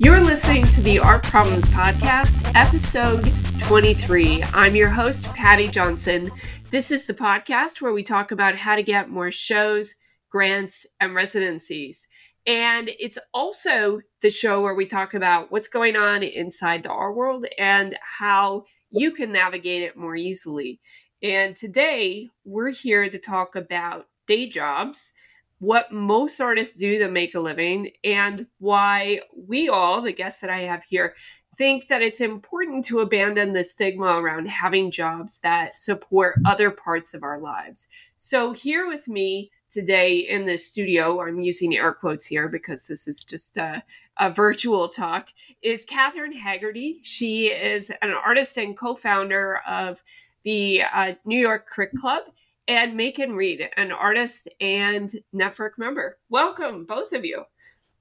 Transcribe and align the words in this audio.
You're 0.00 0.20
listening 0.20 0.64
to 0.64 0.80
the 0.80 0.98
Art 0.98 1.22
Problems 1.22 1.66
Podcast, 1.66 2.50
episode 2.54 3.32
23. 3.60 4.42
I'm 4.52 4.74
your 4.74 4.88
host, 4.88 5.32
Paddy 5.34 5.68
Johnson. 5.68 6.32
This 6.70 6.90
is 6.90 7.06
the 7.06 7.14
podcast 7.14 7.80
where 7.80 7.92
we 7.92 8.02
talk 8.02 8.32
about 8.32 8.56
how 8.56 8.74
to 8.74 8.82
get 8.82 9.08
more 9.08 9.30
shows, 9.30 9.94
grants, 10.28 10.86
and 11.00 11.14
residencies. 11.14 12.08
And 12.46 12.90
it's 12.98 13.18
also 13.32 14.00
the 14.20 14.30
show 14.30 14.60
where 14.60 14.74
we 14.74 14.86
talk 14.86 15.14
about 15.14 15.50
what's 15.50 15.68
going 15.68 15.96
on 15.96 16.22
inside 16.22 16.82
the 16.82 16.90
art 16.90 17.16
world 17.16 17.46
and 17.58 17.96
how 18.02 18.64
you 18.90 19.12
can 19.12 19.32
navigate 19.32 19.82
it 19.82 19.96
more 19.96 20.14
easily. 20.14 20.80
And 21.22 21.56
today 21.56 22.28
we're 22.44 22.70
here 22.70 23.08
to 23.08 23.18
talk 23.18 23.56
about 23.56 24.08
day 24.26 24.46
jobs, 24.46 25.12
what 25.58 25.90
most 25.90 26.38
artists 26.40 26.76
do 26.76 26.98
to 26.98 27.08
make 27.08 27.34
a 27.34 27.40
living, 27.40 27.92
and 28.04 28.46
why 28.58 29.20
we 29.34 29.70
all, 29.70 30.02
the 30.02 30.12
guests 30.12 30.40
that 30.40 30.50
I 30.50 30.60
have 30.60 30.84
here, 30.84 31.14
think 31.56 31.88
that 31.88 32.02
it's 32.02 32.20
important 32.20 32.84
to 32.86 33.00
abandon 33.00 33.54
the 33.54 33.64
stigma 33.64 34.20
around 34.20 34.48
having 34.48 34.90
jobs 34.90 35.40
that 35.40 35.76
support 35.76 36.36
other 36.44 36.70
parts 36.70 37.14
of 37.14 37.22
our 37.22 37.40
lives. 37.40 37.88
So, 38.16 38.52
here 38.52 38.86
with 38.86 39.08
me 39.08 39.50
today 39.74 40.18
in 40.18 40.44
the 40.44 40.56
studio, 40.56 41.20
I'm 41.20 41.40
using 41.40 41.76
air 41.76 41.92
quotes 41.92 42.24
here 42.24 42.48
because 42.48 42.86
this 42.86 43.08
is 43.08 43.24
just 43.24 43.56
a, 43.56 43.82
a 44.18 44.30
virtual 44.30 44.88
talk, 44.88 45.30
is 45.62 45.84
Catherine 45.84 46.32
Haggarty. 46.32 47.00
She 47.02 47.48
is 47.48 47.90
an 48.00 48.12
artist 48.12 48.56
and 48.56 48.76
co 48.76 48.94
founder 48.94 49.60
of 49.66 50.02
the 50.44 50.84
uh, 50.94 51.14
New 51.24 51.40
York 51.40 51.66
Crit 51.66 51.90
Club, 51.96 52.22
and 52.68 52.96
Macon 52.96 53.34
Reed, 53.34 53.68
an 53.76 53.90
artist 53.90 54.48
and 54.60 55.12
Netvvrk 55.34 55.72
member. 55.76 56.18
Welcome, 56.28 56.84
both 56.84 57.12
of 57.12 57.24
you. 57.24 57.44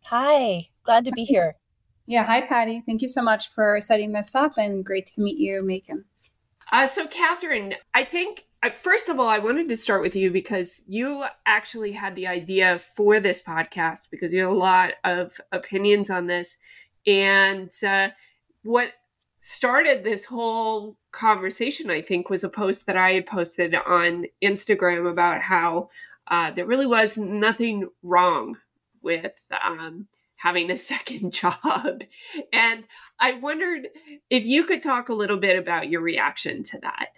Hi, 0.05 0.69
glad 0.83 1.05
to 1.05 1.11
be 1.11 1.23
here. 1.23 1.55
Yeah, 2.05 2.23
hi, 2.23 2.41
Paddy. 2.41 2.83
Thank 2.85 3.01
you 3.01 3.07
so 3.07 3.23
much 3.23 3.49
for 3.49 3.81
setting 3.81 4.11
this 4.11 4.35
up 4.35 4.57
and 4.57 4.85
great 4.85 5.07
to 5.07 5.21
meet 5.21 5.37
you, 5.37 5.63
Macon. 5.63 6.05
Uh, 6.71 6.85
so, 6.85 7.07
Catherine, 7.07 7.73
I 7.93 8.03
think 8.03 8.45
first 8.71 9.09
of 9.09 9.19
all, 9.19 9.27
I 9.27 9.39
wanted 9.39 9.67
to 9.69 9.75
start 9.75 10.01
with 10.01 10.15
you 10.15 10.31
because 10.31 10.83
you 10.87 11.25
actually 11.45 11.91
had 11.91 12.15
the 12.15 12.27
idea 12.27 12.79
for 12.79 13.19
this 13.19 13.41
podcast 13.41 14.09
because 14.09 14.33
you 14.33 14.41
have 14.41 14.51
a 14.51 14.53
lot 14.53 14.93
of 15.03 15.39
opinions 15.51 16.09
on 16.09 16.27
this. 16.27 16.57
And 17.05 17.71
uh, 17.85 18.09
what 18.63 18.93
started 19.41 20.03
this 20.03 20.23
whole 20.23 20.97
conversation, 21.11 21.89
I 21.89 22.01
think, 22.01 22.29
was 22.29 22.45
a 22.45 22.49
post 22.49 22.85
that 22.85 22.95
I 22.95 23.11
had 23.11 23.25
posted 23.25 23.75
on 23.75 24.25
Instagram 24.41 25.11
about 25.11 25.41
how 25.41 25.89
uh, 26.27 26.51
there 26.51 26.65
really 26.65 26.87
was 26.87 27.17
nothing 27.17 27.89
wrong 28.01 28.57
with 29.01 29.45
um, 29.61 30.07
having 30.37 30.71
a 30.71 30.77
second 30.91 31.33
job. 31.33 32.03
And 32.53 32.85
I 33.19 33.33
wondered 33.33 33.89
if 34.29 34.45
you 34.45 34.63
could 34.63 34.81
talk 34.81 35.09
a 35.09 35.13
little 35.13 35.37
bit 35.37 35.57
about 35.57 35.89
your 35.89 36.01
reaction 36.01 36.63
to 36.63 36.79
that. 36.79 37.09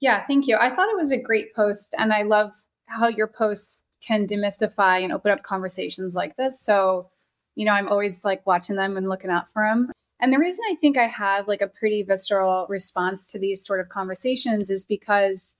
Yeah, 0.00 0.24
thank 0.24 0.48
you. 0.48 0.56
I 0.58 0.70
thought 0.70 0.88
it 0.88 0.96
was 0.96 1.12
a 1.12 1.20
great 1.20 1.54
post, 1.54 1.94
and 1.98 2.12
I 2.12 2.22
love 2.22 2.52
how 2.86 3.08
your 3.08 3.26
posts 3.26 3.86
can 4.04 4.26
demystify 4.26 5.02
and 5.02 5.12
open 5.12 5.30
up 5.30 5.42
conversations 5.42 6.14
like 6.14 6.36
this. 6.36 6.60
So, 6.60 7.10
you 7.54 7.66
know, 7.66 7.72
I'm 7.72 7.88
always 7.88 8.24
like 8.24 8.46
watching 8.46 8.76
them 8.76 8.96
and 8.96 9.08
looking 9.08 9.30
out 9.30 9.52
for 9.52 9.62
them. 9.62 9.92
And 10.20 10.32
the 10.32 10.38
reason 10.38 10.64
I 10.70 10.74
think 10.74 10.98
I 10.98 11.06
have 11.06 11.48
like 11.48 11.62
a 11.62 11.66
pretty 11.68 12.02
visceral 12.02 12.66
response 12.68 13.30
to 13.32 13.38
these 13.38 13.64
sort 13.64 13.80
of 13.80 13.88
conversations 13.88 14.70
is 14.70 14.84
because 14.84 15.56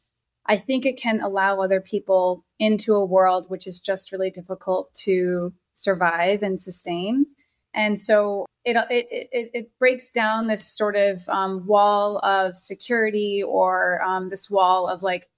I 0.47 0.57
think 0.57 0.85
it 0.85 0.97
can 0.97 1.21
allow 1.21 1.61
other 1.61 1.81
people 1.81 2.45
into 2.59 2.95
a 2.95 3.05
world 3.05 3.47
which 3.49 3.67
is 3.67 3.79
just 3.79 4.13
really 4.13 4.31
difficult 4.31 4.93
to 5.05 5.53
survive 5.75 6.43
and 6.43 6.61
sustain. 6.61 7.27
And 7.75 7.99
so 7.99 8.47
it, 8.65 8.77
it, 8.91 9.09
it, 9.11 9.51
it 9.55 9.79
breaks 9.79 10.11
down 10.11 10.47
this 10.47 10.67
sort 10.67 10.97
of 10.97 11.29
um, 11.29 11.67
wall 11.67 12.19
of 12.19 12.57
security 12.57 13.43
or 13.43 14.03
um, 14.03 14.29
this 14.29 14.51
wall 14.51 14.89
of 14.89 15.03
like 15.03 15.29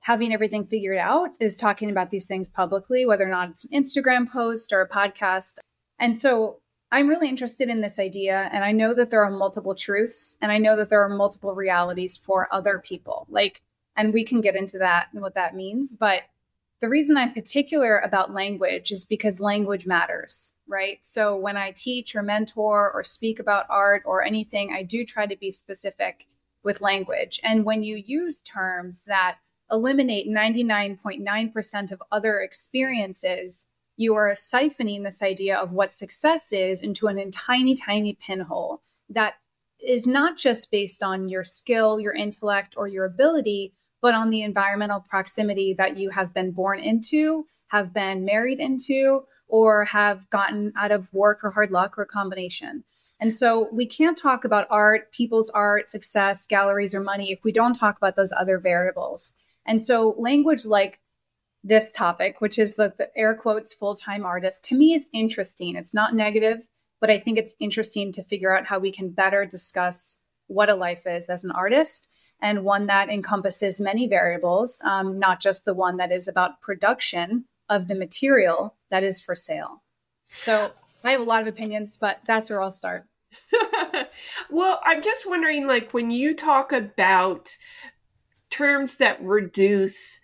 having 0.00 0.32
everything 0.32 0.64
figured 0.64 0.98
out 0.98 1.30
is 1.40 1.54
talking 1.56 1.90
about 1.90 2.10
these 2.10 2.26
things 2.26 2.48
publicly, 2.48 3.04
whether 3.04 3.24
or 3.24 3.30
not 3.30 3.50
it's 3.50 3.64
an 3.64 3.82
Instagram 3.82 4.30
post 4.30 4.72
or 4.72 4.80
a 4.80 4.88
podcast. 4.88 5.58
And 5.98 6.16
so 6.16 6.58
I'm 6.92 7.08
really 7.08 7.28
interested 7.28 7.68
in 7.68 7.80
this 7.80 7.98
idea. 7.98 8.48
And 8.52 8.64
I 8.64 8.72
know 8.72 8.94
that 8.94 9.10
there 9.10 9.24
are 9.24 9.30
multiple 9.30 9.74
truths 9.74 10.36
and 10.40 10.50
I 10.50 10.58
know 10.58 10.76
that 10.76 10.88
there 10.88 11.02
are 11.02 11.08
multiple 11.08 11.54
realities 11.54 12.16
for 12.16 12.52
other 12.52 12.78
people. 12.78 13.26
Like, 13.28 13.62
and 13.96 14.14
we 14.14 14.24
can 14.24 14.40
get 14.40 14.56
into 14.56 14.78
that 14.78 15.08
and 15.12 15.20
what 15.20 15.34
that 15.34 15.54
means. 15.54 15.96
But 15.96 16.22
the 16.80 16.88
reason 16.88 17.16
I'm 17.16 17.34
particular 17.34 17.98
about 17.98 18.32
language 18.32 18.90
is 18.90 19.04
because 19.04 19.38
language 19.38 19.86
matters, 19.86 20.54
right? 20.66 20.98
So 21.02 21.36
when 21.36 21.56
I 21.56 21.72
teach 21.72 22.14
or 22.16 22.22
mentor 22.22 22.90
or 22.90 23.04
speak 23.04 23.38
about 23.38 23.66
art 23.68 24.02
or 24.06 24.24
anything, 24.24 24.72
I 24.72 24.82
do 24.82 25.04
try 25.04 25.26
to 25.26 25.36
be 25.36 25.50
specific 25.50 26.26
with 26.62 26.80
language. 26.80 27.38
And 27.44 27.64
when 27.64 27.82
you 27.82 27.96
use 27.96 28.40
terms 28.40 29.04
that 29.04 29.38
eliminate 29.70 30.28
99.9% 30.28 31.92
of 31.92 32.02
other 32.10 32.40
experiences, 32.40 33.68
you 33.96 34.14
are 34.14 34.32
siphoning 34.32 35.04
this 35.04 35.22
idea 35.22 35.56
of 35.56 35.72
what 35.72 35.92
success 35.92 36.52
is 36.52 36.80
into 36.80 37.06
an 37.08 37.30
tiny, 37.30 37.74
tiny 37.74 38.14
pinhole 38.14 38.80
that 39.10 39.34
is 39.78 40.06
not 40.06 40.38
just 40.38 40.70
based 40.70 41.02
on 41.02 41.28
your 41.28 41.44
skill, 41.44 42.00
your 42.00 42.14
intellect, 42.14 42.74
or 42.76 42.88
your 42.88 43.04
ability, 43.04 43.74
but 44.00 44.14
on 44.14 44.30
the 44.30 44.42
environmental 44.42 45.00
proximity 45.00 45.74
that 45.74 45.96
you 45.96 46.10
have 46.10 46.32
been 46.32 46.52
born 46.52 46.80
into, 46.80 47.46
have 47.68 47.92
been 47.92 48.24
married 48.24 48.58
into, 48.58 49.24
or 49.48 49.84
have 49.86 50.28
gotten 50.30 50.72
out 50.76 50.90
of 50.90 51.12
work 51.12 51.40
or 51.42 51.50
hard 51.50 51.70
luck 51.70 51.98
or 51.98 52.04
combination. 52.04 52.84
And 53.20 53.32
so 53.32 53.68
we 53.70 53.84
can't 53.84 54.16
talk 54.16 54.44
about 54.44 54.66
art, 54.70 55.12
people's 55.12 55.50
art, 55.50 55.90
success, 55.90 56.46
galleries, 56.46 56.94
or 56.94 57.00
money 57.00 57.30
if 57.30 57.44
we 57.44 57.52
don't 57.52 57.74
talk 57.74 57.98
about 57.98 58.16
those 58.16 58.32
other 58.32 58.58
variables. 58.58 59.34
And 59.66 59.80
so 59.80 60.14
language 60.18 60.64
like 60.64 61.00
this 61.62 61.92
topic, 61.92 62.40
which 62.40 62.58
is 62.58 62.76
the, 62.76 62.94
the 62.96 63.10
air 63.16 63.34
quotes 63.34 63.74
full 63.74 63.94
time 63.94 64.24
artist, 64.24 64.64
to 64.64 64.74
me 64.74 64.94
is 64.94 65.06
interesting. 65.12 65.76
It's 65.76 65.92
not 65.92 66.14
negative, 66.14 66.70
but 67.00 67.10
I 67.10 67.18
think 67.18 67.36
it's 67.36 67.54
interesting 67.60 68.12
to 68.12 68.24
figure 68.24 68.56
out 68.56 68.66
how 68.66 68.78
we 68.78 68.90
can 68.90 69.10
better 69.10 69.44
discuss 69.44 70.22
what 70.46 70.70
a 70.70 70.74
life 70.74 71.06
is 71.06 71.28
as 71.28 71.44
an 71.44 71.50
artist 71.50 72.08
and 72.42 72.64
one 72.64 72.86
that 72.86 73.08
encompasses 73.08 73.80
many 73.80 74.08
variables, 74.08 74.80
um, 74.84 75.18
not 75.18 75.40
just 75.40 75.64
the 75.64 75.74
one 75.74 75.96
that 75.96 76.12
is 76.12 76.28
about 76.28 76.60
production 76.60 77.44
of 77.68 77.88
the 77.88 77.94
material 77.94 78.74
that 78.90 79.04
is 79.04 79.20
for 79.20 79.34
sale. 79.34 79.82
So 80.38 80.72
I 81.04 81.12
have 81.12 81.20
a 81.20 81.24
lot 81.24 81.42
of 81.42 81.48
opinions, 81.48 81.96
but 81.96 82.20
that's 82.26 82.50
where 82.50 82.62
I'll 82.62 82.70
start. 82.70 83.06
well, 84.50 84.80
I'm 84.84 85.02
just 85.02 85.28
wondering 85.28 85.66
like, 85.66 85.92
when 85.92 86.10
you 86.10 86.34
talk 86.34 86.72
about 86.72 87.56
terms 88.50 88.96
that 88.96 89.22
reduce 89.22 90.20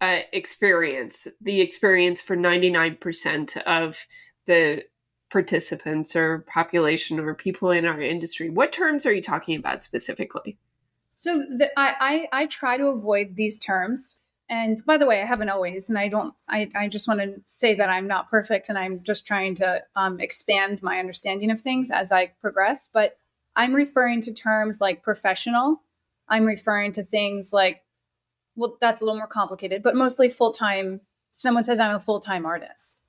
uh, 0.00 0.20
experience, 0.32 1.28
the 1.40 1.60
experience 1.60 2.20
for 2.20 2.36
99% 2.36 3.56
of 3.62 4.06
the 4.46 4.84
participants 5.30 6.16
or 6.16 6.40
population 6.40 7.18
or 7.20 7.34
people 7.34 7.70
in 7.70 7.84
our 7.84 8.00
industry, 8.00 8.48
what 8.48 8.72
terms 8.72 9.06
are 9.06 9.12
you 9.12 9.22
talking 9.22 9.58
about 9.58 9.84
specifically? 9.84 10.58
So 11.18 11.38
the, 11.40 11.68
I, 11.76 12.28
I 12.32 12.42
I 12.42 12.46
try 12.46 12.76
to 12.76 12.86
avoid 12.86 13.34
these 13.34 13.58
terms. 13.58 14.20
And 14.48 14.86
by 14.86 14.96
the 14.96 15.04
way, 15.04 15.20
I 15.20 15.26
haven't 15.26 15.48
always, 15.48 15.90
and 15.90 15.98
I 15.98 16.06
don't. 16.06 16.32
I, 16.48 16.70
I 16.76 16.86
just 16.86 17.08
want 17.08 17.18
to 17.18 17.42
say 17.44 17.74
that 17.74 17.90
I'm 17.90 18.06
not 18.06 18.30
perfect, 18.30 18.68
and 18.68 18.78
I'm 18.78 19.02
just 19.02 19.26
trying 19.26 19.56
to 19.56 19.82
um, 19.96 20.20
expand 20.20 20.80
my 20.80 21.00
understanding 21.00 21.50
of 21.50 21.60
things 21.60 21.90
as 21.90 22.12
I 22.12 22.26
progress. 22.40 22.88
But 22.90 23.18
I'm 23.56 23.74
referring 23.74 24.20
to 24.22 24.32
terms 24.32 24.80
like 24.80 25.02
professional. 25.02 25.82
I'm 26.28 26.44
referring 26.44 26.92
to 26.92 27.02
things 27.02 27.52
like, 27.52 27.82
well, 28.54 28.78
that's 28.80 29.02
a 29.02 29.04
little 29.04 29.18
more 29.18 29.26
complicated, 29.26 29.82
but 29.82 29.96
mostly 29.96 30.28
full 30.28 30.52
time. 30.52 31.00
Someone 31.32 31.64
says 31.64 31.80
I'm 31.80 31.96
a 31.96 32.00
full 32.00 32.20
time 32.20 32.46
artist, 32.46 33.02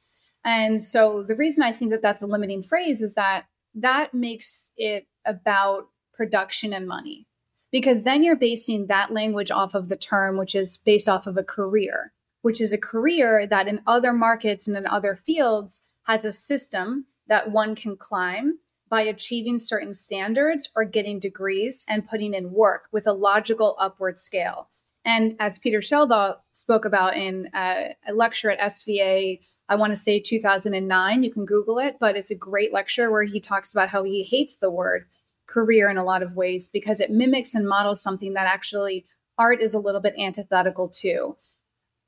and 0.43 0.81
so 0.81 1.21
the 1.21 1.35
reason 1.35 1.63
I 1.63 1.73
think 1.73 1.91
that 1.91 2.01
that's 2.01 2.23
a 2.23 2.27
limiting 2.27 2.63
phrase 2.63 3.03
is 3.03 3.13
that 3.13 3.45
that 3.75 4.15
makes 4.15 4.71
it 4.77 5.05
about 5.25 5.89
production 6.15 6.73
and 6.73 6.87
money 6.87 7.27
because 7.71 8.03
then 8.03 8.23
you're 8.23 8.35
basing 8.35 8.87
that 8.87 9.13
language 9.13 9.51
off 9.51 9.73
of 9.73 9.89
the 9.89 9.95
term, 9.95 10.37
which 10.37 10.55
is 10.55 10.77
based 10.77 11.07
off 11.07 11.27
of 11.27 11.37
a 11.37 11.43
career, 11.43 12.13
which 12.41 12.59
is 12.59 12.73
a 12.73 12.77
career 12.77 13.45
that 13.47 13.67
in 13.67 13.81
other 13.85 14.13
markets 14.13 14.67
and 14.67 14.75
in 14.75 14.87
other 14.87 15.15
fields 15.15 15.85
has 16.03 16.25
a 16.25 16.31
system 16.31 17.05
that 17.27 17.51
one 17.51 17.75
can 17.75 17.95
climb 17.95 18.57
by 18.89 19.01
achieving 19.01 19.59
certain 19.59 19.93
standards 19.93 20.69
or 20.75 20.83
getting 20.83 21.19
degrees 21.19 21.85
and 21.87 22.07
putting 22.07 22.33
in 22.33 22.51
work 22.51 22.87
with 22.91 23.05
a 23.05 23.13
logical 23.13 23.75
upward 23.79 24.19
scale. 24.19 24.69
And 25.05 25.35
as 25.39 25.59
Peter 25.59 25.79
Schjeldahl 25.79 26.37
spoke 26.51 26.85
about 26.85 27.15
in 27.15 27.49
a 27.53 27.93
lecture 28.11 28.49
at 28.49 28.59
SVA, 28.59 29.39
I 29.69 29.75
want 29.75 29.91
to 29.91 29.95
say 29.95 30.19
2009, 30.19 31.21
you 31.21 31.31
can 31.31 31.45
Google 31.45 31.77
it, 31.77 31.97
but 31.99 32.15
it's 32.15 32.31
a 32.31 32.35
great 32.35 32.73
lecture 32.73 33.11
where 33.11 33.23
he 33.23 33.39
talks 33.39 33.71
about 33.71 33.89
how 33.89 34.03
he 34.03 34.23
hates 34.23 34.57
the 34.57 34.71
word 34.71 35.05
career 35.49 35.89
in 35.89 35.97
a 35.97 36.03
lot 36.03 36.23
of 36.23 36.35
ways 36.35 36.69
because 36.69 37.01
it 37.01 37.09
mimics 37.09 37.55
and 37.55 37.67
models 37.67 38.01
something 38.01 38.33
that 38.33 38.47
actually 38.47 39.05
art 39.37 39.61
is 39.61 39.73
a 39.73 39.79
little 39.79 40.01
bit 40.01 40.13
antithetical 40.17 40.87
to. 40.87 41.35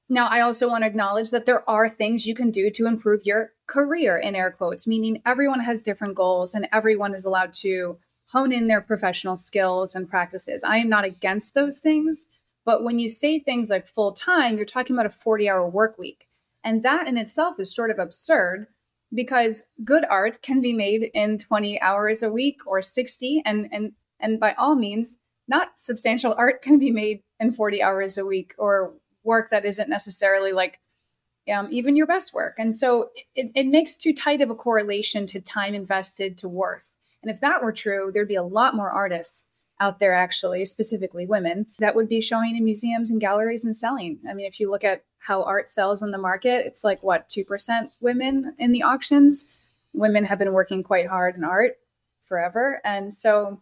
Now, 0.08 0.28
I 0.28 0.42
also 0.42 0.68
want 0.68 0.84
to 0.84 0.88
acknowledge 0.88 1.32
that 1.32 1.46
there 1.46 1.68
are 1.70 1.88
things 1.88 2.28
you 2.28 2.36
can 2.36 2.52
do 2.52 2.70
to 2.70 2.86
improve 2.86 3.22
your 3.24 3.54
career, 3.66 4.18
in 4.18 4.36
air 4.36 4.52
quotes, 4.52 4.86
meaning 4.86 5.22
everyone 5.26 5.62
has 5.62 5.82
different 5.82 6.16
goals 6.16 6.54
and 6.54 6.68
everyone 6.72 7.14
is 7.14 7.24
allowed 7.24 7.54
to 7.56 7.98
hone 8.28 8.52
in 8.52 8.68
their 8.68 8.82
professional 8.82 9.38
skills 9.38 9.96
and 9.96 10.10
practices. 10.10 10.64
I 10.64 10.78
am 10.78 10.90
not 10.90 11.06
against 11.06 11.54
those 11.54 11.80
things. 11.80 12.28
But 12.66 12.84
when 12.84 13.00
you 13.00 13.10
say 13.10 13.40
things 13.40 13.70
like 13.70 13.88
full 13.88 14.12
time, 14.12 14.58
you're 14.58 14.66
talking 14.66 14.96
about 14.96 15.06
a 15.06 15.10
40 15.10 15.50
hour 15.50 15.68
work 15.68 15.98
week. 15.98 16.28
And 16.64 16.84
that 16.84 17.08
in 17.08 17.18
itself 17.18 17.60
is 17.60 17.74
sort 17.74 17.90
of 17.90 17.98
absurd 17.98 18.68
because 19.14 19.64
good 19.84 20.06
art 20.10 20.42
can 20.42 20.62
be 20.62 20.74
made 20.74 21.12
in 21.14 21.38
20 21.38 21.82
hours 21.82 22.24
a 22.24 22.32
week 22.32 22.60
or 22.66 22.82
60 22.82 23.42
and 23.46 23.68
and 23.72 23.94
and 24.20 24.40
by 24.40 24.54
all 24.54 24.76
means 24.76 25.16
not 25.48 25.72
substantial 25.76 26.34
art 26.38 26.62
can 26.62 26.80
be 26.80 26.92
made 26.92 27.22
in 27.40 27.52
40 27.52 27.84
hours 27.84 28.18
a 28.18 28.26
week 28.26 28.54
or 28.58 28.94
work 29.24 29.50
that 29.50 29.66
isn't 29.66 29.90
necessarily 29.90 30.54
like 30.54 30.80
um, 31.52 31.68
even 31.72 31.96
your 31.96 32.06
best 32.06 32.34
work. 32.34 32.56
And 32.60 32.74
so 32.74 33.10
it, 33.36 33.52
it 33.56 33.66
makes 33.66 33.98
too 33.98 34.14
tight 34.14 34.42
of 34.42 34.52
a 34.52 34.56
correlation 34.56 35.26
to 35.28 35.42
time 35.42 35.74
invested 35.74 36.38
to 36.38 36.48
worth. 36.48 36.96
And 37.24 37.32
if 37.32 37.42
that 37.42 37.64
were 37.64 37.74
true 37.74 38.12
there'd 38.14 38.28
be 38.28 38.36
a 38.36 38.44
lot 38.44 38.76
more 38.76 38.90
artists 38.90 39.48
out 39.82 40.00
there 40.00 40.14
actually 40.14 40.64
specifically 40.66 41.26
women 41.26 41.66
that 41.80 41.96
would 41.96 42.08
be 42.08 42.22
showing 42.22 42.56
in 42.56 42.64
museums 42.64 43.10
and 43.10 43.20
galleries 43.20 43.66
and 43.66 43.76
selling. 43.76 44.20
I 44.30 44.34
mean 44.34 44.46
if 44.46 44.60
you 44.60 44.70
look 44.70 44.86
at 44.86 45.04
how 45.18 45.44
art 45.44 45.72
sells 45.72 46.02
on 46.02 46.12
the 46.12 46.18
market 46.18 46.66
it's 46.66 46.84
like 46.84 47.04
what 47.04 47.28
2% 47.28 47.92
women 48.00 48.56
in 48.58 48.72
the 48.72 48.84
auctions? 48.84 49.46
Women 49.92 50.24
have 50.26 50.40
been 50.40 50.54
working 50.54 50.84
quite 50.84 51.08
hard 51.08 51.36
in 51.36 51.44
art 51.44 51.74
forever. 52.24 52.80
And 52.86 53.12
so 53.12 53.60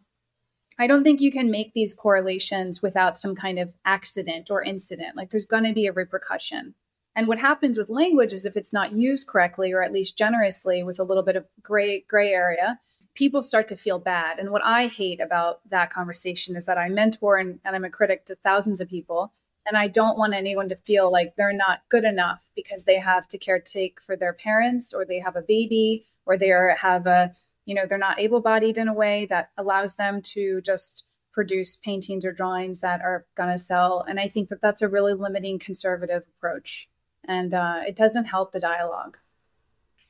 i 0.78 0.88
don't 0.88 1.04
think 1.04 1.20
you 1.20 1.32
can 1.32 1.52
make 1.52 1.74
these 1.74 1.94
correlations 1.94 2.82
without 2.82 3.18
some 3.18 3.36
kind 3.36 3.58
of 3.58 3.74
accident 3.86 4.52
or 4.52 4.62
incident. 4.62 5.16
Like 5.16 5.30
there's 5.30 5.46
going 5.46 5.64
to 5.64 5.74
be 5.74 5.88
a 5.88 5.94
repercussion. 5.94 6.76
And 7.16 7.28
what 7.28 7.40
happens 7.40 7.78
with 7.78 7.90
language 7.90 8.34
is 8.34 8.46
if 8.46 8.56
it's 8.56 8.74
not 8.74 8.94
used 8.94 9.28
correctly 9.28 9.72
or 9.72 9.82
at 9.82 9.94
least 9.94 10.18
generously 10.18 10.84
with 10.84 11.00
a 11.00 11.04
little 11.04 11.24
bit 11.24 11.38
of 11.38 11.46
gray 11.62 12.02
gray 12.08 12.32
area 12.34 12.80
people 13.20 13.44
start 13.44 13.68
to 13.68 13.76
feel 13.76 14.00
bad. 14.00 14.40
And 14.40 14.50
what 14.50 14.64
I 14.64 14.88
hate 14.88 15.20
about 15.20 15.60
that 15.70 15.90
conversation 15.90 16.56
is 16.56 16.64
that 16.64 16.78
I 16.78 16.88
mentor 16.88 17.38
and, 17.38 17.60
and 17.66 17.76
I'm 17.76 17.84
a 17.84 17.90
critic 17.90 18.26
to 18.28 18.36
thousands 18.36 18.80
of 18.80 18.88
people. 18.88 19.34
And 19.68 19.78
I 19.78 19.88
don't 19.90 20.18
want 20.18 20.34
anyone 20.34 20.70
to 20.70 20.78
feel 20.78 21.12
like 21.12 21.36
they're 21.36 21.52
not 21.52 21.82
good 21.90 22.06
enough 22.06 22.50
because 22.56 22.86
they 22.86 22.98
have 22.98 23.28
to 23.28 23.38
caretake 23.38 24.00
for 24.00 24.16
their 24.16 24.32
parents 24.32 24.94
or 24.94 25.04
they 25.04 25.20
have 25.20 25.36
a 25.36 25.42
baby 25.42 26.06
or 26.26 26.38
they 26.38 26.50
are, 26.52 26.78
have 26.80 27.06
a, 27.08 27.36
you 27.66 27.76
know, 27.76 27.86
they're 27.86 27.98
not 27.98 28.20
able 28.20 28.40
bodied 28.40 28.78
in 28.78 28.88
a 28.88 28.94
way 28.94 29.26
that 29.26 29.50
allows 29.58 29.98
them 29.98 30.22
to 30.22 30.62
just 30.62 31.04
produce 31.34 31.76
paintings 31.76 32.24
or 32.24 32.32
drawings 32.32 32.80
that 32.80 33.02
are 33.02 33.26
going 33.36 33.52
to 33.52 33.58
sell. 33.58 34.06
And 34.08 34.18
I 34.18 34.30
think 34.30 34.48
that 34.48 34.62
that's 34.62 34.82
a 34.82 34.88
really 34.88 35.14
limiting 35.14 35.60
conservative 35.60 36.24
approach. 36.38 36.90
And 37.26 37.54
uh, 37.54 37.82
it 37.86 37.98
doesn't 37.98 38.26
help 38.26 38.54
the 38.54 38.62
dialogue. 38.62 39.18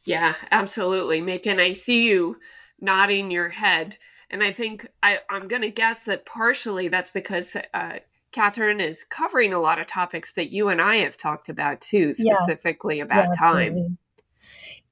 Yeah, 0.04 0.36
absolutely. 0.52 1.22
Macon, 1.22 1.60
I 1.60 1.74
see 1.74 2.04
you 2.04 2.38
nodding 2.82 3.32
your 3.32 3.50
head. 3.50 3.98
And 4.30 4.44
I 4.44 4.52
think 4.52 4.88
I, 5.02 5.20
I'm 5.30 5.48
going 5.48 5.62
to 5.64 5.72
guess 5.72 6.04
that 6.04 6.26
partially 6.26 6.88
that's 6.88 7.12
because 7.12 7.56
uh, 7.74 8.00
Catherine 8.32 8.80
is 8.80 9.04
covering 9.04 9.54
a 9.54 9.60
lot 9.60 9.80
of 9.80 9.88
topics 9.88 10.34
that 10.34 10.52
you 10.52 10.70
and 10.70 10.82
I 10.82 10.98
have 10.98 11.18
talked 11.18 11.50
about 11.50 11.82
too, 11.82 12.14
specifically 12.14 12.98
yeah. 12.98 13.04
about 13.04 13.28
yeah, 13.34 13.50
time. 13.50 13.98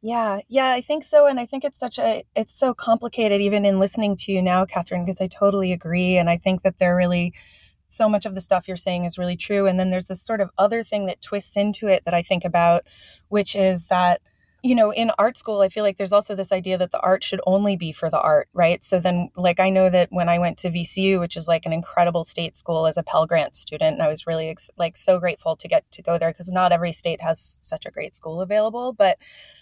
Yeah, 0.02 0.40
yeah, 0.48 0.72
I 0.72 0.82
think 0.82 1.04
so. 1.04 1.28
And 1.28 1.40
I 1.40 1.46
think 1.46 1.64
it's 1.64 1.80
such 1.80 2.00
a, 2.00 2.24
it's 2.36 2.54
so 2.54 2.74
complicated 2.74 3.42
even 3.42 3.66
in 3.66 3.80
listening 3.80 4.16
to 4.18 4.32
you 4.32 4.42
now, 4.42 4.66
Catherine, 4.66 5.04
because 5.04 5.22
I 5.22 5.28
totally 5.28 5.72
agree. 5.72 6.18
And 6.18 6.30
I 6.30 6.38
think 6.38 6.64
that 6.64 6.80
they're 6.80 6.96
really, 6.96 7.34
so 7.90 8.10
much 8.10 8.26
of 8.26 8.36
the 8.36 8.42
stuff 8.42 8.68
you're 8.68 8.78
saying 8.78 9.06
is 9.06 9.18
really 9.18 9.38
true. 9.38 9.66
And 9.66 9.80
then 9.80 9.90
there's 9.90 10.08
this 10.08 10.22
sort 10.22 10.42
of 10.42 10.52
other 10.58 10.84
thing 10.84 11.06
that 11.06 11.22
twists 11.22 11.56
into 11.56 11.88
it 11.88 12.04
that 12.06 12.14
I 12.14 12.22
think 12.22 12.44
about, 12.44 12.84
which 13.30 13.56
is 13.56 13.86
that 13.86 14.22
you 14.64 14.74
know, 14.74 14.92
in 14.92 15.12
art 15.20 15.38
school, 15.38 15.62
I 15.62 15.70
feel 15.70 15.84
like 15.84 15.98
there's 15.98 16.12
also 16.12 16.34
this 16.34 16.52
idea 16.52 16.80
that 16.80 16.92
the 16.92 17.00
art 17.02 17.24
should 17.24 17.40
only 17.46 17.78
be 17.78 17.92
for 17.92 18.10
the 18.10 18.20
art, 18.20 18.50
right? 18.54 18.84
So 18.84 19.00
then, 19.00 19.30
like, 19.36 19.60
I 19.60 19.70
know 19.70 19.90
that 19.90 20.12
when 20.12 20.30
I 20.30 20.40
went 20.40 20.58
to 20.60 20.72
VCU, 20.72 21.20
which 21.20 21.38
is 21.38 21.48
like 21.48 21.66
an 21.68 21.74
incredible 21.74 22.24
state 22.24 22.58
school 22.58 22.88
as 22.88 22.98
a 22.98 23.04
Pell 23.04 23.28
Grant 23.28 23.56
student, 23.56 23.94
and 23.94 24.04
I 24.04 24.08
was 24.08 24.26
really 24.26 24.56
like 24.76 24.98
so 24.98 25.20
grateful 25.20 25.56
to 25.56 25.68
get 25.68 25.90
to 25.92 26.02
go 26.02 26.18
there 26.18 26.32
because 26.32 26.52
not 26.52 26.72
every 26.72 26.92
state 26.92 27.22
has 27.22 27.60
such 27.62 27.86
a 27.86 27.92
great 27.92 28.16
school 28.16 28.42
available. 28.42 28.94
But 28.94 29.18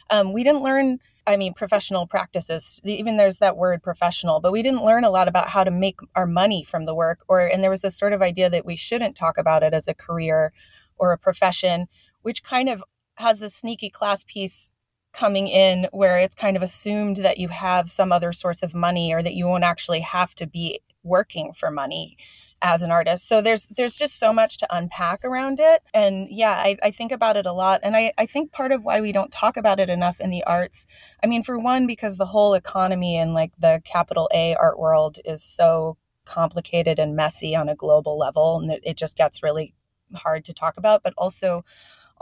um, 0.10 0.32
we 0.32 0.44
didn't 0.46 0.64
learn, 0.64 1.00
I 1.28 1.36
mean, 1.36 1.54
professional 1.54 2.08
practices. 2.08 2.80
Even 2.86 3.18
there's 3.18 3.40
that 3.40 3.58
word 3.58 3.84
professional, 3.84 4.40
but 4.40 4.54
we 4.54 4.62
didn't 4.62 4.86
learn 4.86 5.04
a 5.04 5.12
lot 5.12 5.28
about 5.28 5.50
how 5.50 5.66
to 5.66 5.72
make 5.72 6.00
our 6.16 6.26
money 6.26 6.64
from 6.64 6.86
the 6.86 6.96
work. 6.96 7.20
Or, 7.28 7.42
and 7.42 7.62
there 7.62 7.70
was 7.72 7.82
this 7.82 7.98
sort 7.98 8.14
of 8.14 8.22
idea 8.22 8.50
that 8.50 8.66
we 8.66 8.78
shouldn't 8.78 9.18
talk 9.18 9.38
about 9.38 9.62
it 9.62 9.74
as 9.74 9.90
a 9.90 9.94
career 9.94 10.54
or 10.98 11.12
a 11.12 11.18
profession, 11.18 11.88
which 12.22 12.44
kind 12.44 12.70
of 12.70 12.82
has 13.18 13.40
this 13.40 13.56
sneaky 13.56 13.90
class 13.90 14.24
piece 14.24 14.72
coming 15.16 15.48
in 15.48 15.88
where 15.92 16.18
it's 16.18 16.36
kind 16.36 16.58
of 16.58 16.64
assumed 16.64 17.18
that 17.18 17.38
you 17.38 17.48
have 17.48 17.90
some 17.90 18.12
other 18.12 18.32
source 18.32 18.62
of 18.62 18.76
money 18.76 19.14
or 19.14 19.24
that 19.24 19.34
you 19.34 19.48
won't 19.48 19.64
actually 19.64 20.02
have 20.02 20.36
to 20.36 20.46
be 20.46 20.80
working 21.04 21.54
for 21.54 21.72
money 21.72 22.18
as 22.62 22.82
an 22.82 22.92
artist. 22.92 23.28
So 23.28 23.42
there's 23.42 23.68
there's 23.68 23.96
just 23.96 24.18
so 24.20 24.34
much 24.34 24.58
to 24.58 24.76
unpack 24.76 25.24
around 25.24 25.60
it. 25.60 25.84
And 25.94 26.28
yeah 26.30 26.52
I, 26.52 26.78
I 26.82 26.92
think 26.92 27.12
about 27.12 27.38
it 27.38 27.46
a 27.46 27.54
lot. 27.54 27.80
And 27.84 27.96
I, 27.96 28.12
I 28.18 28.26
think 28.26 28.52
part 28.52 28.72
of 28.72 28.84
why 28.84 29.02
we 29.02 29.12
don't 29.12 29.32
talk 29.32 29.56
about 29.56 29.80
it 29.80 29.90
enough 29.90 30.20
in 30.20 30.32
the 30.32 30.44
arts 30.46 30.88
i 31.24 31.28
mean 31.28 31.44
for 31.44 31.60
one 31.60 31.88
because 31.88 32.18
the 32.18 32.26
whole 32.26 32.54
economy 32.54 33.18
and 33.18 33.34
like 33.34 33.54
the 33.60 33.82
capital 33.86 34.30
a 34.34 34.56
art 34.56 34.80
world 34.80 35.20
is 35.26 35.44
so 35.44 35.98
complicated 36.26 36.98
and 36.98 37.16
messy 37.16 37.56
on 37.56 37.70
a 37.70 37.76
global 37.76 38.18
level 38.18 38.60
and 38.60 38.72
it, 38.72 38.82
it 38.84 38.98
just 38.98 39.16
gets 39.16 39.44
really 39.44 39.76
hard 40.14 40.46
to 40.46 40.54
talk 40.54 40.78
about. 40.78 41.04
But 41.04 41.14
also 41.18 41.64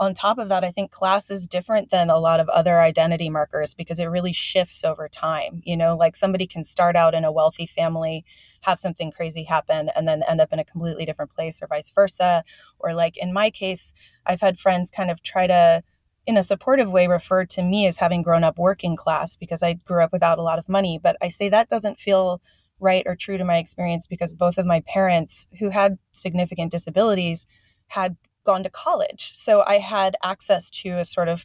on 0.00 0.12
top 0.12 0.38
of 0.38 0.48
that, 0.48 0.64
I 0.64 0.72
think 0.72 0.90
class 0.90 1.30
is 1.30 1.46
different 1.46 1.90
than 1.90 2.10
a 2.10 2.18
lot 2.18 2.40
of 2.40 2.48
other 2.48 2.80
identity 2.80 3.30
markers 3.30 3.74
because 3.74 4.00
it 4.00 4.06
really 4.06 4.32
shifts 4.32 4.82
over 4.82 5.08
time. 5.08 5.60
You 5.64 5.76
know, 5.76 5.96
like 5.96 6.16
somebody 6.16 6.46
can 6.46 6.64
start 6.64 6.96
out 6.96 7.14
in 7.14 7.24
a 7.24 7.30
wealthy 7.30 7.66
family, 7.66 8.24
have 8.62 8.80
something 8.80 9.12
crazy 9.12 9.44
happen, 9.44 9.90
and 9.94 10.08
then 10.08 10.24
end 10.24 10.40
up 10.40 10.52
in 10.52 10.58
a 10.58 10.64
completely 10.64 11.04
different 11.04 11.30
place, 11.30 11.62
or 11.62 11.68
vice 11.68 11.90
versa. 11.90 12.42
Or, 12.80 12.92
like 12.92 13.16
in 13.16 13.32
my 13.32 13.50
case, 13.50 13.94
I've 14.26 14.40
had 14.40 14.58
friends 14.58 14.90
kind 14.90 15.12
of 15.12 15.22
try 15.22 15.46
to, 15.46 15.84
in 16.26 16.36
a 16.36 16.42
supportive 16.42 16.90
way, 16.90 17.06
refer 17.06 17.44
to 17.44 17.62
me 17.62 17.86
as 17.86 17.98
having 17.98 18.22
grown 18.22 18.42
up 18.42 18.58
working 18.58 18.96
class 18.96 19.36
because 19.36 19.62
I 19.62 19.74
grew 19.74 20.02
up 20.02 20.12
without 20.12 20.38
a 20.38 20.42
lot 20.42 20.58
of 20.58 20.68
money. 20.68 20.98
But 21.00 21.16
I 21.22 21.28
say 21.28 21.48
that 21.50 21.68
doesn't 21.68 22.00
feel 22.00 22.42
right 22.80 23.04
or 23.06 23.14
true 23.14 23.38
to 23.38 23.44
my 23.44 23.58
experience 23.58 24.08
because 24.08 24.34
both 24.34 24.58
of 24.58 24.66
my 24.66 24.80
parents, 24.80 25.46
who 25.60 25.70
had 25.70 25.98
significant 26.12 26.72
disabilities, 26.72 27.46
had 27.86 28.16
gone 28.44 28.62
to 28.62 28.70
college. 28.70 29.32
So 29.34 29.64
I 29.66 29.78
had 29.78 30.16
access 30.22 30.70
to 30.70 30.98
a 30.98 31.04
sort 31.04 31.28
of 31.28 31.44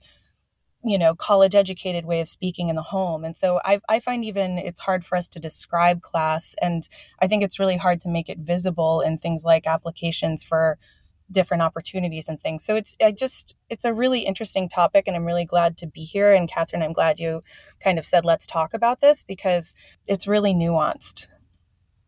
you 0.83 0.97
know 0.97 1.13
college 1.13 1.55
educated 1.55 2.05
way 2.05 2.21
of 2.21 2.27
speaking 2.27 2.69
in 2.69 2.75
the 2.75 2.81
home. 2.81 3.25
And 3.25 3.35
so 3.35 3.59
I, 3.65 3.81
I 3.89 3.99
find 3.99 4.23
even 4.23 4.57
it's 4.57 4.79
hard 4.79 5.05
for 5.05 5.17
us 5.17 5.27
to 5.29 5.39
describe 5.39 6.01
class 6.01 6.55
and 6.61 6.87
i 7.19 7.27
think 7.27 7.43
it's 7.43 7.59
really 7.59 7.77
hard 7.77 7.99
to 8.01 8.09
make 8.09 8.29
it 8.29 8.39
visible 8.39 9.01
in 9.01 9.17
things 9.17 9.43
like 9.43 9.67
applications 9.67 10.43
for 10.43 10.77
different 11.31 11.61
opportunities 11.61 12.27
and 12.27 12.41
things. 12.41 12.63
So 12.63 12.75
it's 12.75 12.95
i 13.01 13.11
just 13.11 13.55
it's 13.69 13.85
a 13.85 13.93
really 13.93 14.21
interesting 14.21 14.69
topic 14.69 15.05
and 15.07 15.15
i'm 15.15 15.25
really 15.25 15.45
glad 15.45 15.77
to 15.77 15.87
be 15.87 16.01
here. 16.01 16.33
And 16.33 16.49
catherine 16.49 16.83
i'm 16.83 16.93
glad 16.93 17.19
you 17.19 17.41
kind 17.83 17.99
of 17.99 18.05
said 18.05 18.25
let's 18.25 18.47
talk 18.47 18.73
about 18.73 19.01
this 19.01 19.23
because 19.23 19.75
it's 20.07 20.27
really 20.27 20.53
nuanced. 20.53 21.27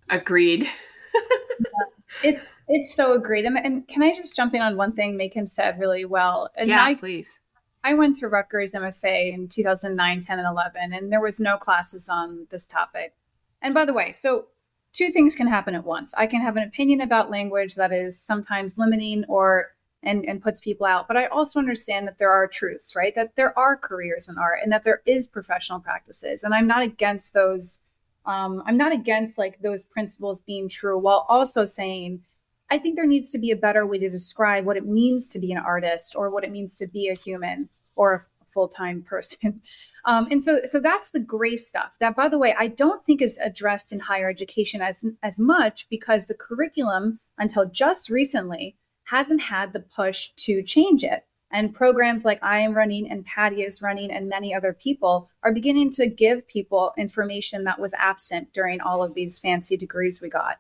Agreed 0.10 0.70
it's 2.24 2.54
it's 2.68 2.94
so 2.94 3.14
agreed. 3.14 3.46
And, 3.46 3.58
and, 3.58 3.88
can 3.88 4.04
I 4.04 4.14
just 4.14 4.36
jump 4.36 4.54
in 4.54 4.62
on 4.62 4.78
one 4.78 4.94
thing 4.94 5.18
Macon 5.18 5.50
said 5.50 5.80
really 5.80 6.06
well? 6.06 6.50
And 6.56 6.70
yeah, 6.70 6.84
I, 6.84 6.96
please. 6.96 7.40
I 7.84 7.94
went 7.94 8.16
to 8.18 8.28
Rutgers 8.28 8.74
MFA 8.74 9.34
in 9.34 9.48
2009, 9.48 10.20
10, 10.20 10.40
and 10.40 10.48
11, 10.48 10.94
and 10.94 11.12
there 11.12 11.22
was 11.22 11.40
no 11.40 11.58
classes 11.58 12.10
on 12.10 12.48
this 12.50 12.66
topic. 12.68 13.14
And 13.62 13.74
by 13.74 13.86
the 13.86 13.94
way, 13.94 14.12
so 14.12 14.48
two 14.94 15.10
things 15.10 15.36
can 15.36 15.48
happen 15.48 15.76
at 15.76 15.86
once. 15.86 16.14
I 16.16 16.28
can 16.28 16.42
have 16.42 16.58
an 16.58 16.64
opinion 16.64 17.02
about 17.02 17.32
language 17.32 17.76
that 17.76 17.92
is 17.92 18.20
sometimes 18.20 18.78
limiting 18.78 19.24
or 19.28 19.72
and, 20.04 20.26
and 20.26 20.42
puts 20.42 20.60
people 20.60 20.88
out. 20.88 21.08
But 21.08 21.18
I 21.18 21.28
also 21.28 21.60
understand 21.60 22.08
that 22.08 22.18
there 22.18 22.32
are 22.32 22.48
truths, 22.48 22.96
right? 22.96 23.14
That 23.14 23.36
there 23.36 23.58
are 23.58 23.78
careers 23.78 24.28
in 24.28 24.38
art 24.38 24.60
and 24.64 24.72
that 24.72 24.84
there 24.84 25.02
is 25.06 25.28
professional 25.28 25.80
practices. 25.80 26.44
And 26.44 26.54
I'm 26.54 26.68
not 26.68 26.82
against 26.82 27.34
those 27.34 27.80
um, 28.26 28.64
I'm 28.66 28.78
not 28.78 28.92
against 28.92 29.38
like 29.38 29.62
those 29.62 29.84
principles 29.84 30.42
being 30.42 30.70
true 30.70 30.98
while 30.98 31.26
also 31.28 31.66
saying 31.66 32.24
I 32.70 32.78
think 32.78 32.96
there 32.96 33.06
needs 33.06 33.32
to 33.34 33.38
be 33.38 33.52
a 33.52 33.56
better 33.58 33.86
way 33.86 34.00
to 34.00 34.10
describe 34.10 34.66
what 34.66 34.78
it 34.78 34.86
means 34.86 35.28
to 35.30 35.40
be 35.40 35.52
an 35.52 35.58
artist 35.58 36.16
or 36.16 36.30
what 36.30 36.46
it 36.46 36.52
means 36.52 36.78
to 36.78 36.88
be 36.88 37.10
a 37.10 37.20
human 37.20 37.68
or 37.98 38.14
a 38.14 38.46
full-time 38.46 39.04
person. 39.08 39.62
Um, 40.06 40.28
and 40.32 40.42
so 40.42 40.62
so 40.64 40.80
that's 40.80 41.12
the 41.12 41.20
gray 41.20 41.58
stuff 41.58 41.98
that 42.00 42.16
by 42.16 42.28
the 42.28 42.38
way 42.38 42.56
I 42.58 42.68
don't 42.68 43.06
think 43.06 43.22
is 43.22 43.38
addressed 43.44 43.92
in 43.92 44.00
higher 44.00 44.30
education 44.30 44.82
as 44.82 45.06
as 45.22 45.38
much 45.38 45.90
because 45.90 46.28
the 46.28 46.34
curriculum 46.34 47.20
until 47.38 47.66
just 47.66 48.10
recently 48.10 48.78
hasn't 49.06 49.42
had 49.42 49.74
the 49.74 49.80
push 49.80 50.30
to 50.38 50.64
change 50.64 51.04
it. 51.04 51.26
And 51.52 51.74
programs 51.74 52.24
like 52.24 52.42
I 52.42 52.60
am 52.60 52.74
running 52.74 53.10
and 53.10 53.26
Paddy 53.26 53.62
is 53.62 53.82
running 53.82 54.12
and 54.12 54.30
many 54.30 54.54
other 54.54 54.74
people 54.74 55.30
are 55.44 55.54
beginning 55.54 55.90
to 55.92 56.08
give 56.08 56.48
people 56.48 56.94
information 56.98 57.66
that 57.66 57.80
was 57.80 57.94
absent 57.96 58.54
during 58.54 58.80
all 58.80 59.04
of 59.04 59.14
these 59.14 59.40
fancy 59.40 59.76
degrees 59.76 60.22
we 60.22 60.30
got. 60.30 60.60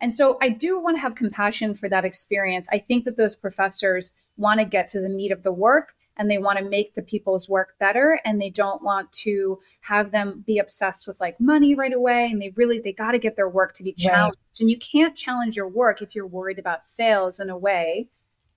And 0.00 0.12
so 0.12 0.36
I 0.42 0.50
do 0.50 0.78
want 0.78 0.96
to 0.98 1.00
have 1.00 1.14
compassion 1.14 1.74
for 1.74 1.88
that 1.88 2.04
experience. 2.04 2.68
I 2.70 2.78
think 2.78 3.04
that 3.04 3.16
those 3.16 3.34
professors 3.34 4.12
want 4.36 4.60
to 4.60 4.66
get 4.66 4.88
to 4.88 5.00
the 5.00 5.08
meat 5.08 5.32
of 5.32 5.42
the 5.42 5.52
work 5.52 5.94
and 6.16 6.30
they 6.30 6.38
want 6.38 6.58
to 6.58 6.64
make 6.64 6.94
the 6.94 7.02
people's 7.02 7.48
work 7.48 7.74
better 7.78 8.20
and 8.24 8.40
they 8.40 8.50
don't 8.50 8.82
want 8.82 9.12
to 9.12 9.58
have 9.82 10.10
them 10.12 10.42
be 10.46 10.58
obsessed 10.58 11.06
with 11.06 11.20
like 11.20 11.40
money 11.40 11.74
right 11.74 11.92
away 11.92 12.26
and 12.30 12.40
they 12.40 12.50
really 12.56 12.78
they 12.78 12.92
got 12.92 13.12
to 13.12 13.18
get 13.18 13.36
their 13.36 13.48
work 13.48 13.74
to 13.74 13.82
be 13.82 13.92
challenged 13.92 14.38
right. 14.38 14.60
and 14.60 14.70
you 14.70 14.78
can't 14.78 15.16
challenge 15.16 15.56
your 15.56 15.68
work 15.68 16.00
if 16.00 16.14
you're 16.14 16.26
worried 16.26 16.58
about 16.58 16.86
sales 16.86 17.38
in 17.38 17.50
a 17.50 17.58
way 17.58 18.08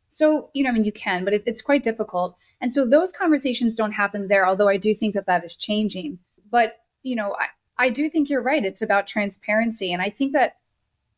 so 0.09 0.49
you 0.53 0.63
know 0.63 0.69
i 0.69 0.73
mean 0.73 0.83
you 0.83 0.91
can 0.91 1.23
but 1.23 1.33
it, 1.33 1.43
it's 1.45 1.61
quite 1.61 1.83
difficult. 1.83 2.35
And 2.61 2.73
so 2.73 2.85
those 2.85 3.13
conversations 3.13 3.75
don't 3.75 3.93
happen 3.93 4.27
there 4.27 4.45
although 4.45 4.67
i 4.67 4.77
do 4.77 4.93
think 4.93 5.13
that 5.13 5.25
that 5.25 5.45
is 5.45 5.55
changing. 5.55 6.19
But 6.51 6.77
you 7.03 7.15
know 7.15 7.35
i, 7.39 7.85
I 7.85 7.89
do 7.89 8.09
think 8.09 8.29
you're 8.29 8.41
right. 8.41 8.65
It's 8.65 8.81
about 8.81 9.07
transparency. 9.07 9.93
And 9.93 10.01
i 10.01 10.09
think 10.09 10.33
that 10.33 10.57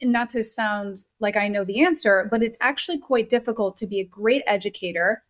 not 0.03 0.29
to 0.31 0.43
sound 0.43 1.05
like 1.19 1.37
i 1.37 1.47
know 1.47 1.63
the 1.63 1.83
answer 1.83 2.27
but 2.31 2.41
it's 2.41 2.57
actually 2.59 2.97
quite 2.97 3.29
difficult 3.29 3.77
to 3.77 3.85
be 3.85 3.99
a 3.99 4.03
great 4.03 4.41
educator 4.47 5.23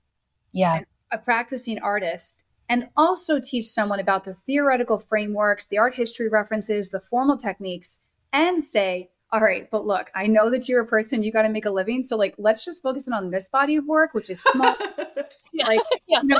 yeah. 0.53 0.79
a 1.11 1.17
practicing 1.17 1.77
artist 1.79 2.45
and 2.71 2.87
also 2.95 3.37
teach 3.37 3.65
someone 3.65 3.99
about 3.99 4.23
the 4.23 4.33
theoretical 4.33 4.97
frameworks, 4.97 5.67
the 5.67 5.77
art 5.77 5.95
history 5.95 6.29
references, 6.29 6.87
the 6.87 7.01
formal 7.01 7.35
techniques, 7.35 7.99
and 8.31 8.63
say, 8.63 9.09
all 9.33 9.39
right, 9.39 9.69
but 9.71 9.85
look, 9.85 10.11
I 10.13 10.27
know 10.27 10.49
that 10.49 10.67
you're 10.67 10.81
a 10.81 10.85
person, 10.85 11.23
you 11.23 11.31
got 11.31 11.43
to 11.43 11.49
make 11.49 11.65
a 11.65 11.71
living. 11.71 12.03
So, 12.03 12.17
like, 12.17 12.35
let's 12.37 12.65
just 12.65 12.83
focus 12.83 13.07
in 13.07 13.13
on 13.13 13.31
this 13.31 13.47
body 13.47 13.77
of 13.77 13.85
work, 13.85 14.13
which 14.13 14.29
is 14.29 14.41
small. 14.43 14.75
yeah. 15.53 15.67
Like, 15.67 15.79
yeah. 16.07 16.21
You 16.21 16.27
know, 16.27 16.37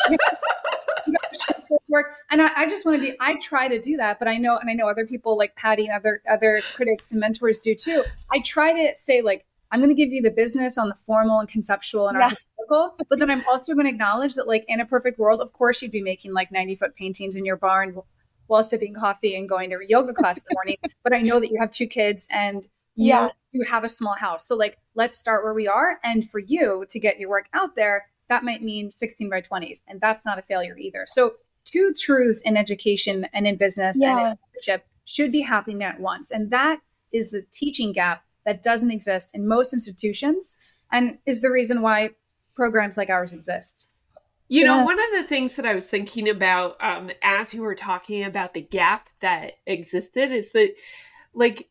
work. 1.88 2.07
And 2.29 2.41
I, 2.41 2.50
I 2.55 2.67
just 2.67 2.86
want 2.86 3.00
to 3.00 3.03
be, 3.03 3.15
I 3.19 3.36
try 3.39 3.67
to 3.67 3.79
do 3.79 3.98
that, 3.98 4.19
but 4.19 4.27
I 4.27 4.38
know, 4.38 4.57
and 4.57 4.69
I 4.69 4.74
know 4.74 4.89
other 4.89 5.05
people 5.05 5.38
like 5.38 5.55
Paddy 5.55 5.88
and 5.88 5.95
other, 5.95 6.21
other 6.29 6.62
critics 6.74 7.12
and 7.12 7.19
mentors 7.19 7.60
do 7.60 7.75
too. 7.75 8.03
I 8.31 8.39
try 8.39 8.74
to 8.74 8.95
say, 8.95 9.21
like, 9.21 9.45
I'm 9.71 9.79
going 9.79 9.89
to 9.89 9.95
give 9.95 10.12
you 10.12 10.21
the 10.21 10.31
business 10.31 10.77
on 10.77 10.89
the 10.89 10.95
formal 10.95 11.39
and 11.39 11.48
conceptual 11.48 12.10
and 12.10 12.17
yeah. 12.17 12.29
historical, 12.29 12.95
but 13.10 13.19
then 13.19 13.29
I'm 13.29 13.43
also 13.48 13.74
going 13.74 13.86
to 13.86 13.91
acknowledge 13.91 14.36
that, 14.36 14.48
like, 14.48 14.65
in 14.67 14.81
a 14.81 14.86
perfect 14.86 15.17
world, 15.17 15.39
of 15.39 15.53
course, 15.53 15.81
you'd 15.81 15.91
be 15.91 16.01
making 16.01 16.33
like 16.33 16.51
90 16.51 16.75
foot 16.75 16.95
paintings 16.95 17.38
in 17.38 17.45
your 17.45 17.55
barn 17.55 17.95
while 18.48 18.63
sipping 18.63 18.93
coffee 18.93 19.36
and 19.36 19.48
going 19.48 19.69
to 19.69 19.79
yoga 19.88 20.12
class 20.13 20.39
in 20.39 20.43
the 20.50 20.55
morning. 20.55 20.75
but 21.03 21.13
I 21.13 21.21
know 21.21 21.39
that 21.39 21.51
you 21.51 21.60
have 21.60 21.71
two 21.71 21.88
kids 21.88 22.27
and 22.29 22.67
you, 22.95 23.07
yeah. 23.07 23.29
you 23.51 23.63
have 23.69 23.83
a 23.83 23.89
small 23.89 24.15
house. 24.15 24.48
So, 24.48 24.55
like, 24.55 24.77
let's 24.95 25.15
start 25.15 25.43
where 25.43 25.53
we 25.53 25.67
are. 25.67 26.00
And 26.03 26.29
for 26.29 26.39
you 26.39 26.86
to 26.89 27.00
get 27.00 27.19
your 27.19 27.29
work 27.29 27.48
out 27.53 27.75
there, 27.75 28.07
that 28.29 28.43
might 28.43 28.62
mean 28.62 28.91
16 28.91 29.29
by 29.29 29.41
20s. 29.41 29.81
And 29.88 30.00
that's 30.01 30.25
not 30.25 30.39
a 30.39 30.41
failure 30.41 30.77
either. 30.77 31.05
So, 31.07 31.36
two 31.65 31.93
truths 31.93 32.41
in 32.43 32.57
education 32.57 33.27
and 33.33 33.48
in 33.48 33.55
business 33.55 33.98
yeah. 34.01 34.12
and 34.12 34.19
in 34.19 34.38
leadership 34.53 34.88
should 35.05 35.31
be 35.31 35.41
happening 35.41 35.83
at 35.83 36.00
once. 36.00 36.31
And 36.31 36.51
that 36.51 36.79
is 37.12 37.31
the 37.31 37.45
teaching 37.51 37.91
gap 37.91 38.24
that 38.45 38.63
doesn't 38.63 38.91
exist 38.91 39.31
in 39.33 39.48
most 39.48 39.74
institutions 39.74 40.57
and 40.91 41.19
is 41.25 41.41
the 41.41 41.51
reason 41.51 41.81
why 41.81 42.12
programs 42.55 42.98
like 42.98 43.10
ours 43.10 43.33
exist. 43.33 43.88
You 44.48 44.65
know, 44.65 44.83
one 44.83 45.00
of 45.00 45.05
the 45.13 45.24
things 45.24 45.55
that 45.55 45.65
I 45.65 45.74
was 45.74 45.89
thinking 45.89 46.27
about 46.27 46.75
um, 46.83 47.10
as 47.24 47.53
you 47.53 47.62
were 47.62 47.74
talking 47.74 48.25
about 48.25 48.53
the 48.53 48.60
gap 48.60 49.07
that 49.21 49.53
existed 49.65 50.29
is 50.29 50.51
that, 50.51 50.74
like, 51.33 51.69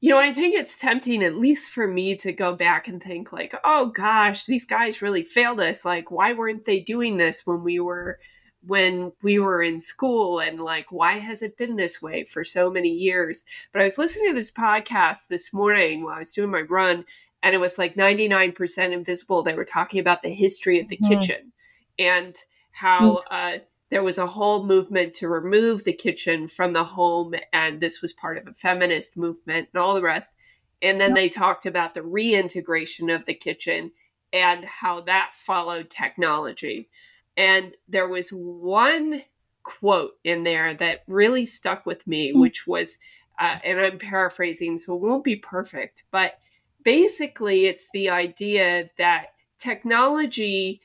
you 0.00 0.10
know, 0.10 0.18
I 0.18 0.32
think 0.32 0.54
it's 0.54 0.78
tempting, 0.78 1.22
at 1.22 1.36
least 1.36 1.70
for 1.70 1.86
me, 1.86 2.16
to 2.16 2.32
go 2.32 2.54
back 2.54 2.88
and 2.88 3.02
think, 3.02 3.32
like, 3.32 3.54
oh 3.64 3.86
gosh, 3.86 4.46
these 4.46 4.64
guys 4.64 5.02
really 5.02 5.24
failed 5.24 5.60
us. 5.60 5.84
Like, 5.84 6.10
why 6.10 6.32
weren't 6.32 6.64
they 6.64 6.80
doing 6.80 7.18
this 7.18 7.46
when 7.46 7.62
we 7.62 7.80
were 7.80 8.18
when 8.66 9.12
we 9.22 9.38
were 9.38 9.62
in 9.62 9.80
school 9.80 10.38
and 10.38 10.60
like 10.60 10.86
why 10.90 11.12
has 11.18 11.40
it 11.40 11.56
been 11.56 11.76
this 11.76 12.02
way 12.02 12.24
for 12.24 12.44
so 12.44 12.70
many 12.70 12.90
years 12.90 13.44
but 13.72 13.80
i 13.80 13.84
was 13.84 13.96
listening 13.96 14.28
to 14.28 14.34
this 14.34 14.50
podcast 14.50 15.28
this 15.28 15.52
morning 15.52 16.04
while 16.04 16.16
i 16.16 16.18
was 16.18 16.34
doing 16.34 16.50
my 16.50 16.60
run 16.60 17.02
and 17.42 17.54
it 17.54 17.58
was 17.58 17.78
like 17.78 17.94
99% 17.94 18.92
invisible 18.92 19.42
they 19.42 19.54
were 19.54 19.64
talking 19.64 19.98
about 19.98 20.20
the 20.22 20.28
history 20.28 20.78
of 20.78 20.88
the 20.88 20.98
mm-hmm. 20.98 21.20
kitchen 21.20 21.52
and 21.98 22.36
how 22.70 23.22
mm-hmm. 23.30 23.34
uh, 23.34 23.58
there 23.90 24.02
was 24.02 24.18
a 24.18 24.26
whole 24.26 24.64
movement 24.64 25.14
to 25.14 25.28
remove 25.28 25.84
the 25.84 25.92
kitchen 25.92 26.46
from 26.48 26.72
the 26.72 26.84
home 26.84 27.34
and 27.52 27.80
this 27.80 28.00
was 28.00 28.12
part 28.12 28.38
of 28.38 28.46
a 28.46 28.54
feminist 28.54 29.16
movement 29.16 29.68
and 29.72 29.82
all 29.82 29.94
the 29.94 30.02
rest. 30.02 30.34
And 30.80 31.00
then 31.00 31.14
they 31.14 31.28
talked 31.28 31.66
about 31.66 31.94
the 31.94 32.02
reintegration 32.02 33.10
of 33.10 33.26
the 33.26 33.34
kitchen 33.34 33.92
and 34.32 34.64
how 34.64 35.02
that 35.02 35.32
followed 35.34 35.90
technology. 35.90 36.88
And 37.36 37.74
there 37.88 38.08
was 38.08 38.30
one 38.30 39.22
quote 39.62 40.12
in 40.24 40.44
there 40.44 40.74
that 40.74 41.02
really 41.06 41.44
stuck 41.44 41.84
with 41.84 42.06
me, 42.06 42.32
mm. 42.32 42.40
which 42.40 42.66
was, 42.66 42.96
uh, 43.38 43.58
and 43.64 43.78
I'm 43.78 43.98
paraphrasing, 43.98 44.78
so 44.78 44.94
it 44.94 45.00
won't 45.00 45.24
be 45.24 45.36
perfect, 45.36 46.04
but 46.10 46.38
basically 46.84 47.66
it's 47.66 47.90
the 47.92 48.08
idea 48.10 48.90
that 48.98 49.26
technology, 49.58 50.80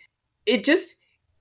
it 0.46 0.66
just 0.66 0.96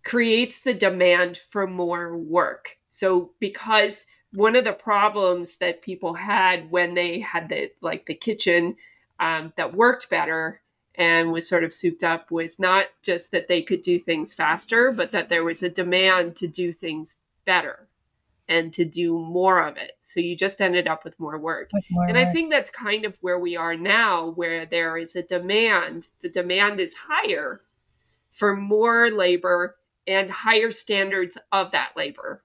creates 0.04 0.60
the 0.60 0.74
demand 0.74 1.38
for 1.38 1.66
more 1.66 2.16
work. 2.16 2.76
So 2.90 3.32
because 3.40 4.06
one 4.32 4.56
of 4.56 4.64
the 4.64 4.72
problems 4.72 5.56
that 5.56 5.82
people 5.82 6.14
had 6.14 6.70
when 6.70 6.94
they 6.94 7.20
had 7.20 7.48
the 7.48 7.70
like 7.80 8.06
the 8.06 8.14
kitchen 8.14 8.76
um, 9.18 9.52
that 9.56 9.74
worked 9.74 10.10
better 10.10 10.60
and 10.96 11.32
was 11.32 11.48
sort 11.48 11.64
of 11.64 11.72
souped 11.72 12.02
up 12.02 12.30
was 12.30 12.58
not 12.58 12.86
just 13.02 13.32
that 13.32 13.48
they 13.48 13.62
could 13.62 13.82
do 13.82 13.98
things 13.98 14.34
faster, 14.34 14.92
but 14.92 15.12
that 15.12 15.28
there 15.28 15.44
was 15.44 15.62
a 15.62 15.68
demand 15.68 16.36
to 16.36 16.46
do 16.46 16.70
things 16.70 17.16
better 17.44 17.88
and 18.48 18.72
to 18.74 18.84
do 18.84 19.18
more 19.18 19.66
of 19.66 19.76
it. 19.76 19.96
So 20.00 20.20
you 20.20 20.36
just 20.36 20.60
ended 20.60 20.86
up 20.86 21.04
with 21.04 21.18
more 21.18 21.38
work. 21.38 21.70
With 21.72 21.86
more 21.90 22.04
and 22.06 22.16
work. 22.16 22.26
I 22.28 22.32
think 22.32 22.50
that's 22.50 22.70
kind 22.70 23.04
of 23.04 23.16
where 23.22 23.38
we 23.38 23.56
are 23.56 23.76
now, 23.76 24.26
where 24.30 24.66
there 24.66 24.96
is 24.98 25.16
a 25.16 25.22
demand. 25.22 26.08
The 26.20 26.28
demand 26.28 26.78
is 26.78 26.94
higher 26.94 27.62
for 28.30 28.54
more 28.54 29.10
labor 29.10 29.76
and 30.06 30.30
higher 30.30 30.72
standards 30.72 31.38
of 31.52 31.72
that 31.72 31.92
labor. 31.96 32.42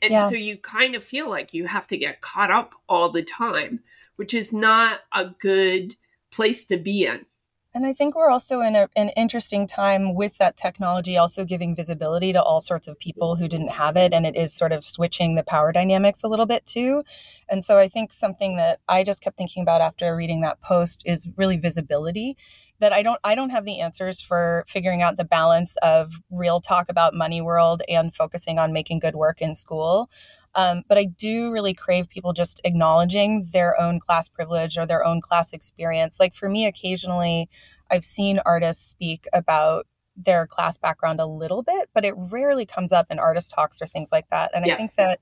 And 0.00 0.12
yeah. 0.12 0.28
so 0.28 0.34
you 0.34 0.56
kind 0.56 0.94
of 0.94 1.04
feel 1.04 1.28
like 1.28 1.52
you 1.52 1.66
have 1.66 1.86
to 1.88 1.98
get 1.98 2.20
caught 2.20 2.50
up 2.50 2.74
all 2.88 3.10
the 3.10 3.22
time, 3.22 3.80
which 4.16 4.32
is 4.32 4.52
not 4.52 5.00
a 5.12 5.26
good 5.26 5.96
place 6.30 6.64
to 6.66 6.76
be 6.76 7.04
in. 7.04 7.26
And 7.74 7.86
I 7.86 7.94
think 7.94 8.14
we're 8.14 8.30
also 8.30 8.60
in 8.60 8.76
a, 8.76 8.88
an 8.96 9.08
interesting 9.16 9.66
time 9.66 10.14
with 10.14 10.36
that 10.36 10.58
technology 10.58 11.16
also 11.16 11.44
giving 11.46 11.74
visibility 11.74 12.32
to 12.34 12.42
all 12.42 12.60
sorts 12.60 12.86
of 12.86 12.98
people 12.98 13.36
who 13.36 13.48
didn't 13.48 13.70
have 13.70 13.96
it. 13.96 14.12
And 14.12 14.26
it 14.26 14.36
is 14.36 14.54
sort 14.54 14.72
of 14.72 14.84
switching 14.84 15.34
the 15.34 15.42
power 15.42 15.72
dynamics 15.72 16.22
a 16.22 16.28
little 16.28 16.44
bit 16.44 16.66
too. 16.66 17.02
And 17.48 17.64
so 17.64 17.78
I 17.78 17.88
think 17.88 18.12
something 18.12 18.56
that 18.58 18.80
I 18.88 19.04
just 19.04 19.22
kept 19.22 19.38
thinking 19.38 19.62
about 19.62 19.80
after 19.80 20.14
reading 20.14 20.42
that 20.42 20.60
post 20.60 21.02
is 21.06 21.30
really 21.38 21.56
visibility 21.56 22.36
that 22.82 22.92
I 22.92 23.02
don't 23.04 23.20
I 23.22 23.36
don't 23.36 23.50
have 23.50 23.64
the 23.64 23.78
answers 23.78 24.20
for 24.20 24.64
figuring 24.66 25.02
out 25.02 25.16
the 25.16 25.24
balance 25.24 25.76
of 25.82 26.14
real 26.30 26.60
talk 26.60 26.88
about 26.88 27.14
money 27.14 27.40
world 27.40 27.80
and 27.88 28.12
focusing 28.14 28.58
on 28.58 28.72
making 28.72 28.98
good 28.98 29.14
work 29.14 29.40
in 29.40 29.54
school. 29.54 30.10
Um, 30.56 30.82
but 30.88 30.98
I 30.98 31.04
do 31.04 31.52
really 31.52 31.74
crave 31.74 32.08
people 32.08 32.32
just 32.32 32.60
acknowledging 32.64 33.48
their 33.52 33.80
own 33.80 34.00
class 34.00 34.28
privilege 34.28 34.76
or 34.76 34.84
their 34.84 35.04
own 35.04 35.20
class 35.20 35.52
experience. 35.52 36.18
Like 36.18 36.34
for 36.34 36.48
me, 36.48 36.66
occasionally 36.66 37.48
I've 37.88 38.04
seen 38.04 38.40
artists 38.44 38.84
speak 38.84 39.26
about 39.32 39.86
their 40.16 40.48
class 40.48 40.76
background 40.76 41.20
a 41.20 41.26
little 41.26 41.62
bit, 41.62 41.88
but 41.94 42.04
it 42.04 42.14
rarely 42.16 42.66
comes 42.66 42.90
up 42.90 43.06
in 43.10 43.20
artist 43.20 43.52
talks 43.54 43.80
or 43.80 43.86
things 43.86 44.10
like 44.10 44.28
that. 44.30 44.50
And 44.54 44.66
yeah. 44.66 44.74
I 44.74 44.76
think 44.76 44.94
that 44.96 45.20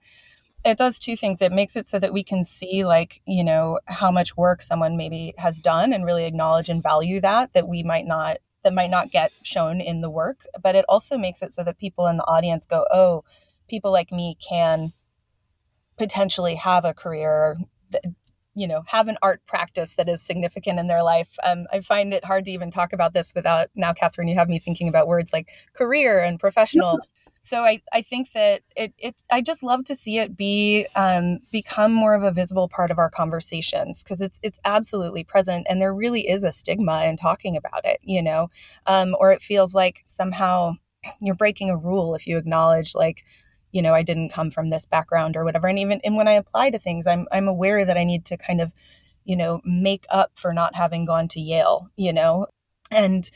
it 0.64 0.76
does 0.78 0.98
two 0.98 1.16
things. 1.16 1.40
It 1.40 1.52
makes 1.52 1.76
it 1.76 1.88
so 1.88 1.98
that 1.98 2.12
we 2.12 2.22
can 2.22 2.44
see, 2.44 2.84
like, 2.84 3.22
you 3.26 3.42
know, 3.42 3.80
how 3.86 4.10
much 4.10 4.36
work 4.36 4.60
someone 4.60 4.96
maybe 4.96 5.34
has 5.38 5.58
done 5.58 5.92
and 5.92 6.04
really 6.04 6.24
acknowledge 6.24 6.68
and 6.68 6.82
value 6.82 7.20
that, 7.20 7.52
that 7.54 7.68
we 7.68 7.82
might 7.82 8.06
not 8.06 8.38
that 8.62 8.74
might 8.74 8.90
not 8.90 9.10
get 9.10 9.32
shown 9.42 9.80
in 9.80 10.02
the 10.02 10.10
work. 10.10 10.44
But 10.62 10.74
it 10.74 10.84
also 10.86 11.16
makes 11.16 11.40
it 11.40 11.52
so 11.52 11.64
that 11.64 11.78
people 11.78 12.06
in 12.06 12.18
the 12.18 12.26
audience 12.26 12.66
go 12.66 12.84
oh 12.92 13.24
people 13.68 13.90
like 13.90 14.12
me 14.12 14.36
can 14.46 14.92
potentially 15.96 16.56
have 16.56 16.84
a 16.84 16.92
career 16.92 17.56
you 18.54 18.66
know 18.66 18.82
have 18.86 19.08
an 19.08 19.16
art 19.22 19.40
practice 19.46 19.94
that 19.94 20.08
is 20.08 20.22
significant 20.22 20.78
in 20.78 20.88
their 20.88 21.02
life. 21.02 21.36
Um, 21.42 21.66
i 21.72 21.80
find 21.80 22.12
it 22.12 22.24
hard 22.24 22.44
to 22.44 22.50
even 22.50 22.70
talk 22.70 22.92
about 22.92 23.14
this 23.14 23.32
without 23.34 23.68
now 23.74 23.92
catherine 23.92 24.28
you 24.28 24.34
have 24.34 24.48
me 24.48 24.58
thinking 24.58 24.88
about 24.88 25.08
words 25.08 25.32
like 25.32 25.48
career 25.74 26.20
and 26.20 26.38
professional 26.38 27.00
so 27.40 27.62
I, 27.62 27.80
I 27.92 28.02
think 28.02 28.32
that 28.32 28.62
it, 28.76 28.92
it 28.98 29.22
i 29.30 29.40
just 29.40 29.62
love 29.62 29.84
to 29.84 29.94
see 29.94 30.18
it 30.18 30.36
be 30.36 30.86
um, 30.94 31.38
become 31.50 31.92
more 31.92 32.14
of 32.14 32.22
a 32.22 32.30
visible 32.30 32.68
part 32.68 32.90
of 32.90 32.98
our 32.98 33.10
conversations 33.10 34.02
because 34.02 34.20
it's 34.20 34.38
it's 34.42 34.60
absolutely 34.64 35.24
present 35.24 35.66
and 35.68 35.80
there 35.80 35.94
really 35.94 36.28
is 36.28 36.44
a 36.44 36.52
stigma 36.52 37.04
in 37.04 37.16
talking 37.16 37.56
about 37.56 37.84
it 37.84 37.98
you 38.02 38.22
know 38.22 38.48
um, 38.86 39.16
or 39.18 39.32
it 39.32 39.42
feels 39.42 39.74
like 39.74 40.02
somehow 40.04 40.74
you're 41.20 41.34
breaking 41.34 41.70
a 41.70 41.76
rule 41.76 42.14
if 42.14 42.26
you 42.26 42.36
acknowledge 42.36 42.94
like 42.94 43.24
you 43.72 43.82
know, 43.82 43.94
I 43.94 44.02
didn't 44.02 44.30
come 44.30 44.50
from 44.50 44.70
this 44.70 44.86
background 44.86 45.36
or 45.36 45.44
whatever. 45.44 45.68
And 45.68 45.78
even 45.78 46.00
and 46.04 46.16
when 46.16 46.28
I 46.28 46.32
apply 46.32 46.70
to 46.70 46.78
things, 46.78 47.06
I'm 47.06 47.26
I'm 47.32 47.48
aware 47.48 47.84
that 47.84 47.96
I 47.96 48.04
need 48.04 48.24
to 48.26 48.36
kind 48.36 48.60
of, 48.60 48.74
you 49.24 49.36
know, 49.36 49.60
make 49.64 50.06
up 50.10 50.32
for 50.34 50.52
not 50.52 50.74
having 50.74 51.04
gone 51.04 51.28
to 51.28 51.40
Yale, 51.40 51.88
you 51.96 52.12
know. 52.12 52.46
And 52.90 53.30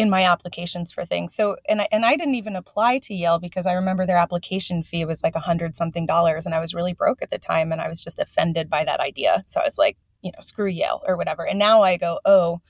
in 0.00 0.08
my 0.08 0.24
applications 0.24 0.90
for 0.90 1.04
things. 1.04 1.34
So 1.34 1.56
and 1.68 1.82
I 1.82 1.88
and 1.92 2.06
I 2.06 2.16
didn't 2.16 2.36
even 2.36 2.56
apply 2.56 3.00
to 3.00 3.14
Yale 3.14 3.38
because 3.38 3.66
I 3.66 3.74
remember 3.74 4.06
their 4.06 4.16
application 4.16 4.82
fee 4.82 5.04
was 5.04 5.22
like 5.22 5.34
a 5.36 5.40
hundred 5.40 5.76
something 5.76 6.06
dollars 6.06 6.46
and 6.46 6.54
I 6.54 6.60
was 6.60 6.72
really 6.72 6.94
broke 6.94 7.20
at 7.20 7.28
the 7.28 7.38
time 7.38 7.70
and 7.70 7.82
I 7.82 7.88
was 7.88 8.02
just 8.02 8.18
offended 8.18 8.70
by 8.70 8.82
that 8.86 9.00
idea. 9.00 9.42
So 9.46 9.60
I 9.60 9.64
was 9.64 9.76
like, 9.76 9.98
you 10.22 10.32
know, 10.32 10.40
screw 10.40 10.68
Yale 10.68 11.02
or 11.06 11.18
whatever. 11.18 11.46
And 11.46 11.58
now 11.58 11.82
I 11.82 11.98
go, 11.98 12.18
oh, 12.24 12.62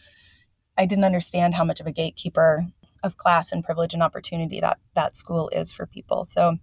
I 0.77 0.87
didn't 0.87 1.05
understand 1.05 1.55
how 1.55 1.63
much 1.63 1.79
of 1.79 1.87
a 1.87 1.93
gatekeeper 1.93 2.67
of 3.05 3.17
class 3.17 3.53
and 3.53 3.65
privilege 3.65 3.95
and 3.95 4.03
opportunity 4.03 4.61
that 4.61 4.79
that 4.95 5.15
school 5.15 5.49
is 5.51 5.71
for 5.71 5.87
people. 5.87 6.25
So 6.25 6.57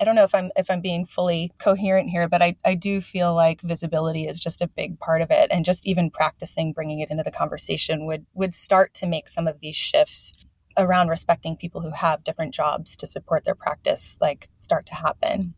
I 0.00 0.04
don't 0.04 0.14
know 0.14 0.24
if 0.24 0.34
I'm 0.34 0.50
if 0.56 0.70
I'm 0.70 0.80
being 0.80 1.04
fully 1.04 1.52
coherent 1.58 2.08
here, 2.08 2.26
but 2.26 2.40
I, 2.40 2.56
I 2.64 2.74
do 2.74 3.02
feel 3.02 3.34
like 3.34 3.60
visibility 3.60 4.26
is 4.26 4.40
just 4.40 4.62
a 4.62 4.66
big 4.66 4.98
part 4.98 5.20
of 5.20 5.30
it, 5.30 5.48
and 5.50 5.64
just 5.64 5.86
even 5.86 6.10
practicing 6.10 6.72
bringing 6.72 7.00
it 7.00 7.10
into 7.10 7.22
the 7.22 7.30
conversation 7.30 8.06
would 8.06 8.24
would 8.32 8.54
start 8.54 8.94
to 8.94 9.06
make 9.06 9.28
some 9.28 9.46
of 9.46 9.60
these 9.60 9.76
shifts 9.76 10.46
around 10.78 11.08
respecting 11.08 11.56
people 11.56 11.82
who 11.82 11.90
have 11.90 12.24
different 12.24 12.54
jobs 12.54 12.96
to 12.96 13.06
support 13.06 13.44
their 13.44 13.54
practice 13.54 14.16
like 14.20 14.48
start 14.56 14.86
to 14.86 14.94
happen. 14.94 15.54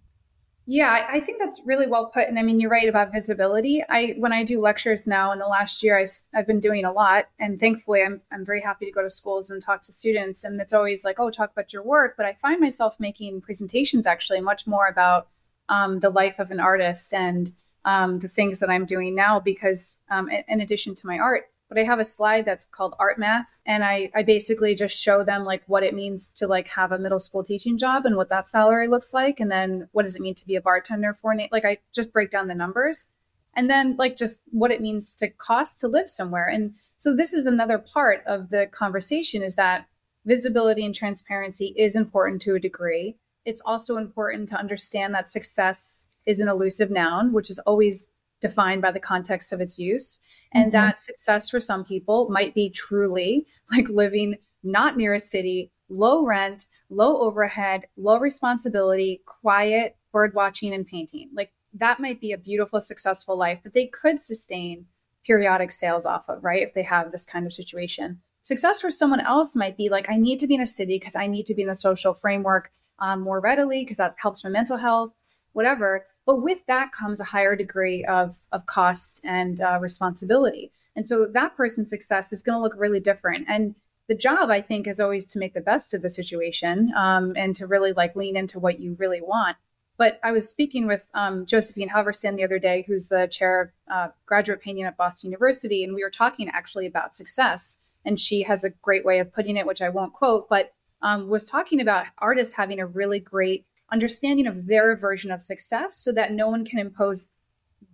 Yeah, 0.64 1.09
I 1.11 1.19
think 1.19 1.40
that's 1.40 1.61
really 1.64 1.88
well 1.88 2.07
put. 2.07 2.28
And 2.28 2.38
I 2.38 2.42
mean, 2.42 2.61
you're 2.61 2.71
right 2.71 2.88
about 2.88 3.12
visibility. 3.12 3.83
I 3.88 4.14
when 4.19 4.33
I 4.33 4.45
do 4.45 4.61
lectures 4.61 5.09
now 5.09 5.33
in 5.33 5.38
the 5.38 5.47
last 5.47 5.83
year, 5.83 5.99
I, 5.99 6.07
I've 6.35 6.47
been 6.47 6.61
doing 6.61 6.85
a 6.85 6.92
lot, 6.92 7.28
and 7.40 7.59
thankfully, 7.59 8.02
I'm 8.02 8.21
I'm 8.31 8.45
very 8.45 8.61
happy 8.61 8.87
to 8.87 8.92
go 8.92 9.02
to 9.02 9.11
schools 9.11 9.50
and 9.50 9.61
talk 9.61 9.83
to 9.83 9.92
students. 9.92 10.45
And 10.45 10.61
it's 10.61 10.73
always 10.73 11.04
like, 11.04 11.19
oh, 11.19 11.31
talk 11.31 11.50
about 11.50 11.73
your 11.73 11.83
work. 11.83 12.14
But 12.16 12.26
I 12.26 12.35
find 12.35 12.61
myself 12.61 13.00
making 13.00 13.40
presentations 13.40 14.07
actually 14.07 14.40
much 14.40 14.64
more 14.66 14.87
about 14.87 15.26
um, 15.69 15.99
the 15.99 16.11
life 16.11 16.38
of 16.38 16.52
an 16.52 16.61
artist 16.61 17.12
and 17.12 17.50
um, 17.85 18.21
the 18.21 18.28
things 18.28 18.61
that 18.61 18.71
I'm 18.71 18.87
doing 18.87 19.16
now 19.16 19.40
because, 19.40 19.99
um, 20.11 20.28
in 20.31 20.61
addition 20.61 20.95
to 20.95 21.07
my 21.09 21.19
art, 21.19 21.50
but 21.73 21.81
I 21.81 21.85
have 21.85 21.99
a 21.99 22.05
slide 22.05 22.45
that's 22.45 22.67
called 22.67 22.95
art 22.99 23.19
math. 23.19 23.47
And 23.64 23.83
I, 23.83 24.11
I 24.14 24.23
basically 24.23 24.75
just 24.75 25.00
show 25.00 25.25
them 25.25 25.45
like 25.45 25.62
what 25.67 25.83
it 25.83 25.95
means 25.95 26.29
to 26.31 26.47
like 26.47 26.69
have 26.69 26.93
a 26.93 26.99
middle 26.99 27.21
school 27.21 27.43
teaching 27.43 27.79
job 27.79 28.05
and 28.05 28.17
what 28.17 28.29
that 28.29 28.50
salary 28.50 28.88
looks 28.88 29.14
like. 29.14 29.41
And 29.41 29.50
then 29.50 29.88
what 29.93 30.02
does 30.02 30.14
it 30.14 30.23
mean 30.23 30.35
to 30.35 30.47
be 30.47 30.57
a 30.57 30.61
bartender 30.61 31.14
for, 31.14 31.35
like 31.50 31.64
I 31.64 31.79
just 31.95 32.12
break 32.12 32.31
down 32.31 32.49
the 32.49 32.55
numbers 32.55 33.09
and 33.55 33.71
then 33.71 33.97
like 33.97 34.17
just 34.17 34.43
what 34.50 34.71
it 34.71 34.81
means 34.81 35.14
to 35.14 35.29
cost 35.29 35.79
to 35.81 35.88
live 35.88 36.09
somewhere. 36.11 36.47
And 36.47 36.75
so 36.99 37.14
this 37.14 37.33
is 37.33 37.47
another 37.47 37.79
part 37.79 38.23
of 38.26 38.50
the 38.50 38.67
conversation 38.67 39.43
is 39.43 39.57
that 39.57 39.87
visibility 40.25 40.85
and 40.85 40.95
transparency 40.95 41.75
is 41.76 41.97
important 41.97 42.43
to 42.43 42.55
a 42.55 42.61
degree. 42.61 43.17
It's 43.45 43.62
also 43.64 43.97
important 43.97 44.49
to 44.50 44.57
understand 44.57 45.14
that 45.14 45.31
success 45.31 46.07
is 46.26 46.41
an 46.41 46.49
elusive 46.49 46.91
noun, 46.91 47.33
which 47.33 47.50
is 47.50 47.59
always 47.61 48.09
defined 48.41 48.83
by 48.83 48.93
the 48.93 49.00
context 49.00 49.52
of 49.52 49.61
its 49.61 49.79
use. 49.79 50.19
And 50.52 50.73
mm-hmm. 50.73 50.80
that 50.80 50.99
success 51.02 51.50
for 51.50 51.61
some 51.61 51.85
people 51.85 52.28
might 52.30 52.54
be 52.54 52.71
truly 52.71 53.47
like 53.71 53.88
living 53.88 54.37
not 54.62 54.97
near 54.97 55.14
a 55.14 55.21
city, 55.21 55.73
low 55.88 56.25
rent, 56.25 56.66
low 56.88 57.21
overhead, 57.23 57.87
low 57.97 58.18
responsibility, 58.18 59.23
quiet, 59.26 59.97
bird 60.12 60.35
watching 60.35 60.73
and 60.73 60.87
painting. 60.87 61.30
Like 61.35 61.52
that 61.75 62.00
might 62.00 62.21
be 62.21 62.32
a 62.32 62.38
beautiful, 62.38 62.80
successful 62.80 63.37
life 63.37 63.62
that 63.62 63.75
they 63.75 63.87
could 63.87 64.21
sustain 64.21 64.87
periodic 65.25 65.73
sales 65.73 66.04
off 66.04 66.28
of, 66.28 66.44
right? 66.44 66.62
If 66.62 66.75
they 66.75 66.82
have 66.82 67.11
this 67.11 67.25
kind 67.25 67.47
of 67.47 67.52
situation. 67.52 68.21
Success 68.42 68.80
for 68.80 68.90
someone 68.90 69.21
else 69.21 69.54
might 69.54 69.76
be 69.76 69.88
like, 69.88 70.11
I 70.11 70.16
need 70.16 70.40
to 70.40 70.47
be 70.47 70.56
in 70.56 70.61
a 70.61 70.66
city 70.66 70.99
because 70.99 71.14
I 71.14 71.28
need 71.28 71.47
to 71.47 71.54
be 71.54 71.62
in 71.62 71.71
a 71.71 71.75
social 71.75 72.12
framework 72.12 72.73
um, 72.99 73.21
more 73.21 73.40
readily 73.40 73.85
because 73.85 73.99
that 73.99 74.16
helps 74.18 74.42
my 74.42 74.50
mental 74.50 74.78
health 74.78 75.12
whatever. 75.52 76.06
But 76.26 76.42
with 76.42 76.66
that 76.66 76.92
comes 76.92 77.21
a 77.21 77.25
higher 77.25 77.56
degree 77.56 78.04
of, 78.04 78.38
of 78.52 78.66
cost 78.66 79.21
and 79.25 79.61
uh, 79.61 79.78
responsibility. 79.80 80.71
And 80.94 81.06
so 81.06 81.26
that 81.26 81.56
person's 81.56 81.90
success 81.90 82.32
is 82.32 82.42
going 82.42 82.59
to 82.59 82.62
look 82.62 82.75
really 82.76 83.00
different. 83.00 83.47
And 83.49 83.75
the 84.09 84.14
job, 84.14 84.50
I 84.50 84.61
think, 84.61 84.87
is 84.87 85.00
always 85.00 85.25
to 85.26 85.38
make 85.38 85.54
the 85.54 85.61
best 85.61 85.94
of 85.94 86.02
the 86.02 86.11
situation 86.11 86.92
um, 86.97 87.32
and 87.37 87.54
to 87.56 87.66
really 87.66 87.92
like 87.92 88.16
lean 88.16 88.37
into 88.37 88.59
what 88.59 88.80
you 88.80 88.94
really 88.99 89.21
want. 89.23 89.56
But 89.97 90.18
I 90.25 90.32
was 90.32 90.49
speaking 90.49 90.87
with 90.87 91.09
um, 91.14 91.47
Josephine 91.47 91.90
Halvorson 91.90 92.37
the 92.37 92.44
other 92.44 92.59
day, 92.59 92.85
who's 92.87 93.09
the 93.09 93.28
chair 93.28 93.61
of 93.61 93.71
uh, 93.94 94.09
graduate 94.26 94.61
painting 94.61 94.85
at 94.85 94.97
Boston 94.97 95.30
University, 95.30 95.85
and 95.85 95.94
we 95.94 96.02
were 96.02 96.11
talking 96.11 96.49
actually 96.49 96.87
about 96.87 97.14
success. 97.14 97.79
And 98.05 98.18
she 98.18 98.42
has 98.42 98.64
a 98.64 98.70
great 98.70 99.05
way 99.05 99.20
of 99.20 99.33
putting 99.33 99.57
it, 99.57 99.66
which 99.66 99.81
I 99.81 99.88
won't 99.88 100.12
quote, 100.12 100.48
but 100.48 100.72
um, 101.03 101.29
was 101.29 101.44
talking 101.44 101.81
about 101.81 102.07
artists 102.18 102.55
having 102.55 102.81
a 102.81 102.87
really 102.87 103.20
great 103.20 103.66
understanding 103.92 104.46
of 104.46 104.66
their 104.66 104.96
version 104.96 105.31
of 105.31 105.42
success 105.42 105.96
so 105.96 106.12
that 106.12 106.33
no 106.33 106.48
one 106.48 106.64
can 106.64 106.78
impose 106.78 107.28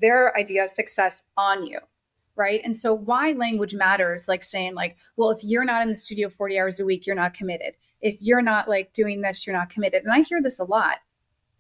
their 0.01 0.37
idea 0.37 0.65
of 0.65 0.71
success 0.71 1.25
on 1.37 1.67
you 1.67 1.79
right? 2.39 2.61
And 2.63 2.77
so 2.77 2.95
why 2.95 3.33
language 3.33 3.75
matters 3.75 4.29
like 4.29 4.45
saying 4.45 4.75
like 4.75 4.97
well 5.17 5.31
if 5.31 5.43
you're 5.43 5.65
not 5.65 5.83
in 5.83 5.89
the 5.89 5.97
studio 5.97 6.29
40 6.29 6.59
hours 6.59 6.81
a 6.81 6.87
week 6.87 7.07
you're 7.07 7.17
not 7.17 7.35
committed. 7.35 7.75
If 8.01 8.17
you're 8.21 8.43
not 8.43 8.69
like 8.69 8.93
doing 8.93 9.21
this 9.21 9.47
you're 9.47 9.57
not 9.57 9.71
committed. 9.71 10.05
And 10.05 10.13
i 10.13 10.21
hear 10.21 10.41
this 10.41 10.61
a 10.61 10.65
lot. 10.65 10.99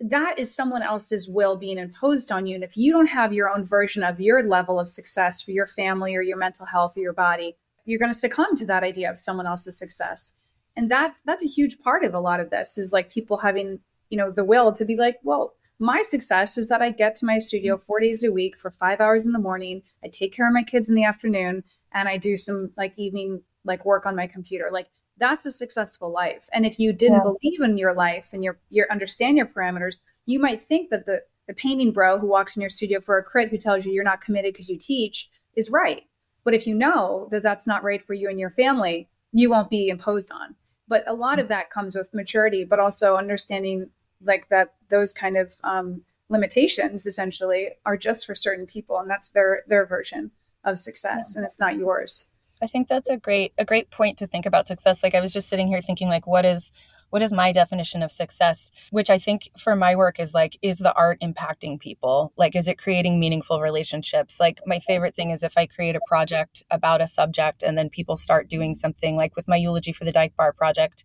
That 0.00 0.38
is 0.38 0.54
someone 0.54 0.82
else's 0.82 1.28
will 1.28 1.56
being 1.56 1.78
imposed 1.78 2.30
on 2.30 2.46
you. 2.46 2.54
And 2.54 2.62
if 2.62 2.76
you 2.76 2.92
don't 2.92 3.08
have 3.08 3.32
your 3.32 3.50
own 3.50 3.64
version 3.64 4.04
of 4.04 4.20
your 4.20 4.46
level 4.46 4.78
of 4.78 4.88
success 4.88 5.42
for 5.42 5.50
your 5.50 5.66
family 5.66 6.14
or 6.14 6.22
your 6.22 6.38
mental 6.38 6.66
health 6.66 6.96
or 6.96 7.00
your 7.00 7.12
body 7.12 7.56
you're 7.88 7.98
going 7.98 8.12
to 8.12 8.18
succumb 8.18 8.54
to 8.54 8.66
that 8.66 8.84
idea 8.84 9.08
of 9.08 9.16
someone 9.16 9.46
else's 9.46 9.78
success. 9.78 10.36
And 10.76 10.90
that's 10.90 11.22
that's 11.22 11.42
a 11.42 11.48
huge 11.48 11.80
part 11.80 12.04
of 12.04 12.14
a 12.14 12.20
lot 12.20 12.38
of 12.38 12.50
this 12.50 12.78
is 12.78 12.92
like 12.92 13.10
people 13.10 13.38
having 13.38 13.80
you 14.10 14.18
know, 14.18 14.30
the 14.30 14.44
will 14.44 14.72
to 14.72 14.84
be 14.84 14.96
like, 14.96 15.18
well, 15.22 15.54
my 15.78 16.02
success 16.02 16.58
is 16.58 16.68
that 16.68 16.82
I 16.82 16.90
get 16.90 17.14
to 17.16 17.26
my 17.26 17.38
studio 17.38 17.76
mm-hmm. 17.76 17.84
four 17.84 18.00
days 18.00 18.24
a 18.24 18.32
week 18.32 18.58
for 18.58 18.70
five 18.70 19.00
hours 19.00 19.26
in 19.26 19.32
the 19.32 19.38
morning. 19.38 19.82
I 20.04 20.08
take 20.08 20.32
care 20.32 20.48
of 20.48 20.54
my 20.54 20.62
kids 20.62 20.88
in 20.88 20.94
the 20.94 21.04
afternoon 21.04 21.62
and 21.92 22.08
I 22.08 22.16
do 22.16 22.36
some 22.36 22.72
like 22.76 22.98
evening 22.98 23.42
like 23.64 23.84
work 23.84 24.06
on 24.06 24.16
my 24.16 24.26
computer. 24.26 24.70
Like 24.72 24.88
that's 25.18 25.46
a 25.46 25.50
successful 25.50 26.12
life. 26.12 26.48
And 26.52 26.66
if 26.66 26.78
you 26.78 26.92
didn't 26.92 27.22
yeah. 27.24 27.32
believe 27.32 27.60
in 27.60 27.78
your 27.78 27.94
life 27.94 28.30
and 28.32 28.42
your 28.42 28.58
your 28.70 28.90
understand 28.90 29.36
your 29.36 29.46
parameters, 29.46 29.98
you 30.26 30.38
might 30.38 30.62
think 30.62 30.90
that 30.90 31.06
the 31.06 31.22
the 31.46 31.54
painting 31.54 31.92
bro 31.92 32.18
who 32.18 32.28
walks 32.28 32.56
in 32.56 32.60
your 32.60 32.70
studio 32.70 33.00
for 33.00 33.16
a 33.16 33.22
crit 33.22 33.50
who 33.50 33.56
tells 33.56 33.84
you 33.84 33.92
you're 33.92 34.04
not 34.04 34.20
committed 34.20 34.52
because 34.52 34.68
you 34.68 34.78
teach 34.78 35.28
is 35.56 35.70
right. 35.70 36.02
But 36.44 36.54
if 36.54 36.66
you 36.66 36.74
know 36.74 37.28
that 37.30 37.42
that's 37.42 37.66
not 37.66 37.82
right 37.82 38.02
for 38.02 38.14
you 38.14 38.28
and 38.28 38.38
your 38.38 38.50
family, 38.50 39.08
you 39.32 39.50
won't 39.50 39.70
be 39.70 39.88
imposed 39.88 40.30
on. 40.30 40.54
But 40.86 41.04
a 41.06 41.14
lot 41.14 41.38
mm. 41.38 41.42
of 41.42 41.48
that 41.48 41.70
comes 41.70 41.96
with 41.96 42.14
maturity, 42.14 42.64
but 42.64 42.78
also 42.78 43.16
understanding 43.16 43.90
like 44.22 44.48
that 44.48 44.74
those 44.88 45.12
kind 45.12 45.36
of 45.36 45.54
um, 45.64 46.02
limitations 46.28 47.06
essentially 47.06 47.70
are 47.84 47.96
just 47.96 48.26
for 48.26 48.34
certain 48.34 48.66
people 48.66 48.98
and 48.98 49.10
that's 49.10 49.30
their 49.30 49.62
their 49.66 49.86
version 49.86 50.30
of 50.64 50.78
success 50.78 51.32
yeah. 51.34 51.38
and 51.38 51.44
it's 51.44 51.60
not 51.60 51.76
yours. 51.76 52.26
I 52.60 52.66
think 52.66 52.88
that's 52.88 53.08
a 53.08 53.16
great 53.16 53.52
a 53.56 53.64
great 53.64 53.90
point 53.90 54.18
to 54.18 54.26
think 54.26 54.44
about 54.44 54.66
success. 54.66 55.02
Like 55.02 55.14
i 55.14 55.20
was 55.20 55.32
just 55.32 55.48
sitting 55.48 55.68
here 55.68 55.80
thinking 55.80 56.08
like 56.08 56.26
what 56.26 56.44
is 56.44 56.72
what 57.10 57.22
is 57.22 57.32
my 57.32 57.52
definition 57.52 58.02
of 58.02 58.10
success? 58.10 58.70
Which 58.90 59.10
i 59.10 59.18
think 59.18 59.50
for 59.56 59.74
my 59.76 59.94
work 59.94 60.20
is 60.20 60.34
like 60.34 60.58
is 60.60 60.78
the 60.78 60.94
art 60.94 61.20
impacting 61.20 61.80
people? 61.80 62.32
Like 62.36 62.56
is 62.56 62.68
it 62.68 62.78
creating 62.78 63.20
meaningful 63.20 63.60
relationships? 63.60 64.40
Like 64.40 64.60
my 64.66 64.80
favorite 64.80 65.14
thing 65.14 65.30
is 65.30 65.42
if 65.42 65.56
i 65.56 65.66
create 65.66 65.96
a 65.96 66.00
project 66.06 66.62
about 66.70 67.00
a 67.00 67.06
subject 67.06 67.62
and 67.62 67.78
then 67.78 67.88
people 67.88 68.16
start 68.16 68.48
doing 68.48 68.74
something 68.74 69.16
like 69.16 69.36
with 69.36 69.48
my 69.48 69.56
eulogy 69.56 69.92
for 69.92 70.04
the 70.04 70.12
dyke 70.12 70.36
bar 70.36 70.52
project 70.52 71.04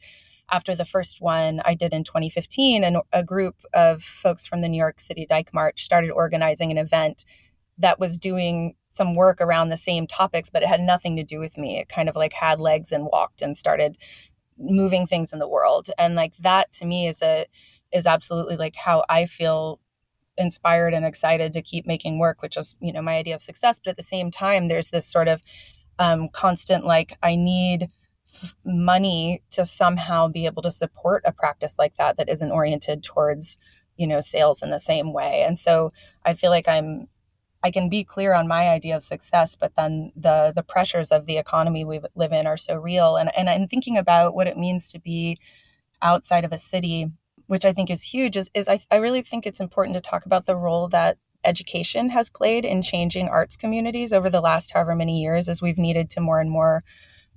after 0.52 0.76
the 0.76 0.86
first 0.86 1.22
one 1.22 1.62
I 1.66 1.74
did 1.74 1.94
in 1.94 2.04
2015, 2.04 2.84
and 2.84 2.98
a 3.12 3.24
group 3.24 3.56
of 3.74 4.02
folks 4.04 4.46
from 4.46 4.62
the 4.62 4.68
New 4.68 4.78
York 4.78 5.00
City 5.00 5.26
Dyke 5.26 5.54
March 5.54 5.84
started 5.84 6.12
organizing 6.12 6.72
an 6.72 6.78
event 6.78 7.26
that 7.78 8.00
was 8.00 8.18
doing 8.18 8.76
some 8.88 9.16
work 9.16 9.42
around 9.42 9.70
the 9.70 9.78
same 9.78 10.06
topics, 10.06 10.50
but 10.50 10.62
it 10.62 10.70
had 10.70 10.82
nothing 10.82 11.16
to 11.16 11.24
do 11.24 11.40
with 11.40 11.58
me. 11.58 11.80
It 11.80 11.90
kind 11.90 12.08
of 12.08 12.16
like 12.16 12.34
had 12.34 12.60
legs 12.60 12.92
and 12.92 13.06
walked 13.06 13.42
and 13.42 13.58
started 13.58 13.98
moving 14.58 15.08
things 15.08 15.34
in 15.34 15.40
the 15.40 15.48
world. 15.48 15.90
And 15.98 16.16
like 16.16 16.36
that 16.38 16.72
to 16.74 16.86
me 16.86 17.08
is 17.08 17.22
a 17.22 17.46
is 17.92 18.06
absolutely 18.08 18.58
like 18.58 18.76
how 18.76 19.04
I 19.10 19.26
feel 19.26 19.80
inspired 20.38 20.94
and 20.94 21.06
excited 21.06 21.54
to 21.54 21.62
keep 21.62 21.86
making 21.86 22.18
work, 22.18 22.42
which 22.42 22.58
is, 22.58 22.76
you 22.82 22.92
know, 22.92 23.02
my 23.02 23.18
idea 23.18 23.36
of 23.36 23.42
success. 23.42 23.80
But 23.80 23.92
at 23.92 23.98
the 23.98 24.04
same 24.04 24.32
time, 24.32 24.68
there's 24.68 24.90
this 24.90 25.06
sort 25.06 25.28
of 25.28 25.42
um, 26.00 26.30
constant 26.30 26.86
like 26.86 27.18
I 27.22 27.36
need 27.36 27.88
money 28.66 29.42
to 29.52 29.66
somehow 29.66 30.28
be 30.28 30.46
able 30.46 30.62
to 30.62 30.72
support 30.72 31.24
a 31.26 31.32
practice 31.32 31.76
like 31.78 31.96
that 31.96 32.18
that 32.18 32.30
isn't 32.30 32.52
oriented 32.52 33.04
towards 33.04 33.58
you 33.98 34.08
know 34.08 34.20
sales 34.20 34.62
in 34.64 34.70
the 34.70 34.80
same 34.80 35.14
way. 35.14 35.44
And 35.44 35.58
so 35.58 35.90
i 36.26 36.34
feel 36.34 36.50
like 36.50 36.68
i'm 36.68 37.08
i 37.64 37.72
can 37.72 37.90
be 37.90 38.04
clear 38.04 38.34
on 38.34 38.48
my 38.48 38.70
idea 38.70 38.96
of 38.96 39.04
success 39.04 39.56
but 39.56 39.76
then 39.76 40.12
the 40.16 40.52
the 40.56 40.64
pressures 40.64 41.12
of 41.12 41.26
the 41.26 41.38
economy 41.38 41.86
we 41.86 42.00
live 42.16 42.32
in 42.32 42.48
are 42.48 42.58
so 42.58 42.78
real. 42.78 43.18
And 43.18 43.30
and 43.38 43.50
i'm 43.50 43.68
thinking 43.68 43.98
about 43.98 44.36
what 44.36 44.48
it 44.48 44.58
means 44.58 44.90
to 44.90 45.00
be 45.00 45.38
outside 46.02 46.46
of 46.46 46.52
a 46.52 46.58
city 46.58 47.08
which 47.48 47.66
i 47.66 47.74
think 47.74 47.90
is 47.90 48.04
huge 48.04 48.38
is, 48.38 48.50
is 48.54 48.68
I, 48.68 48.80
I 48.92 48.98
really 48.98 49.22
think 49.22 49.46
it's 49.46 49.62
important 49.62 49.96
to 49.96 50.02
talk 50.02 50.26
about 50.26 50.46
the 50.46 50.56
role 50.56 50.88
that 50.90 51.18
education 51.46 52.10
has 52.10 52.30
played 52.30 52.66
in 52.66 52.82
changing 52.82 53.28
arts 53.28 53.58
communities 53.58 54.14
over 54.14 54.30
the 54.30 54.42
last 54.42 54.72
however 54.72 54.96
many 54.96 55.22
years 55.22 55.50
as 55.50 55.62
we've 55.62 55.78
needed 55.78 56.10
to 56.12 56.22
more 56.22 56.40
and 56.40 56.50
more 56.50 56.82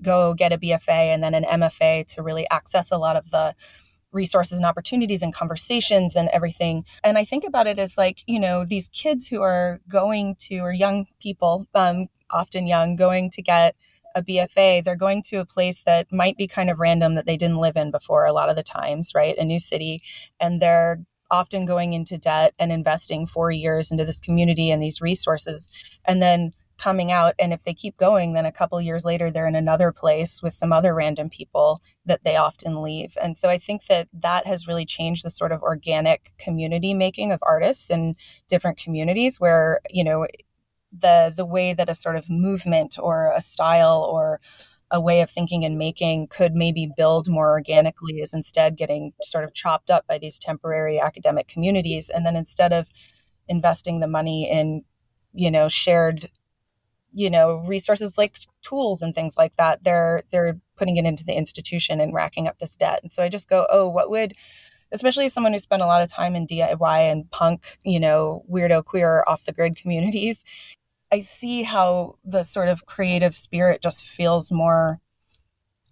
go 0.02 0.35
get 0.35 0.52
a 0.52 0.59
BFA 0.59 0.88
and 0.88 1.22
then 1.22 1.35
an 1.35 1.44
MFA 1.44 2.06
to 2.14 2.22
really 2.22 2.48
access 2.50 2.90
a 2.90 2.98
lot 2.98 3.16
of 3.16 3.30
the 3.30 3.54
resources 4.12 4.59
and 4.59 4.66
opportunities 4.66 5.22
and 5.22 5.35
conversations 5.35 6.16
and 6.16 6.28
everything. 6.30 6.85
And 7.04 7.18
I 7.18 7.24
think 7.24 7.44
about 7.44 7.66
it 7.66 7.78
as 7.78 7.96
like, 7.96 8.22
you 8.26 8.40
know, 8.40 8.64
these 8.64 8.88
kids 8.88 9.28
who 9.28 9.42
are 9.42 9.80
going 9.88 10.37
to, 10.46 10.59
or 10.59 10.72
young 10.72 11.06
people, 11.20 11.66
um, 11.74 12.06
often 12.30 12.66
young, 12.66 12.96
going 12.96 13.30
to 13.30 13.42
get 13.42 13.76
a 14.14 14.22
BFA, 14.22 14.82
they're 14.82 14.96
going 14.96 15.22
to 15.22 15.37
a 15.37 15.44
place 15.44 15.82
that 15.82 16.11
might 16.11 16.37
be 16.37 16.48
kind 16.48 16.70
of 16.70 16.80
random 16.80 17.14
that 17.14 17.26
they 17.26 17.37
didn't 17.37 17.59
live 17.59 17.76
in 17.76 17.90
before 17.90 18.24
a 18.24 18.32
lot 18.32 18.48
of 18.48 18.56
the 18.56 18.62
times, 18.62 19.12
right? 19.14 19.37
A 19.37 19.44
new 19.44 19.61
city. 19.61 20.02
And 20.40 20.61
they're 20.61 21.04
often 21.30 21.66
going 21.66 21.92
into 21.92 22.16
debt 22.16 22.54
and 22.59 22.72
investing 22.72 23.26
four 23.26 23.50
years 23.50 23.90
into 23.90 24.04
this 24.04 24.20
community 24.20 24.70
and 24.70 24.82
these 24.82 25.00
resources. 25.00 25.68
And 26.06 26.22
then 26.22 26.52
coming 26.78 27.10
out 27.10 27.34
and 27.38 27.52
if 27.52 27.62
they 27.64 27.74
keep 27.74 27.96
going 27.96 28.32
then 28.32 28.44
a 28.44 28.52
couple 28.52 28.80
years 28.80 29.04
later 29.04 29.30
they're 29.30 29.46
in 29.46 29.56
another 29.56 29.92
place 29.92 30.42
with 30.42 30.52
some 30.52 30.72
other 30.72 30.94
random 30.94 31.30
people 31.30 31.80
that 32.04 32.22
they 32.24 32.36
often 32.36 32.82
leave. 32.82 33.16
And 33.20 33.36
so 33.36 33.48
i 33.48 33.58
think 33.58 33.86
that 33.86 34.08
that 34.12 34.46
has 34.46 34.66
really 34.66 34.86
changed 34.86 35.24
the 35.24 35.30
sort 35.30 35.52
of 35.52 35.62
organic 35.62 36.32
community 36.38 36.94
making 36.94 37.32
of 37.32 37.40
artists 37.42 37.90
in 37.90 38.14
different 38.48 38.78
communities 38.78 39.38
where 39.38 39.80
you 39.90 40.04
know 40.04 40.26
the 40.92 41.32
the 41.36 41.46
way 41.46 41.72
that 41.72 41.90
a 41.90 41.94
sort 41.94 42.16
of 42.16 42.30
movement 42.30 42.96
or 42.98 43.32
a 43.34 43.40
style 43.40 44.08
or 44.10 44.40
a 44.90 45.00
way 45.00 45.20
of 45.20 45.30
thinking 45.30 45.64
and 45.64 45.78
making 45.78 46.28
could 46.28 46.54
maybe 46.54 46.88
build 46.96 47.28
more 47.28 47.50
organically 47.50 48.20
is 48.20 48.32
instead 48.32 48.76
getting 48.76 49.12
sort 49.22 49.44
of 49.44 49.52
chopped 49.52 49.90
up 49.90 50.06
by 50.06 50.16
these 50.16 50.38
temporary 50.38 51.00
academic 51.00 51.48
communities. 51.48 52.08
And 52.08 52.24
then 52.24 52.36
instead 52.36 52.72
of 52.72 52.88
investing 53.48 54.00
the 54.00 54.06
money 54.06 54.48
in 54.50 54.82
you 55.32 55.50
know 55.50 55.68
shared 55.68 56.26
you 57.16 57.31
know 57.31 57.64
resources 57.66 58.18
like 58.18 58.37
tools 58.62 59.00
and 59.00 59.14
things 59.14 59.37
like 59.38 59.57
that 59.57 59.83
they're 59.83 60.22
they're 60.31 60.61
putting 60.76 60.96
it 60.98 61.07
into 61.07 61.24
the 61.24 61.37
institution 61.37 62.00
and 62.00 62.12
racking 62.12 62.46
up 62.46 62.59
this 62.59 62.76
debt. 62.76 63.00
And 63.02 63.11
so 63.11 63.22
i 63.22 63.29
just 63.29 63.48
go 63.48 63.66
oh 63.70 63.88
what 63.88 64.11
would 64.11 64.35
especially 64.92 65.29
someone 65.29 65.52
who 65.52 65.59
spent 65.59 65.83
a 65.83 65.87
lot 65.87 66.02
of 66.02 66.11
time 66.11 66.37
in 66.37 66.46
diy 66.46 67.11
and 67.11 67.29
punk 67.31 67.79
you 67.85 67.98
know 67.98 68.44
weirdo 68.50 68.85
queer 68.85 69.24
off 69.26 69.44
the 69.44 69.52
grid 69.52 69.76
communities 69.76 70.44
i 71.11 71.18
see 71.18 71.62
how 71.62 72.16
the 72.24 72.42
sort 72.42 72.68
of 72.68 72.85
creative 72.87 73.35
spirit 73.35 73.83
just 73.83 74.05
feels 74.05 74.52
more 74.52 75.00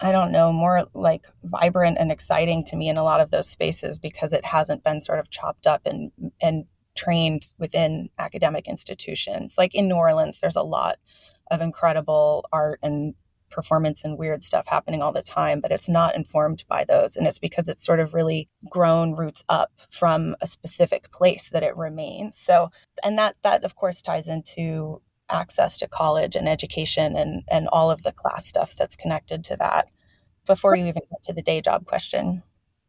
I 0.01 0.11
don't 0.11 0.33
know, 0.33 0.53
more 0.53 0.87
like 0.93 1.25
vibrant 1.45 1.99
and 2.01 2.11
exciting 2.11 2.65
to 2.65 2.77
me 2.77 2.89
in 2.89 2.97
a 2.97 3.05
lot 3.05 3.21
of 3.21 3.31
those 3.31 3.49
spaces 3.49 3.99
because 3.99 4.33
it 4.33 4.45
hasn't 4.45 4.83
been 4.83 5.01
sort 5.01 5.21
of 5.21 5.31
chopped 5.31 5.69
up 5.69 5.83
and 5.87 6.11
and 6.43 6.65
trained 6.95 7.49
within 7.59 8.11
academic 8.19 8.69
institutions. 8.69 9.57
Like 9.59 9.75
in 9.75 9.89
New 9.89 9.97
Orleans, 9.97 10.39
there's 10.39 10.57
a 10.57 10.63
lot 10.63 10.99
of 11.51 11.61
incredible 11.61 12.47
art 12.53 12.79
and 12.83 13.15
performance 13.51 14.05
and 14.05 14.19
weird 14.19 14.43
stuff 14.43 14.67
happening 14.67 15.01
all 15.01 15.13
the 15.13 15.23
time, 15.23 15.61
but 15.61 15.71
it's 15.71 15.89
not 15.89 16.17
informed 16.17 16.65
by 16.69 16.85
those. 16.85 17.17
And 17.17 17.27
it's 17.27 17.39
because 17.39 17.69
it's 17.69 17.85
sort 17.85 18.01
of 18.01 18.13
really 18.13 18.49
grown 18.69 19.15
roots 19.15 19.45
up 19.49 19.73
from 19.91 20.35
a 20.41 20.47
specific 20.47 21.11
place 21.13 21.51
that 21.51 21.63
it 21.63 21.77
remains. 21.77 22.37
So, 22.37 22.71
and 23.05 23.17
that, 23.17 23.37
that 23.43 23.63
of 23.63 23.77
course 23.77 24.03
ties 24.03 24.27
into 24.29 25.01
access 25.31 25.77
to 25.79 25.89
college 25.89 26.37
and 26.37 26.49
education 26.49 27.17
and, 27.17 27.45
and 27.49 27.69
all 27.69 27.91
of 27.91 28.03
the 28.03 28.13
class 28.13 28.47
stuff 28.47 28.75
that's 28.75 28.97
connected 28.97 29.45
to 29.45 29.57
that 29.57 29.93
before 30.47 30.77
you 30.77 30.87
even 30.87 31.03
get 31.11 31.23
to 31.23 31.33
the 31.33 31.43
day 31.43 31.61
job 31.61 31.87
question. 31.87 32.43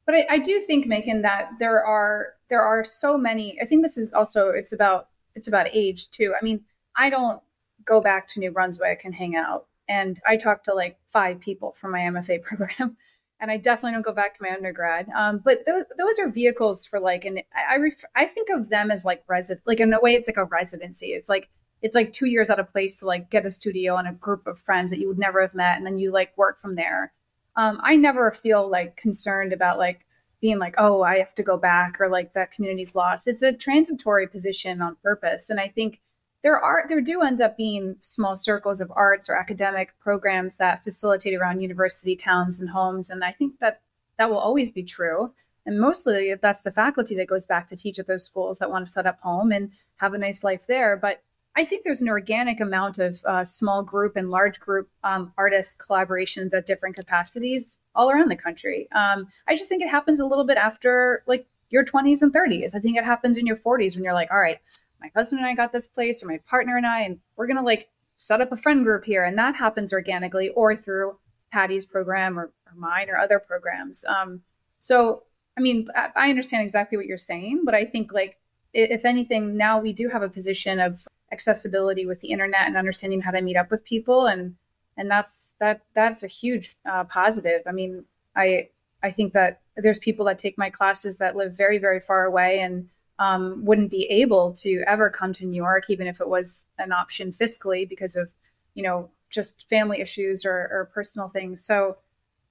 But 0.06 0.15
I, 0.15 0.28
I 0.32 0.39
do 0.39 0.60
think, 0.60 0.86
Macon, 0.86 1.22
that 1.22 1.52
there 1.60 1.86
are 1.86 2.35
there 2.49 2.62
are 2.62 2.84
so 2.84 3.17
many. 3.17 3.60
I 3.62 3.65
think 3.65 3.81
this 3.81 3.97
is 3.97 4.12
also 4.13 4.49
it's 4.49 4.73
about 4.73 5.10
it's 5.36 5.47
about 5.47 5.67
age 5.73 6.10
too. 6.10 6.34
I 6.39 6.43
mean, 6.43 6.63
I 6.95 7.10
don't 7.10 7.41
go 7.84 8.01
back 8.01 8.27
to 8.29 8.39
New 8.39 8.51
Brunswick 8.51 9.01
and 9.03 9.13
hang 9.13 9.36
out, 9.36 9.67
and 9.88 10.19
I 10.27 10.38
talk 10.38 10.63
to 10.63 10.73
like 10.73 10.97
five 11.10 11.39
people 11.39 11.73
from 11.73 11.91
my 11.91 11.99
MFA 12.01 12.41
program, 12.43 12.97
and 13.39 13.51
I 13.51 13.58
definitely 13.58 13.93
don't 13.93 14.05
go 14.05 14.13
back 14.13 14.34
to 14.36 14.43
my 14.43 14.51
undergrad. 14.55 15.08
Um, 15.15 15.41
but 15.43 15.65
th- 15.65 15.86
those 15.97 16.19
are 16.19 16.29
vehicles 16.29 16.86
for 16.86 16.99
like, 16.99 17.25
and 17.25 17.41
I 17.69 17.77
ref- 17.77 18.05
I 18.15 18.25
think 18.25 18.49
of 18.49 18.69
them 18.69 18.91
as 18.91 19.05
like 19.05 19.23
resident, 19.27 19.65
like 19.67 19.79
in 19.79 19.93
a 19.93 19.99
way, 19.99 20.13
it's 20.13 20.29
like 20.29 20.38
a 20.38 20.45
residency. 20.45 21.08
It's 21.08 21.29
like 21.29 21.49
it's 21.81 21.95
like 21.95 22.13
two 22.13 22.27
years 22.27 22.49
at 22.49 22.60
a 22.60 22.63
place 22.63 22.99
to 22.99 23.05
like 23.05 23.29
get 23.29 23.45
a 23.45 23.51
studio 23.51 23.97
and 23.97 24.08
a 24.08 24.13
group 24.13 24.47
of 24.47 24.60
friends 24.60 24.91
that 24.91 24.99
you 24.99 25.08
would 25.08 25.19
never 25.19 25.41
have 25.41 25.55
met, 25.55 25.77
and 25.77 25.86
then 25.86 25.99
you 25.99 26.12
like 26.12 26.38
work 26.38 26.60
from 26.60 26.75
there 26.75 27.13
um, 27.55 27.79
I 27.81 27.95
never 27.95 28.31
feel 28.31 28.69
like 28.69 28.97
concerned 28.97 29.53
about 29.53 29.77
like 29.77 30.05
being 30.41 30.60
like, 30.60 30.76
oh, 30.78 31.02
I 31.02 31.19
have 31.19 31.36
to 31.36 31.43
go 31.43 31.58
back 31.58 32.00
or 32.00 32.10
like 32.10 32.34
that 32.34 32.52
community's 32.52 32.95
lost. 32.95 33.28
It's 33.28 33.43
a 33.43 33.54
transitory 33.54 34.28
position 34.28 34.82
on 34.82 34.98
purpose. 35.04 35.50
And 35.50 35.60
I 35.60 35.67
think 35.67 36.02
there 36.43 36.60
are 36.60 36.86
there 36.88 37.02
do 37.02 37.21
end 37.21 37.41
up 37.41 37.58
being 37.58 37.95
small 38.02 38.38
circles 38.38 38.80
of 38.80 38.91
arts 38.95 39.30
or 39.30 39.36
academic 39.36 39.93
programs 40.00 40.56
that 40.56 40.84
facilitate 40.84 41.34
around 41.34 41.62
university 41.62 42.15
towns 42.15 42.60
and 42.60 42.69
homes. 42.69 43.10
And 43.10 43.24
I 43.24 43.32
think 43.32 43.60
that 43.60 43.82
that 44.17 44.30
will 44.30 44.38
always 44.38 44.69
be 44.69 44.84
true. 44.84 45.34
And 45.65 45.80
mostly 45.80 46.36
that's 46.36 46.62
the 46.62 46.71
faculty 46.71 47.15
that 47.15 47.28
goes 47.28 47.48
back 47.48 47.67
to 47.67 47.76
teach 47.76 47.98
at 47.98 48.06
those 48.06 48.24
schools 48.24 48.60
that 48.60 48.69
want 48.69 48.86
to 48.86 48.91
set 48.91 49.08
up 49.08 49.19
home 49.21 49.52
and 49.52 49.71
have 49.98 50.13
a 50.13 50.19
nice 50.19 50.43
life 50.43 50.67
there. 50.67 50.95
But 50.95 51.24
I 51.58 51.63
think 51.63 51.84
there's 51.84 52.02
an 52.02 52.10
organic 52.10 52.60
amount 52.60 53.00
of 53.00 53.24
uh, 53.26 53.46
small 53.46 53.82
group 53.82 54.18
and 54.18 54.30
large 54.30 54.60
group 54.60 54.89
um, 55.04 55.32
artist 55.38 55.80
collaborations 55.80 56.54
at 56.54 56.65
different 56.65 56.96
capacities 56.96 57.80
all 57.96 58.12
around 58.12 58.30
the 58.30 58.36
country. 58.36 58.89
Um, 58.91 59.28
I 59.48 59.56
just 59.56 59.70
think 59.70 59.82
it 59.82 59.89
happens 59.89 60.20
a 60.20 60.26
little 60.26 60.44
bit 60.44 60.58
after 60.58 61.24
like 61.28 61.48
your 61.70 61.86
20s 61.86 62.22
and 62.22 62.34
30s. 62.34 62.76
I 62.76 62.80
think 62.80 62.98
it 62.98 63.06
happens 63.06 63.38
in 63.38 63.46
your 63.46 63.56
40s 63.56 63.96
when 63.96 64.04
you're 64.04 64.13
like, 64.13 64.32
all 64.32 64.39
right, 64.39 64.60
my 65.00 65.10
husband 65.15 65.39
and 65.39 65.48
I 65.48 65.56
got 65.56 65.72
this 65.72 65.88
place, 65.88 66.22
or 66.24 66.28
my 66.28 66.39
partner 66.46 66.76
and 66.78 66.86
I, 66.86 67.02
and 67.02 67.20
we're 67.38 67.48
gonna 67.48 67.63
like 67.63 67.89
set 68.15 68.41
up 68.41 68.52
a 68.52 68.58
friend 68.58 68.84
group 68.84 69.06
here, 69.06 69.24
and 69.24 69.38
that 69.38 69.56
happens 69.56 69.94
organically 69.94 70.50
or 70.50 70.76
through 70.76 71.18
Paddy's 71.52 71.86
program 71.86 72.38
or, 72.38 72.52
or 72.68 72.74
mine 72.76 73.10
or 73.10 73.18
other 73.18 73.39
programs. 73.39 74.04
Um, 74.06 74.41
so, 74.80 75.24
I 75.58 75.62
mean, 75.62 75.88
I, 75.96 76.10
I 76.15 76.30
understand 76.30 76.63
exactly 76.63 76.98
what 76.98 77.06
you're 77.06 77.18
saying, 77.18 77.62
but 77.63 77.74
I 77.74 77.86
think 77.86 78.12
like 78.12 78.39
if 78.74 79.06
anything, 79.06 79.56
now 79.56 79.80
we 79.80 79.94
do 79.94 80.10
have 80.10 80.22
a 80.22 80.30
position 80.30 80.80
of 80.80 81.08
accessibility 81.36 82.06
with 82.06 82.19
the 82.21 82.32
internet 82.36 82.67
and 82.67 82.78
understanding 82.78 83.21
how 83.21 83.32
to 83.32 83.41
meet 83.41 83.58
up 83.58 83.69
with 83.71 83.86
people. 83.86 84.26
And 84.26 84.56
and 84.98 85.12
that's 85.12 85.56
that 85.60 85.82
that's 85.93 86.24
a 86.24 86.28
huge 86.28 86.76
uh, 86.89 87.04
positive. 87.04 87.62
I 87.67 87.71
mean 87.71 88.06
i 88.36 88.69
i 89.04 89.12
think 89.12 89.34
that 89.34 89.62
there's 89.78 90.00
people 90.00 90.26
that 90.26 90.38
take 90.38 90.58
my 90.58 90.69
classes 90.69 91.17
that 91.17 91.36
live 91.36 91.56
very 91.56 91.78
very 91.78 92.00
far 92.00 92.26
away 92.26 92.60
and 92.60 92.89
um, 93.17 93.63
wouldn't 93.63 93.91
be 93.91 94.06
able 94.08 94.52
to 94.52 94.84
ever 94.86 95.10
come 95.10 95.32
to 95.34 95.45
new 95.45 95.56
york 95.56 95.89
even 95.89 96.06
if 96.06 96.19
it 96.19 96.28
was 96.28 96.67
an 96.78 96.91
option 96.91 97.32
fiscally 97.32 97.88
because 97.88 98.15
of 98.15 98.34
you 98.74 98.84
know 98.84 99.10
just 99.30 99.67
family 99.69 100.00
issues 100.02 100.45
or, 100.45 100.69
or 100.71 100.89
personal 100.93 101.28
things. 101.30 101.63
So 101.63 101.98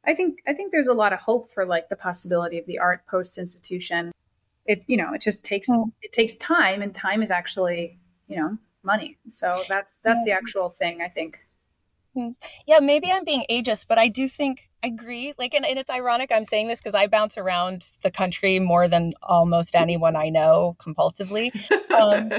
i 0.07 0.14
think 0.14 0.40
i 0.47 0.53
think 0.53 0.73
there's 0.73 0.87
a 0.87 0.94
lot 0.94 1.12
of 1.12 1.18
hope 1.20 1.53
for 1.53 1.64
like 1.66 1.88
the 1.88 1.97
possibility 1.97 2.59
of 2.59 2.66
the 2.66 2.79
art 2.79 3.07
post 3.07 3.38
institution 3.38 4.12
it 4.66 4.83
you 4.87 4.97
know 4.97 5.14
it 5.14 5.23
just 5.23 5.44
takes 5.44 5.68
mm. 5.68 5.85
it 6.03 6.12
takes 6.12 6.35
time 6.37 6.83
and 6.83 6.94
time 6.94 7.23
is 7.23 7.31
actually 7.31 7.99
you 8.29 8.37
know 8.37 8.59
money. 8.85 9.18
So 9.29 9.62
that's 9.68 9.99
that's 9.99 10.25
the 10.25 10.33
actual 10.33 10.68
thing 10.68 11.01
i 11.03 11.09
think. 11.09 11.40
Yeah. 12.66 12.79
Maybe 12.81 13.11
i'm 13.11 13.25
being 13.25 13.44
ageist 13.51 13.87
but 13.88 13.99
i 13.99 14.09
do 14.09 14.29
think 14.29 14.68
I 14.85 14.88
agree. 14.88 15.33
Like 15.38 15.55
and, 15.55 15.64
and 15.64 15.79
it's 15.79 15.90
ironic 15.90 16.31
i'm 16.33 16.44
saying 16.44 16.68
this 16.68 16.79
because 16.79 16.94
i 16.94 17.07
bounce 17.07 17.37
around 17.38 17.88
the 18.03 18.11
country 18.11 18.59
more 18.59 18.87
than 18.87 19.14
almost 19.23 19.75
anyone 19.75 20.14
i 20.14 20.29
know 20.29 20.77
compulsively. 20.79 21.51
Um, 21.90 22.31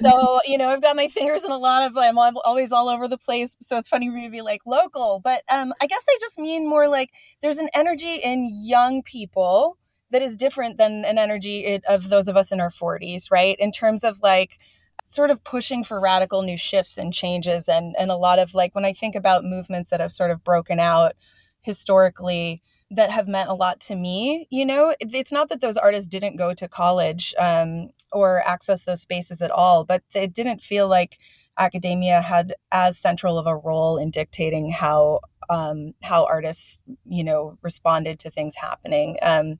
so 0.02 0.40
you 0.44 0.58
know 0.58 0.68
i've 0.68 0.82
got 0.82 0.96
my 0.96 1.08
fingers 1.08 1.44
in 1.44 1.52
a 1.52 1.58
lot 1.58 1.84
of 1.84 1.96
i'm 1.96 2.18
always 2.18 2.72
all 2.72 2.88
over 2.88 3.08
the 3.08 3.18
place 3.18 3.56
so 3.60 3.76
it's 3.76 3.88
funny 3.88 4.08
for 4.08 4.14
me 4.14 4.24
to 4.24 4.30
be 4.30 4.42
like 4.42 4.62
local. 4.66 5.20
But 5.20 5.42
um, 5.50 5.72
i 5.80 5.86
guess 5.86 6.04
i 6.08 6.16
just 6.20 6.38
mean 6.38 6.68
more 6.68 6.88
like 6.88 7.10
there's 7.40 7.58
an 7.58 7.70
energy 7.74 8.16
in 8.16 8.50
young 8.52 9.02
people 9.02 9.78
that 10.10 10.22
is 10.22 10.36
different 10.36 10.78
than 10.78 11.04
an 11.04 11.18
energy 11.18 11.80
of 11.88 12.08
those 12.08 12.28
of 12.28 12.36
us 12.36 12.52
in 12.52 12.60
our 12.60 12.70
40s 12.70 13.30
right? 13.30 13.56
In 13.58 13.72
terms 13.72 14.04
of 14.04 14.20
like 14.22 14.58
sort 15.04 15.30
of 15.30 15.44
pushing 15.44 15.84
for 15.84 16.00
radical 16.00 16.42
new 16.42 16.56
shifts 16.56 16.98
and 16.98 17.12
changes. 17.12 17.68
And 17.68 17.94
and 17.98 18.10
a 18.10 18.16
lot 18.16 18.38
of 18.38 18.54
like 18.54 18.74
when 18.74 18.84
I 18.84 18.92
think 18.92 19.14
about 19.14 19.44
movements 19.44 19.90
that 19.90 20.00
have 20.00 20.12
sort 20.12 20.30
of 20.30 20.44
broken 20.44 20.80
out 20.80 21.12
historically 21.60 22.62
that 22.90 23.10
have 23.10 23.26
meant 23.26 23.48
a 23.48 23.54
lot 23.54 23.80
to 23.80 23.96
me 23.96 24.46
you 24.50 24.64
know 24.64 24.94
it's 25.00 25.32
not 25.32 25.48
that 25.48 25.62
those 25.62 25.78
artists 25.78 26.06
didn't 26.06 26.36
go 26.36 26.52
to 26.52 26.68
college 26.68 27.34
um, 27.38 27.88
or 28.12 28.46
access 28.46 28.84
those 28.84 29.00
spaces 29.00 29.40
at 29.40 29.50
all 29.50 29.84
but 29.84 30.02
it 30.14 30.34
didn't 30.34 30.60
feel 30.60 30.86
like 30.86 31.16
academia 31.58 32.20
had 32.20 32.52
as 32.72 32.98
central 32.98 33.38
of 33.38 33.46
a 33.46 33.56
role 33.56 33.96
in 33.96 34.10
dictating 34.10 34.70
how 34.70 35.20
um, 35.50 35.94
how 36.02 36.24
artists 36.26 36.80
you 37.06 37.24
know 37.24 37.58
responded 37.62 38.18
to 38.20 38.30
things 38.30 38.54
happening. 38.56 39.16
Um, 39.22 39.56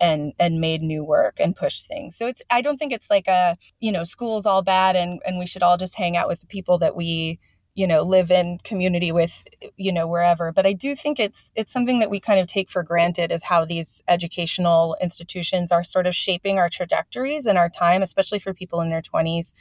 and 0.00 0.32
and 0.38 0.60
made 0.60 0.82
new 0.82 1.04
work 1.04 1.40
and 1.40 1.56
pushed 1.56 1.86
things. 1.86 2.16
So 2.16 2.26
it's 2.26 2.42
i 2.50 2.60
don't 2.60 2.76
think 2.76 2.92
it's 2.92 3.10
like 3.10 3.28
a 3.28 3.56
you 3.80 3.92
know 3.92 4.04
school's 4.04 4.46
all 4.46 4.62
bad 4.62 4.96
and 4.96 5.20
and 5.26 5.38
we 5.38 5.46
should 5.46 5.62
all 5.62 5.76
just 5.76 5.96
hang 5.96 6.16
out 6.16 6.28
with 6.28 6.40
the 6.40 6.46
people 6.46 6.78
that 6.78 6.96
we 6.96 7.38
you 7.74 7.86
know 7.86 8.02
live 8.02 8.30
in 8.30 8.58
community 8.64 9.12
with 9.12 9.44
you 9.76 9.92
know 9.92 10.06
wherever. 10.06 10.52
But 10.52 10.66
i 10.66 10.72
do 10.72 10.94
think 10.94 11.18
it's 11.18 11.52
it's 11.54 11.72
something 11.72 11.98
that 12.00 12.10
we 12.10 12.20
kind 12.20 12.40
of 12.40 12.46
take 12.46 12.70
for 12.70 12.82
granted 12.82 13.32
is 13.32 13.44
how 13.44 13.64
these 13.64 14.02
educational 14.08 14.96
institutions 15.00 15.72
are 15.72 15.84
sort 15.84 16.06
of 16.06 16.14
shaping 16.14 16.58
our 16.58 16.68
trajectories 16.68 17.46
and 17.46 17.58
our 17.58 17.70
time 17.70 18.02
especially 18.02 18.38
for 18.38 18.52
people 18.52 18.80
in 18.80 18.88
their 18.88 19.02
20s 19.02 19.54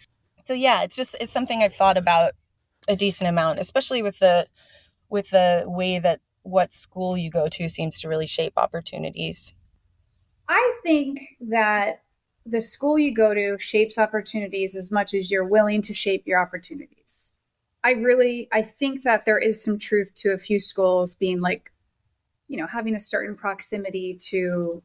so 0.46 0.54
yeah 0.54 0.84
it's 0.84 0.96
just 0.96 1.16
it's 1.20 1.34
something 1.34 1.62
i've 1.62 1.76
thought 1.76 1.98
about 1.98 2.34
a 2.88 2.96
decent 2.96 3.30
amount 3.30 3.60
especially 3.60 4.02
with 4.02 4.20
the 4.20 4.48
with 5.10 5.30
the 5.32 5.64
way 5.68 6.00
that 6.00 6.20
what 6.44 6.74
school 6.74 7.18
you 7.18 7.30
go 7.32 7.48
to 7.48 7.68
seems 7.68 8.00
to 8.00 8.08
really 8.08 8.28
shape 8.28 8.54
opportunities 8.58 9.54
I 10.48 10.80
think 10.84 11.20
that 11.42 12.02
the 12.46 12.62
school 12.62 13.00
you 13.00 13.14
go 13.14 13.34
to 13.34 13.58
shapes 13.60 13.98
opportunities 13.98 14.76
as 14.76 14.92
much 14.92 15.14
as 15.14 15.32
you're 15.32 15.48
willing 15.48 15.82
to 15.84 15.94
shape 15.94 16.28
your 16.28 16.40
opportunities. 16.40 17.34
I 17.84 17.92
really 17.92 18.48
I 18.52 18.62
think 18.62 19.04
that 19.04 19.26
there 19.26 19.38
is 19.38 19.64
some 19.64 19.78
truth 19.78 20.14
to 20.16 20.32
a 20.32 20.38
few 20.38 20.60
schools 20.60 21.16
being 21.16 21.40
like, 21.40 21.72
you 22.48 22.58
know, 22.58 22.68
having 22.68 22.96
a 22.96 23.00
certain 23.00 23.36
proximity 23.36 24.18
to 24.30 24.82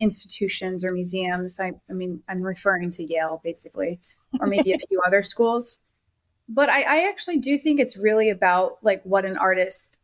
institutions 0.00 0.84
or 0.84 0.92
museums. 0.92 1.60
I, 1.60 1.72
I 1.88 1.92
mean, 1.92 2.22
I'm 2.28 2.42
referring 2.42 2.90
to 2.92 3.04
Yale 3.04 3.40
basically, 3.42 4.00
or 4.40 4.46
maybe 4.46 4.72
a 4.72 4.78
few 4.88 5.00
other 5.06 5.22
schools. 5.22 5.78
But 6.48 6.68
I, 6.68 6.82
I 6.82 7.08
actually 7.08 7.38
do 7.38 7.56
think 7.56 7.78
it's 7.80 7.96
really 7.96 8.28
about 8.28 8.78
like 8.82 9.02
what 9.04 9.24
an 9.24 9.36
artist 9.36 10.00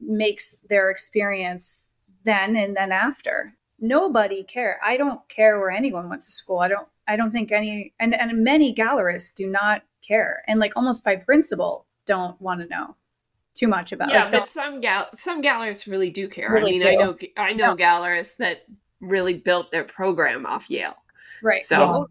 makes 0.00 0.60
their 0.68 0.90
experience 0.90 1.94
then 2.24 2.56
and 2.56 2.76
then 2.76 2.92
after. 2.92 3.54
Nobody 3.80 4.42
care. 4.42 4.80
I 4.84 4.96
don't 4.96 5.26
care 5.28 5.58
where 5.58 5.70
anyone 5.70 6.08
went 6.08 6.22
to 6.22 6.30
school. 6.32 6.58
I 6.58 6.68
don't 6.68 6.88
I 7.06 7.16
don't 7.16 7.30
think 7.30 7.52
any 7.52 7.94
and 8.00 8.14
and 8.14 8.42
many 8.42 8.74
gallerists 8.74 9.34
do 9.34 9.46
not 9.46 9.82
care. 10.02 10.42
And 10.48 10.58
like 10.60 10.76
almost 10.76 11.04
by 11.04 11.16
principle 11.16 11.86
don't 12.06 12.40
want 12.40 12.60
to 12.60 12.66
know 12.66 12.96
too 13.54 13.68
much 13.68 13.92
about 13.92 14.10
yeah 14.10 14.24
like, 14.24 14.32
but 14.32 14.48
some 14.48 14.80
gal 14.80 15.08
some 15.14 15.42
gallerists 15.42 15.86
really 15.90 16.10
do 16.10 16.28
care. 16.28 16.50
Really 16.52 16.70
i 16.70 16.72
mean 16.72 16.80
do. 16.80 16.88
i 16.88 16.94
know 16.94 17.16
i 17.36 17.52
know 17.52 17.76
gallerists 17.76 18.36
that 18.38 18.64
really 19.00 19.34
built 19.34 19.70
their 19.70 19.84
program 19.84 20.46
off 20.46 20.68
yale. 20.70 20.96
Right. 21.42 21.60
So- 21.60 21.82
Oh, 21.84 22.06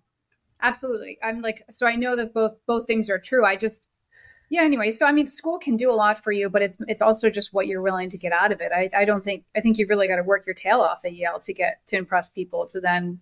absolutely. 0.62 1.17
I'm 1.23 1.41
like 1.41 1.63
so 1.69 1.86
i 1.88 1.95
know 1.95 2.15
that 2.15 2.34
both 2.34 2.56
both 2.65 2.88
things 2.88 3.10
are 3.10 3.19
true. 3.19 3.45
I 3.45 3.56
just 3.56 3.89
yeah 4.49 4.62
anyway 4.62 4.89
so 4.91 5.05
i 5.05 5.12
mean 5.12 5.27
school 5.27 5.57
can 5.57 5.75
do 5.75 5.91
a 5.91 5.93
lot 5.93 6.17
for 6.17 6.31
you 6.31 6.49
but 6.49 6.62
it's 6.62 6.77
it's 6.88 7.01
also 7.01 7.29
just 7.29 7.53
what 7.53 7.67
you're 7.67 7.81
willing 7.81 8.10
to 8.10 8.17
get 8.17 8.31
out 8.31 8.51
of 8.51 8.62
it. 8.62 8.71
I, 8.73 8.89
I 8.95 9.05
don't 9.05 9.23
think 9.23 9.45
i 9.55 9.62
think 9.62 9.77
you 9.77 9.88
really 9.88 10.07
got 10.07 10.17
to 10.17 10.23
work 10.23 10.45
your 10.45 10.53
tail 10.55 10.81
off 10.81 11.03
at 11.05 11.13
yale 11.13 11.39
to 11.39 11.53
get 11.53 11.86
to 11.88 11.97
impress 11.97 12.29
people 12.29 12.65
to 12.67 12.79
then 12.79 13.19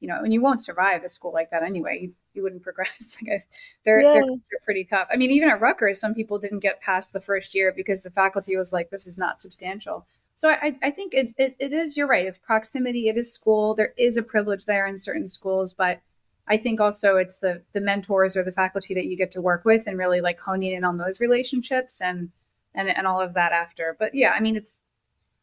you 0.00 0.08
know 0.08 0.18
and 0.22 0.32
you 0.32 0.40
won't 0.42 0.62
survive 0.62 1.02
a 1.04 1.08
school 1.08 1.32
like 1.32 1.50
that 1.50 1.62
anyway. 1.62 1.98
You, 2.02 2.12
you 2.34 2.42
wouldn't 2.42 2.62
progress 2.68 3.16
like 3.22 3.40
I, 3.40 3.44
they're, 3.84 4.00
Yeah. 4.00 4.12
they're 4.14 4.22
they're 4.24 4.64
pretty 4.64 4.84
tough. 4.84 5.08
I 5.12 5.16
mean 5.16 5.30
even 5.30 5.48
at 5.48 5.60
rutgers 5.60 6.00
some 6.00 6.14
people 6.14 6.38
didn't 6.38 6.58
get 6.58 6.80
past 6.80 7.12
the 7.12 7.20
first 7.20 7.54
year 7.54 7.72
because 7.74 8.02
the 8.02 8.10
faculty 8.10 8.56
was 8.56 8.72
like 8.72 8.90
this 8.90 9.06
is 9.06 9.16
not 9.16 9.40
substantial. 9.40 10.06
So 10.34 10.50
i, 10.50 10.76
I 10.82 10.90
think 10.90 11.14
it, 11.14 11.32
it, 11.38 11.54
it 11.60 11.72
is 11.72 11.96
you're 11.96 12.08
right 12.08 12.26
it's 12.26 12.38
proximity 12.38 13.08
it 13.08 13.16
is 13.16 13.32
school 13.32 13.74
there 13.74 13.94
is 13.96 14.16
a 14.16 14.22
privilege 14.22 14.66
there 14.66 14.84
in 14.86 14.98
certain 14.98 15.28
schools 15.28 15.72
but 15.72 16.00
I 16.46 16.56
think 16.56 16.80
also 16.80 17.16
it's 17.16 17.38
the 17.38 17.62
the 17.72 17.80
mentors 17.80 18.36
or 18.36 18.42
the 18.42 18.52
faculty 18.52 18.94
that 18.94 19.06
you 19.06 19.16
get 19.16 19.30
to 19.32 19.40
work 19.40 19.64
with 19.64 19.86
and 19.86 19.98
really 19.98 20.20
like 20.20 20.38
honing 20.40 20.72
in 20.72 20.84
on 20.84 20.98
those 20.98 21.20
relationships 21.20 22.00
and 22.00 22.30
and 22.74 22.88
and 22.88 23.06
all 23.06 23.20
of 23.20 23.34
that 23.34 23.52
after. 23.52 23.96
But 23.98 24.14
yeah, 24.14 24.32
I 24.32 24.40
mean 24.40 24.56
it's 24.56 24.80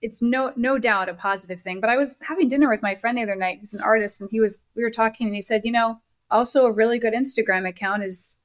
it's 0.01 0.21
no 0.21 0.53
no 0.55 0.77
doubt 0.77 1.09
a 1.09 1.13
positive 1.13 1.59
thing. 1.59 1.79
But 1.79 1.89
I 1.89 1.97
was 1.97 2.17
having 2.21 2.47
dinner 2.47 2.69
with 2.69 2.83
my 2.83 2.95
friend 2.95 3.17
the 3.17 3.23
other 3.23 3.35
night 3.35 3.59
who's 3.59 3.73
an 3.73 3.81
artist 3.81 4.21
and 4.21 4.29
he 4.29 4.39
was 4.39 4.59
we 4.75 4.83
were 4.83 4.91
talking 4.91 5.27
and 5.27 5.35
he 5.35 5.41
said, 5.41 5.61
you 5.63 5.71
know, 5.71 6.01
also 6.29 6.65
a 6.65 6.71
really 6.71 6.99
good 6.99 7.13
Instagram 7.13 7.67
account 7.67 8.03
is 8.03 8.37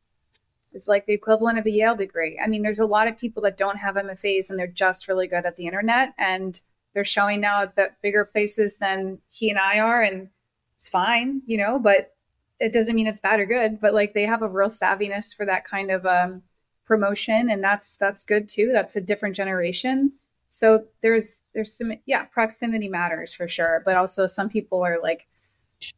is 0.72 0.88
like 0.88 1.06
the 1.06 1.14
equivalent 1.14 1.58
of 1.58 1.66
a 1.66 1.70
Yale 1.70 1.96
degree. 1.96 2.38
I 2.42 2.46
mean, 2.46 2.62
there's 2.62 2.78
a 2.78 2.86
lot 2.86 3.08
of 3.08 3.18
people 3.18 3.42
that 3.42 3.56
don't 3.56 3.78
have 3.78 3.96
MFAs 3.96 4.50
and 4.50 4.58
they're 4.58 4.66
just 4.66 5.08
really 5.08 5.26
good 5.26 5.46
at 5.46 5.56
the 5.56 5.66
internet 5.66 6.14
and 6.18 6.60
they're 6.92 7.04
showing 7.04 7.40
now 7.40 7.62
at 7.62 8.02
bigger 8.02 8.24
places 8.24 8.78
than 8.78 9.18
he 9.30 9.50
and 9.50 9.58
I 9.58 9.78
are 9.78 10.02
and 10.02 10.28
it's 10.74 10.88
fine, 10.88 11.42
you 11.46 11.56
know, 11.56 11.78
but 11.78 12.15
it 12.60 12.72
doesn't 12.72 12.94
mean 12.94 13.06
it's 13.06 13.20
bad 13.20 13.40
or 13.40 13.46
good, 13.46 13.80
but 13.80 13.94
like 13.94 14.14
they 14.14 14.24
have 14.26 14.42
a 14.42 14.48
real 14.48 14.68
savviness 14.68 15.34
for 15.34 15.44
that 15.46 15.64
kind 15.64 15.90
of 15.90 16.06
um, 16.06 16.42
promotion, 16.84 17.50
and 17.50 17.62
that's 17.62 17.96
that's 17.96 18.24
good 18.24 18.48
too. 18.48 18.70
That's 18.72 18.96
a 18.96 19.00
different 19.00 19.36
generation. 19.36 20.12
So 20.50 20.84
there's 21.02 21.42
there's 21.54 21.72
some 21.76 21.92
yeah 22.06 22.24
proximity 22.24 22.88
matters 22.88 23.34
for 23.34 23.46
sure, 23.48 23.82
but 23.84 23.96
also 23.96 24.26
some 24.26 24.48
people 24.48 24.82
are 24.84 24.98
like 25.02 25.26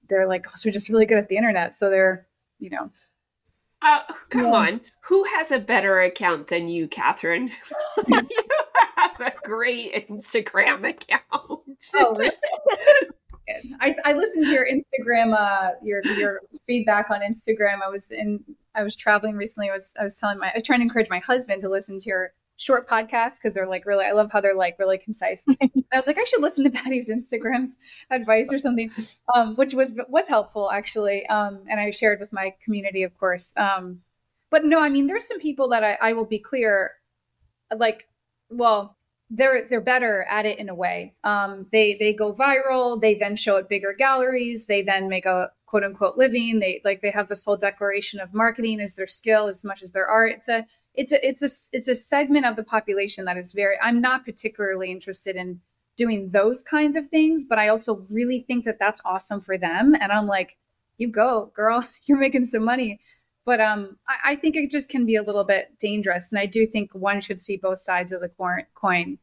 they're 0.09 0.27
like 0.27 0.49
also 0.49 0.71
just 0.71 0.89
really 0.89 1.07
good 1.07 1.19
at 1.19 1.29
the 1.29 1.37
internet, 1.37 1.75
so 1.75 1.91
they're 1.91 2.27
you 2.59 2.71
know 2.71 2.91
uh, 3.81 4.01
come 4.31 4.47
Yeah. 4.47 4.53
on 4.53 4.81
who 5.03 5.23
has 5.25 5.53
a 5.53 5.59
better 5.61 6.01
account 6.01 6.49
than 6.49 6.69
you 6.69 6.89
catherine 6.89 7.49
you 8.09 8.21
have 8.97 9.21
a 9.21 9.33
great 9.45 10.09
instagram 10.09 10.89
account 10.89 11.23
oh 11.95 12.17
really? 12.17 12.33
I, 13.81 13.91
I 14.05 14.13
listened 14.13 14.47
to 14.47 14.53
your 14.53 14.67
Instagram, 14.67 15.35
uh, 15.37 15.73
your 15.83 16.03
your 16.19 16.41
feedback 16.67 17.11
on 17.11 17.21
Instagram. 17.21 17.81
I 17.85 17.89
was 17.89 18.11
in, 18.11 18.45
I 18.75 18.83
was 18.83 18.95
traveling 18.97 19.37
recently. 19.37 19.71
I 19.71 19.73
was 19.73 19.95
I 19.99 20.05
was 20.05 20.17
telling 20.17 20.39
my, 20.39 20.49
I 20.49 20.53
was 20.55 20.65
trying 20.65 20.81
to 20.81 20.85
encourage 20.85 21.11
my 21.11 21.21
husband 21.21 21.61
to 21.63 21.69
listen 21.69 21.99
to 21.99 22.09
your 22.09 22.33
short 22.59 22.89
podcast 22.89 23.39
because 23.39 23.55
they're 23.55 23.69
like 23.69 23.87
really, 23.87 24.05
I 24.05 24.13
love 24.13 24.31
how 24.33 24.41
they're 24.41 24.55
like 24.55 24.79
really 24.79 24.99
concise. 24.99 25.45
I 25.63 25.71
was 25.93 26.07
like, 26.07 26.19
I 26.19 26.25
should 26.25 26.43
listen 26.43 26.65
to 26.65 26.71
Paddy's 26.71 27.09
Instagram 27.09 27.73
advice 28.11 28.53
or 28.53 28.59
something, 28.59 28.91
um, 29.35 29.55
which 29.55 29.75
was 29.75 29.95
was 30.09 30.29
helpful 30.29 30.71
actually. 30.71 31.27
Um, 31.27 31.61
and 31.71 31.81
I 31.81 31.91
shared 31.91 32.21
with 32.21 32.33
my 32.33 32.55
community, 32.63 33.03
of 33.05 33.17
course. 33.17 33.55
Um, 33.57 34.03
but 34.51 34.65
no, 34.65 34.81
I 34.81 34.89
mean, 34.89 35.07
there's 35.07 35.27
some 35.27 35.41
people 35.41 35.69
that 35.69 35.85
I, 35.85 35.99
I 36.01 36.13
will 36.15 36.27
be 36.27 36.39
clear, 36.39 36.93
like, 37.75 38.09
well, 38.51 38.98
they're 39.31 39.67
they're 39.69 39.81
better 39.81 40.25
at 40.29 40.47
it 40.47 40.59
in 40.59 40.69
a 40.69 40.75
way. 40.75 41.15
Um, 41.25 41.67
they 41.71 41.95
they 41.99 42.15
go 42.15 42.33
viral. 42.33 43.01
They 43.01 43.15
then 43.15 43.37
show 43.37 43.59
at 43.59 43.69
bigger 43.69 43.93
galleries. 43.93 44.67
They 44.67 44.83
then 44.83 45.09
make 45.09 45.27
a 45.27 45.51
quote 45.67 45.85
unquote 45.85 46.17
living. 46.17 46.61
They 46.61 46.81
like 46.85 47.03
they 47.03 47.11
have 47.11 47.29
this 47.29 47.45
whole 47.45 47.57
declaration 47.57 48.21
of 48.21 48.33
marketing 48.33 48.81
as 48.81 48.95
their 48.95 49.07
skill 49.07 49.47
as 49.47 49.65
much 49.65 49.83
as 49.83 49.93
their 49.93 50.07
art. 50.07 50.33
It's 50.33 50.49
a 50.49 50.67
it's 50.95 51.13
a 51.13 51.27
it's 51.27 51.43
a 51.43 51.77
it's 51.77 51.89
a 51.89 51.95
segment 51.95 52.47
of 52.47 52.57
the 52.57 52.65
population 52.65 53.27
that 53.27 53.37
is 53.37 53.53
very. 53.53 53.77
I'm 53.83 54.01
not 54.01 54.25
particularly 54.25 54.91
interested 54.91 55.37
in 55.37 55.61
doing 55.97 56.31
those 56.31 56.63
kinds 56.63 56.97
of 56.97 57.09
things, 57.09 57.45
but 57.45 57.59
I 57.59 57.69
also 57.69 58.07
really 58.09 58.45
think 58.47 58.65
that 58.65 58.79
that's 58.79 59.03
awesome 59.05 59.41
for 59.41 59.59
them. 59.59 59.95
And 60.01 60.13
I'm 60.13 60.27
like, 60.27 60.57
you 60.97 61.09
go, 61.09 61.53
girl. 61.55 61.87
You're 62.07 62.19
making 62.19 62.45
some 62.45 62.65
money. 62.65 63.01
But 63.49 63.63
um, 63.63 63.97
I, 64.07 64.33
I 64.33 64.37
think 64.37 64.57
it 64.57 64.71
just 64.71 64.91
can 64.91 65.07
be 65.07 65.17
a 65.17 65.23
little 65.23 65.43
bit 65.43 65.79
dangerous, 65.81 66.31
and 66.31 66.39
I 66.39 66.45
do 66.45 66.67
think 66.67 66.93
one 66.93 67.19
should 67.23 67.41
see 67.41 67.57
both 67.57 67.79
sides 67.79 68.13
of 68.13 68.21
the 68.21 68.29
coin- 68.75 69.19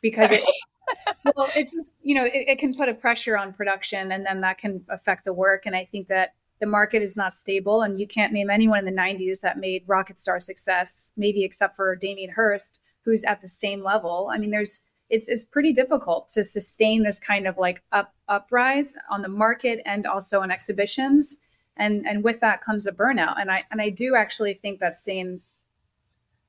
because 0.00 0.30
it, 0.30 0.44
well, 1.36 1.48
it's 1.56 1.74
just 1.74 1.96
you 2.02 2.14
know 2.14 2.24
it, 2.24 2.44
it 2.46 2.58
can 2.60 2.72
put 2.72 2.88
a 2.88 2.94
pressure 2.94 3.36
on 3.36 3.52
production, 3.52 4.12
and 4.12 4.24
then 4.24 4.42
that 4.42 4.58
can 4.58 4.84
affect 4.88 5.24
the 5.24 5.32
work. 5.32 5.66
And 5.66 5.74
I 5.74 5.84
think 5.84 6.06
that 6.06 6.34
the 6.60 6.66
market 6.66 7.02
is 7.02 7.16
not 7.16 7.34
stable, 7.34 7.82
and 7.82 7.98
you 7.98 8.06
can't 8.06 8.32
name 8.32 8.48
anyone 8.48 8.78
in 8.78 8.84
the 8.84 9.02
'90s 9.02 9.40
that 9.40 9.58
made 9.58 9.82
rocket 9.88 10.20
star 10.20 10.38
success, 10.38 11.10
maybe 11.16 11.42
except 11.42 11.74
for 11.74 11.96
Damien 11.96 12.34
Hirst, 12.36 12.80
who's 13.04 13.24
at 13.24 13.40
the 13.40 13.48
same 13.48 13.82
level. 13.82 14.30
I 14.32 14.38
mean, 14.38 14.52
there's 14.52 14.82
it's 15.10 15.28
it's 15.28 15.44
pretty 15.44 15.72
difficult 15.72 16.28
to 16.34 16.44
sustain 16.44 17.02
this 17.02 17.18
kind 17.18 17.48
of 17.48 17.58
like 17.58 17.82
up 17.90 18.14
uprise 18.28 18.94
on 19.10 19.22
the 19.22 19.28
market 19.28 19.80
and 19.84 20.06
also 20.06 20.42
in 20.42 20.52
exhibitions 20.52 21.38
and 21.76 22.06
and 22.06 22.22
with 22.24 22.40
that 22.40 22.60
comes 22.60 22.86
a 22.86 22.92
burnout. 22.92 23.40
And 23.40 23.50
i 23.50 23.64
and 23.70 23.80
i 23.80 23.88
do 23.88 24.14
actually 24.14 24.54
think 24.54 24.80
that 24.80 24.94
staying 24.94 25.40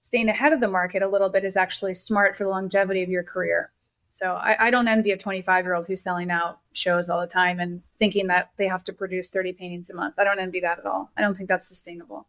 staying 0.02 0.30
ahead 0.30 0.52
of 0.52 0.60
the 0.60 0.68
market 0.68 1.02
a 1.02 1.08
little 1.08 1.30
bit 1.30 1.46
is 1.46 1.56
actually 1.56 1.94
smart 1.94 2.36
for 2.36 2.44
the 2.44 2.50
longevity 2.50 3.04
of 3.04 3.10
your 3.10 3.24
career. 3.24 3.72
So 4.10 4.34
i, 4.34 4.68
I 4.68 4.72
don't 4.72 4.88
envy 4.88 5.12
a 5.12 5.18
25 5.18 5.66
year 5.66 5.74
old 5.74 5.88
who's 5.88 6.04
selling 6.04 6.32
out 6.32 6.60
shows 6.74 7.10
all 7.10 7.22
the 7.22 7.28
time 7.28 7.60
and 7.60 7.82
thinking 8.00 8.28
that 8.28 8.52
they 8.58 8.68
have 8.68 8.84
to 8.86 8.94
produce 8.94 9.30
30 9.30 9.54
paintings 9.54 9.90
a 9.90 9.96
month. 9.96 10.16
I 10.18 10.24
don't 10.24 10.40
envy 10.40 10.60
that 10.62 10.80
at 10.80 10.86
all. 10.86 11.12
I 11.18 11.22
don't 11.22 11.36
think 11.36 11.50
that's 11.50 11.70
sustainable. 11.70 12.28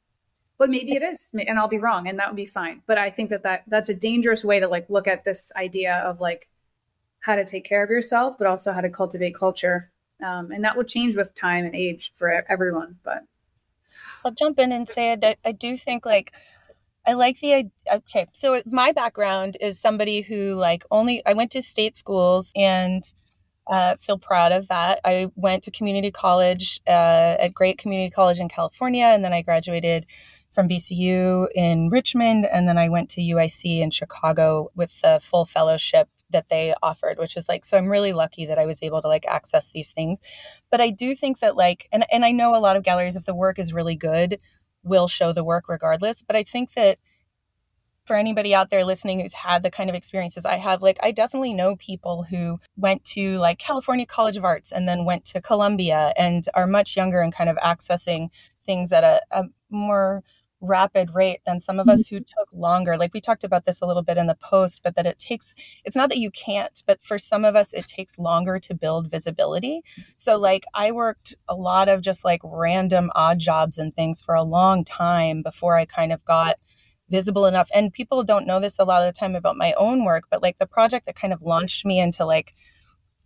But 0.56 0.70
maybe 0.70 0.94
it 0.94 1.02
is 1.02 1.34
and 1.34 1.58
i'll 1.58 1.68
be 1.68 1.78
wrong 1.78 2.06
and 2.06 2.18
that 2.18 2.28
would 2.28 2.36
be 2.36 2.46
fine. 2.46 2.82
But 2.86 2.98
i 2.98 3.10
think 3.10 3.30
that, 3.30 3.42
that 3.42 3.64
that's 3.66 3.88
a 3.88 3.94
dangerous 3.94 4.44
way 4.44 4.60
to 4.60 4.68
like 4.68 4.88
look 4.88 5.08
at 5.08 5.24
this 5.24 5.52
idea 5.56 5.96
of 5.96 6.20
like 6.20 6.48
how 7.20 7.34
to 7.36 7.44
take 7.44 7.64
care 7.64 7.82
of 7.82 7.90
yourself 7.90 8.36
but 8.38 8.46
also 8.46 8.72
how 8.72 8.82
to 8.82 8.90
cultivate 8.90 9.34
culture 9.34 9.90
um, 10.22 10.50
and 10.50 10.64
that 10.64 10.76
will 10.76 10.84
change 10.84 11.16
with 11.16 11.34
time 11.34 11.64
and 11.64 11.74
age 11.74 12.12
for 12.14 12.44
everyone 12.48 12.96
but 13.04 13.22
I'll 14.24 14.32
jump 14.32 14.58
in 14.58 14.72
and 14.72 14.88
say 14.88 15.16
that 15.16 15.38
I 15.44 15.52
do 15.52 15.76
think 15.76 16.06
like 16.06 16.32
I 17.06 17.12
like 17.12 17.38
the 17.40 17.70
okay. 17.92 18.26
So 18.32 18.62
my 18.64 18.92
background 18.92 19.58
is 19.60 19.78
somebody 19.78 20.22
who 20.22 20.54
like 20.54 20.84
only 20.90 21.24
I 21.26 21.34
went 21.34 21.50
to 21.52 21.62
state 21.62 21.96
schools 21.96 22.52
and 22.56 23.02
uh, 23.66 23.96
feel 24.00 24.18
proud 24.18 24.52
of 24.52 24.68
that. 24.68 25.00
I 25.04 25.30
went 25.34 25.64
to 25.64 25.70
community 25.70 26.10
college 26.10 26.80
uh, 26.86 27.36
at 27.38 27.54
Great 27.54 27.78
Community 27.78 28.10
College 28.10 28.38
in 28.38 28.48
California, 28.48 29.04
and 29.04 29.24
then 29.24 29.32
I 29.32 29.42
graduated 29.42 30.06
from 30.52 30.68
VCU 30.68 31.48
in 31.54 31.90
Richmond, 31.90 32.46
and 32.46 32.68
then 32.68 32.78
I 32.78 32.88
went 32.88 33.10
to 33.10 33.20
UIC 33.20 33.80
in 33.80 33.90
Chicago 33.90 34.70
with 34.74 35.00
the 35.02 35.18
full 35.22 35.44
fellowship 35.44 36.08
that 36.34 36.50
they 36.50 36.74
offered, 36.82 37.18
which 37.18 37.36
is 37.36 37.48
like 37.48 37.64
so. 37.64 37.78
I'm 37.78 37.88
really 37.88 38.12
lucky 38.12 38.44
that 38.46 38.58
I 38.58 38.66
was 38.66 38.82
able 38.82 39.00
to 39.00 39.08
like 39.08 39.24
access 39.26 39.70
these 39.70 39.90
things. 39.90 40.20
But 40.70 40.82
I 40.82 40.90
do 40.90 41.14
think 41.14 41.38
that 41.40 41.56
like, 41.56 41.88
and 41.90 42.04
and 42.12 42.24
I 42.24 42.32
know 42.32 42.54
a 42.54 42.60
lot 42.60 42.76
of 42.76 42.82
galleries, 42.82 43.16
if 43.16 43.24
the 43.24 43.34
work 43.34 43.58
is 43.58 43.72
really 43.72 43.96
good, 43.96 44.40
will 44.82 45.08
show 45.08 45.32
the 45.32 45.44
work 45.44 45.68
regardless. 45.68 46.22
But 46.22 46.36
I 46.36 46.42
think 46.42 46.74
that 46.74 46.98
for 48.04 48.16
anybody 48.16 48.54
out 48.54 48.68
there 48.68 48.84
listening 48.84 49.20
who's 49.20 49.32
had 49.32 49.62
the 49.62 49.70
kind 49.70 49.88
of 49.88 49.96
experiences 49.96 50.44
I 50.44 50.56
have, 50.56 50.82
like 50.82 50.98
I 51.02 51.10
definitely 51.10 51.54
know 51.54 51.76
people 51.76 52.24
who 52.24 52.58
went 52.76 53.04
to 53.06 53.38
like 53.38 53.58
California 53.58 54.04
College 54.04 54.36
of 54.36 54.44
Arts 54.44 54.72
and 54.72 54.86
then 54.86 55.06
went 55.06 55.24
to 55.26 55.40
Columbia 55.40 56.12
and 56.18 56.44
are 56.54 56.66
much 56.66 56.96
younger 56.96 57.20
and 57.20 57.34
kind 57.34 57.48
of 57.48 57.56
accessing 57.56 58.28
things 58.64 58.92
at 58.92 59.04
a, 59.04 59.22
a 59.30 59.44
more 59.70 60.22
rapid 60.64 61.10
rate 61.14 61.40
than 61.46 61.60
some 61.60 61.78
of 61.78 61.86
mm-hmm. 61.86 61.94
us 61.94 62.08
who 62.08 62.20
took 62.20 62.48
longer. 62.52 62.96
Like 62.96 63.14
we 63.14 63.20
talked 63.20 63.44
about 63.44 63.64
this 63.64 63.80
a 63.80 63.86
little 63.86 64.02
bit 64.02 64.16
in 64.16 64.26
the 64.26 64.34
post, 64.34 64.80
but 64.82 64.94
that 64.96 65.06
it 65.06 65.18
takes, 65.18 65.54
it's 65.84 65.96
not 65.96 66.08
that 66.08 66.18
you 66.18 66.30
can't, 66.30 66.82
but 66.86 67.02
for 67.02 67.18
some 67.18 67.44
of 67.44 67.56
us, 67.56 67.72
it 67.72 67.86
takes 67.86 68.18
longer 68.18 68.58
to 68.58 68.74
build 68.74 69.10
visibility. 69.10 69.82
So, 70.14 70.38
like, 70.38 70.64
I 70.74 70.92
worked 70.92 71.34
a 71.48 71.54
lot 71.54 71.88
of 71.88 72.00
just 72.00 72.24
like 72.24 72.40
random 72.44 73.10
odd 73.14 73.38
jobs 73.38 73.78
and 73.78 73.94
things 73.94 74.22
for 74.22 74.34
a 74.34 74.44
long 74.44 74.84
time 74.84 75.42
before 75.42 75.76
I 75.76 75.84
kind 75.84 76.12
of 76.12 76.24
got 76.24 76.56
visible 77.10 77.46
enough 77.46 77.68
and 77.74 77.92
people 77.92 78.24
don't 78.24 78.46
know 78.46 78.58
this 78.58 78.78
a 78.78 78.84
lot 78.84 79.02
of 79.02 79.12
the 79.12 79.18
time 79.18 79.34
about 79.34 79.58
my 79.58 79.74
own 79.74 80.04
work 80.04 80.24
but 80.30 80.42
like 80.42 80.56
the 80.56 80.66
project 80.66 81.04
that 81.04 81.14
kind 81.14 81.34
of 81.34 81.42
launched 81.42 81.84
me 81.84 82.00
into 82.00 82.24
like 82.24 82.54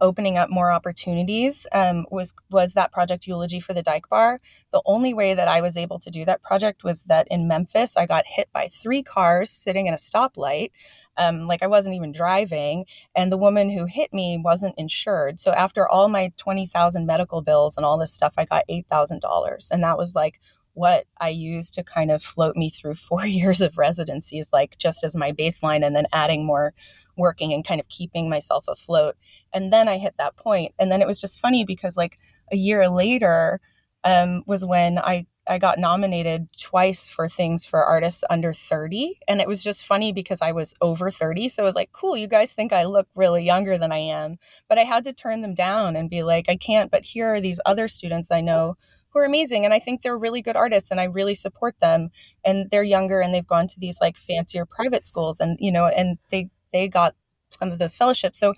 opening 0.00 0.36
up 0.36 0.50
more 0.50 0.70
opportunities 0.70 1.66
um, 1.72 2.06
was 2.10 2.34
was 2.50 2.74
that 2.74 2.92
project 2.92 3.26
eulogy 3.26 3.60
for 3.60 3.74
the 3.74 3.82
Dyke 3.82 4.08
Bar. 4.08 4.40
The 4.72 4.82
only 4.86 5.14
way 5.14 5.34
that 5.34 5.48
I 5.48 5.60
was 5.60 5.76
able 5.76 5.98
to 6.00 6.10
do 6.10 6.24
that 6.24 6.42
project 6.42 6.84
was 6.84 7.04
that 7.04 7.28
in 7.30 7.48
Memphis 7.48 7.96
I 7.96 8.06
got 8.06 8.26
hit 8.26 8.48
by 8.52 8.68
three 8.68 9.02
cars 9.02 9.50
sitting 9.50 9.86
in 9.86 9.94
a 9.94 9.98
stoplight. 9.98 10.70
Um, 11.16 11.48
like 11.48 11.64
I 11.64 11.66
wasn't 11.66 11.96
even 11.96 12.12
driving, 12.12 12.84
and 13.16 13.32
the 13.32 13.36
woman 13.36 13.70
who 13.70 13.86
hit 13.86 14.12
me 14.12 14.40
wasn't 14.42 14.78
insured. 14.78 15.40
So 15.40 15.50
after 15.52 15.88
all 15.88 16.08
my 16.08 16.30
twenty 16.36 16.66
thousand 16.66 17.06
medical 17.06 17.42
bills 17.42 17.76
and 17.76 17.84
all 17.84 17.98
this 17.98 18.12
stuff, 18.12 18.34
I 18.38 18.44
got 18.44 18.64
eight 18.68 18.86
thousand 18.88 19.20
dollars, 19.20 19.68
and 19.72 19.82
that 19.82 19.98
was 19.98 20.14
like 20.14 20.38
what 20.78 21.06
I 21.20 21.30
used 21.30 21.74
to 21.74 21.82
kind 21.82 22.12
of 22.12 22.22
float 22.22 22.54
me 22.56 22.70
through 22.70 22.94
four 23.08 23.26
years 23.26 23.60
of 23.60 23.76
residencies, 23.76 24.50
like 24.52 24.78
just 24.78 25.02
as 25.02 25.16
my 25.16 25.32
baseline, 25.32 25.84
and 25.84 25.94
then 25.94 26.06
adding 26.12 26.46
more 26.46 26.72
working 27.16 27.52
and 27.52 27.66
kind 27.66 27.80
of 27.80 27.88
keeping 27.88 28.30
myself 28.30 28.64
afloat. 28.68 29.16
And 29.52 29.72
then 29.72 29.88
I 29.88 29.98
hit 29.98 30.14
that 30.18 30.36
point. 30.36 30.72
And 30.78 30.90
then 30.90 31.02
it 31.02 31.06
was 31.06 31.20
just 31.20 31.40
funny 31.40 31.64
because, 31.64 31.96
like, 31.96 32.16
a 32.52 32.56
year 32.56 32.88
later 32.88 33.60
um, 34.04 34.44
was 34.46 34.64
when 34.64 34.98
I, 34.98 35.26
I 35.48 35.58
got 35.58 35.80
nominated 35.80 36.46
twice 36.56 37.08
for 37.08 37.26
things 37.28 37.66
for 37.66 37.82
artists 37.82 38.22
under 38.30 38.52
30. 38.52 39.18
And 39.26 39.40
it 39.40 39.48
was 39.48 39.64
just 39.64 39.84
funny 39.84 40.12
because 40.12 40.40
I 40.40 40.52
was 40.52 40.74
over 40.80 41.10
30. 41.10 41.48
So 41.48 41.62
it 41.62 41.66
was 41.66 41.74
like, 41.74 41.90
cool, 41.90 42.16
you 42.16 42.28
guys 42.28 42.52
think 42.52 42.72
I 42.72 42.84
look 42.84 43.08
really 43.16 43.42
younger 43.42 43.76
than 43.78 43.90
I 43.90 43.98
am. 43.98 44.36
But 44.68 44.78
I 44.78 44.84
had 44.84 45.02
to 45.04 45.12
turn 45.12 45.40
them 45.40 45.54
down 45.54 45.96
and 45.96 46.08
be 46.08 46.22
like, 46.22 46.48
I 46.48 46.56
can't, 46.56 46.90
but 46.90 47.04
here 47.04 47.26
are 47.34 47.40
these 47.40 47.60
other 47.66 47.88
students 47.88 48.30
I 48.30 48.40
know 48.40 48.76
who 49.10 49.18
are 49.18 49.24
amazing 49.24 49.64
and 49.64 49.74
i 49.74 49.78
think 49.78 50.02
they're 50.02 50.18
really 50.18 50.42
good 50.42 50.56
artists 50.56 50.90
and 50.90 51.00
i 51.00 51.04
really 51.04 51.34
support 51.34 51.78
them 51.80 52.10
and 52.44 52.70
they're 52.70 52.82
younger 52.82 53.20
and 53.20 53.34
they've 53.34 53.46
gone 53.46 53.66
to 53.66 53.80
these 53.80 53.98
like 54.00 54.16
fancier 54.16 54.64
private 54.64 55.06
schools 55.06 55.40
and 55.40 55.56
you 55.60 55.72
know 55.72 55.86
and 55.86 56.18
they 56.30 56.48
they 56.72 56.88
got 56.88 57.14
some 57.50 57.72
of 57.72 57.78
those 57.78 57.96
fellowships. 57.96 58.38
So 58.38 58.54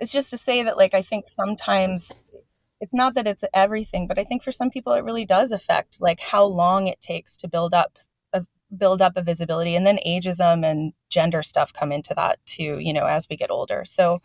it's 0.00 0.12
just 0.12 0.30
to 0.30 0.38
say 0.38 0.62
that 0.62 0.76
like 0.76 0.94
i 0.94 1.02
think 1.02 1.28
sometimes 1.28 2.70
it's 2.80 2.94
not 2.94 3.14
that 3.14 3.26
it's 3.26 3.42
everything 3.52 4.06
but 4.06 4.16
i 4.16 4.22
think 4.22 4.44
for 4.44 4.52
some 4.52 4.70
people 4.70 4.92
it 4.92 5.02
really 5.02 5.24
does 5.24 5.50
affect 5.50 6.00
like 6.00 6.20
how 6.20 6.44
long 6.44 6.86
it 6.86 7.00
takes 7.00 7.36
to 7.36 7.48
build 7.48 7.74
up 7.74 7.98
a 8.32 8.46
build 8.76 9.02
up 9.02 9.14
a 9.16 9.22
visibility 9.22 9.74
and 9.74 9.84
then 9.84 9.98
ageism 10.06 10.64
and 10.64 10.92
gender 11.08 11.42
stuff 11.42 11.72
come 11.72 11.90
into 11.90 12.14
that 12.14 12.38
too 12.46 12.78
you 12.78 12.92
know 12.92 13.06
as 13.06 13.26
we 13.28 13.36
get 13.36 13.50
older. 13.50 13.84
So 13.84 14.20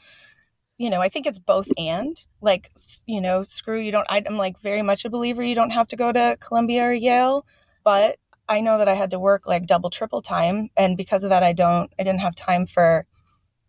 you 0.78 0.90
know, 0.90 1.02
I 1.02 1.10
think 1.10 1.26
it's 1.26 1.40
both 1.40 1.68
and 1.78 2.16
like, 2.42 2.72
you 3.06 3.22
know, 3.22 3.44
screw 3.44 3.80
you 3.80 3.92
don't, 3.92 4.08
I'm 4.10 4.38
like 4.38 4.60
very 4.60 4.82
much 4.82 5.06
a 5.06 5.10
believer 5.10 5.44
you 5.44 5.56
don't 5.56 5.70
have 5.70 5.88
to 5.90 5.96
go 5.96 6.12
to 6.12 6.38
Columbia 6.40 6.86
or 6.86 6.94
Yale, 6.94 7.46
but 7.84 8.18
I 8.50 8.62
know 8.62 8.78
that 8.78 8.90
I 8.90 8.96
had 8.96 9.12
to 9.12 9.20
work 9.20 9.48
like 9.48 9.68
double, 9.68 9.90
triple 9.90 10.22
time. 10.22 10.70
And 10.76 10.98
because 10.98 11.24
of 11.24 11.30
that, 11.30 11.44
I 11.44 11.54
don't, 11.54 11.92
I 12.00 12.04
didn't 12.04 12.22
have 12.22 12.36
time 12.36 12.66
for 12.66 13.06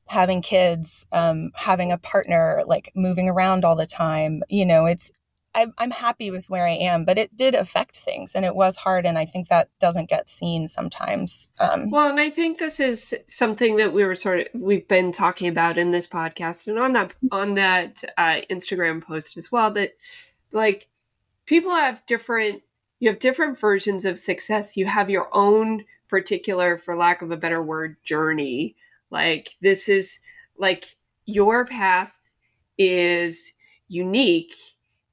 having 0.08 0.42
kids, 0.42 1.06
um, 1.12 1.50
having 1.54 1.92
a 1.92 1.98
partner, 1.98 2.62
like 2.66 2.90
moving 2.94 3.28
around 3.28 3.64
all 3.64 3.76
the 3.76 3.86
time. 3.86 4.42
You 4.48 4.66
know, 4.66 4.86
it's, 4.86 5.10
I'm, 5.54 5.72
I'm 5.78 5.90
happy 5.90 6.30
with 6.30 6.48
where 6.50 6.66
I 6.66 6.72
am, 6.72 7.04
but 7.04 7.18
it 7.18 7.36
did 7.36 7.54
affect 7.54 7.98
things 7.98 8.34
and 8.34 8.44
it 8.44 8.54
was 8.54 8.76
hard. 8.76 9.06
And 9.06 9.16
I 9.16 9.24
think 9.24 9.48
that 9.48 9.68
doesn't 9.80 10.08
get 10.08 10.28
seen 10.28 10.68
sometimes. 10.68 11.48
Um, 11.58 11.90
well, 11.90 12.08
and 12.08 12.20
I 12.20 12.30
think 12.30 12.58
this 12.58 12.80
is 12.80 13.14
something 13.26 13.76
that 13.76 13.92
we 13.92 14.04
were 14.04 14.14
sort 14.14 14.40
of, 14.40 14.46
we've 14.54 14.86
been 14.88 15.12
talking 15.12 15.48
about 15.48 15.78
in 15.78 15.90
this 15.90 16.06
podcast 16.06 16.66
and 16.66 16.78
on 16.78 16.92
that, 16.94 17.14
on 17.30 17.54
that 17.54 18.02
uh, 18.16 18.40
Instagram 18.50 19.02
post 19.02 19.36
as 19.36 19.52
well, 19.52 19.70
that 19.72 19.92
like 20.52 20.88
people 21.46 21.70
have 21.70 22.04
different, 22.06 22.62
you 23.00 23.08
have 23.08 23.18
different 23.18 23.58
versions 23.58 24.04
of 24.04 24.18
success. 24.18 24.76
You 24.76 24.86
have 24.86 25.10
your 25.10 25.28
own 25.32 25.84
particular, 26.08 26.78
for 26.78 26.96
lack 26.96 27.22
of 27.22 27.30
a 27.30 27.36
better 27.36 27.62
word, 27.62 27.96
journey. 28.04 28.76
Like 29.10 29.50
this 29.60 29.88
is 29.88 30.18
like 30.56 30.96
your 31.26 31.64
path 31.66 32.16
is 32.78 33.52
unique 33.88 34.54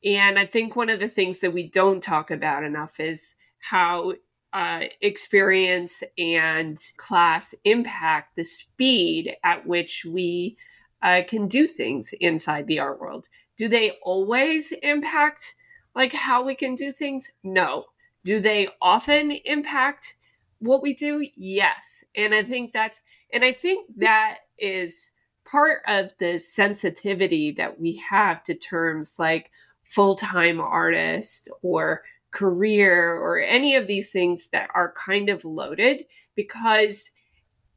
and 0.03 0.39
I 0.39 0.45
think 0.45 0.75
one 0.75 0.89
of 0.89 0.99
the 0.99 1.07
things 1.07 1.39
that 1.39 1.53
we 1.53 1.67
don't 1.67 2.01
talk 2.01 2.31
about 2.31 2.63
enough 2.63 2.99
is 2.99 3.35
how 3.59 4.13
uh, 4.53 4.81
experience 4.99 6.03
and 6.17 6.77
class 6.97 7.53
impact 7.63 8.35
the 8.35 8.43
speed 8.43 9.35
at 9.43 9.65
which 9.65 10.05
we 10.05 10.57
uh, 11.01 11.21
can 11.27 11.47
do 11.47 11.65
things 11.65 12.13
inside 12.19 12.67
the 12.67 12.79
art 12.79 12.99
world. 12.99 13.29
Do 13.57 13.67
they 13.67 13.91
always 14.03 14.71
impact 14.83 15.55
like 15.95 16.13
how 16.13 16.43
we 16.43 16.55
can 16.55 16.75
do 16.75 16.91
things? 16.91 17.31
No. 17.43 17.85
Do 18.23 18.39
they 18.39 18.69
often 18.81 19.31
impact 19.31 20.15
what 20.59 20.81
we 20.81 20.93
do? 20.93 21.27
Yes. 21.35 22.03
And 22.15 22.33
I 22.33 22.43
think 22.43 22.71
that's 22.71 23.01
and 23.33 23.45
I 23.45 23.53
think 23.53 23.87
that 23.97 24.39
is 24.57 25.11
part 25.45 25.81
of 25.87 26.11
the 26.19 26.37
sensitivity 26.37 27.51
that 27.51 27.79
we 27.79 27.95
have 27.97 28.43
to 28.43 28.53
terms 28.53 29.17
like 29.17 29.51
full 29.91 30.15
time 30.15 30.61
artist 30.61 31.49
or 31.61 32.01
career 32.31 33.13
or 33.13 33.39
any 33.39 33.75
of 33.75 33.87
these 33.87 34.09
things 34.09 34.47
that 34.53 34.69
are 34.73 34.93
kind 34.93 35.29
of 35.29 35.43
loaded 35.43 36.05
because, 36.33 37.11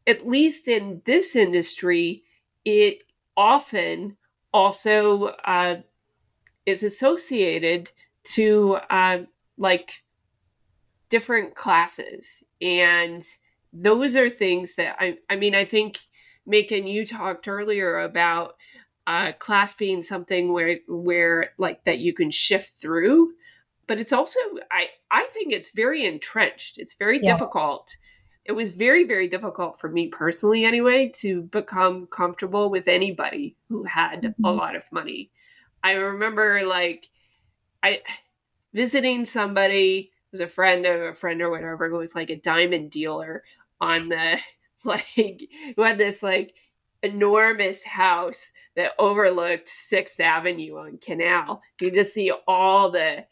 at 0.06 0.28
least 0.28 0.68
in 0.68 1.02
this 1.04 1.34
industry, 1.34 2.22
it 2.64 2.98
often 3.36 4.16
also 4.52 5.24
uh, 5.44 5.74
is 6.66 6.84
associated 6.84 7.90
to 8.22 8.78
uh, 8.90 9.18
like 9.58 10.04
different 11.08 11.56
classes. 11.56 12.44
And 12.62 13.26
those 13.72 14.14
are 14.14 14.30
things 14.30 14.76
that 14.76 14.94
I, 15.00 15.16
I 15.28 15.34
mean, 15.34 15.56
I 15.56 15.64
think, 15.64 15.98
Macon, 16.46 16.86
you 16.86 17.04
talked 17.04 17.48
earlier 17.48 18.00
about 18.00 18.54
uh, 19.06 19.32
class 19.32 19.74
being 19.74 20.02
something 20.02 20.52
where 20.52 20.78
where 20.88 21.50
like 21.58 21.84
that 21.84 21.98
you 21.98 22.12
can 22.12 22.30
shift 22.30 22.76
through 22.76 23.32
but 23.86 23.98
it's 23.98 24.12
also 24.12 24.38
i 24.70 24.88
i 25.10 25.24
think 25.32 25.52
it's 25.52 25.70
very 25.70 26.06
entrenched 26.06 26.78
it's 26.78 26.94
very 26.94 27.22
yeah. 27.22 27.32
difficult 27.32 27.96
it 28.44 28.52
was 28.52 28.70
very 28.70 29.04
very 29.04 29.28
difficult 29.28 29.78
for 29.78 29.90
me 29.90 30.08
personally 30.08 30.64
anyway 30.64 31.10
to 31.14 31.42
become 31.42 32.06
comfortable 32.06 32.70
with 32.70 32.88
anybody 32.88 33.56
who 33.68 33.84
had 33.84 34.22
mm-hmm. 34.22 34.44
a 34.44 34.52
lot 34.52 34.74
of 34.74 34.90
money 34.90 35.30
i 35.82 35.92
remember 35.92 36.66
like 36.66 37.10
i 37.82 38.00
visiting 38.72 39.24
somebody 39.24 40.10
was 40.32 40.40
a 40.40 40.46
friend 40.48 40.86
of 40.86 41.00
a 41.00 41.14
friend 41.14 41.42
or 41.42 41.50
whatever 41.50 41.88
who 41.88 41.96
was 41.96 42.14
like 42.14 42.30
a 42.30 42.36
diamond 42.36 42.90
dealer 42.90 43.44
on 43.80 44.08
the 44.08 44.38
like 44.84 45.48
who 45.76 45.82
had 45.82 45.98
this 45.98 46.22
like 46.22 46.54
enormous 47.04 47.84
house 47.84 48.50
that 48.76 48.92
overlooked 48.98 49.68
Sixth 49.68 50.18
Avenue 50.18 50.78
on 50.78 50.98
Canal. 50.98 51.62
You 51.80 51.90
just 51.90 52.14
see 52.14 52.32
all 52.48 52.90
the 52.90 53.26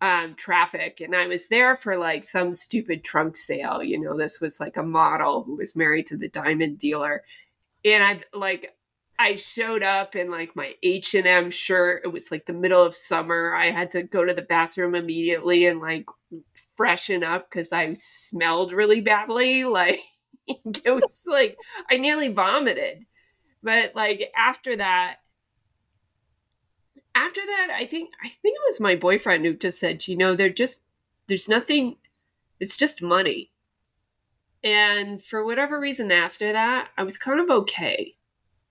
um, 0.00 0.34
traffic. 0.36 1.00
And 1.00 1.14
I 1.14 1.26
was 1.26 1.48
there 1.48 1.76
for 1.76 1.96
like 1.96 2.24
some 2.24 2.54
stupid 2.54 3.04
trunk 3.04 3.36
sale. 3.36 3.82
You 3.82 4.00
know, 4.00 4.16
this 4.16 4.40
was 4.40 4.60
like 4.60 4.76
a 4.76 4.82
model 4.82 5.42
who 5.42 5.56
was 5.56 5.76
married 5.76 6.06
to 6.06 6.16
the 6.16 6.28
diamond 6.28 6.78
dealer. 6.78 7.24
And 7.84 8.02
I 8.02 8.20
like, 8.36 8.74
I 9.18 9.36
showed 9.36 9.82
up 9.82 10.14
in 10.14 10.30
like 10.30 10.54
my 10.54 10.74
H&M 10.82 11.50
shirt. 11.50 12.02
It 12.04 12.08
was 12.08 12.30
like 12.30 12.46
the 12.46 12.52
middle 12.52 12.82
of 12.82 12.94
summer. 12.94 13.54
I 13.54 13.70
had 13.70 13.90
to 13.92 14.02
go 14.02 14.24
to 14.24 14.34
the 14.34 14.42
bathroom 14.42 14.94
immediately 14.94 15.66
and 15.66 15.80
like 15.80 16.06
freshen 16.76 17.24
up 17.24 17.48
because 17.50 17.72
I 17.72 17.92
smelled 17.94 18.72
really 18.72 19.00
badly. 19.00 19.64
Like 19.76 20.00
it 20.84 20.92
was 20.92 21.24
like 21.26 21.56
I 21.90 21.96
nearly 21.96 22.28
vomited. 22.28 23.04
But 23.62 23.94
like 23.94 24.32
after 24.36 24.76
that, 24.76 25.16
after 27.14 27.40
that, 27.40 27.68
I 27.74 27.86
think 27.86 28.10
I 28.22 28.28
think 28.28 28.56
it 28.56 28.68
was 28.68 28.80
my 28.80 28.94
boyfriend 28.94 29.44
who 29.44 29.54
just 29.54 29.80
said, 29.80 30.06
you 30.06 30.16
know, 30.16 30.34
they're 30.34 30.50
just 30.50 30.84
there's 31.26 31.48
nothing. 31.48 31.96
It's 32.60 32.76
just 32.76 33.02
money. 33.02 33.52
And 34.62 35.22
for 35.22 35.44
whatever 35.44 35.78
reason, 35.78 36.10
after 36.10 36.52
that, 36.52 36.88
I 36.96 37.02
was 37.02 37.18
kind 37.18 37.40
of 37.40 37.50
okay. 37.50 38.16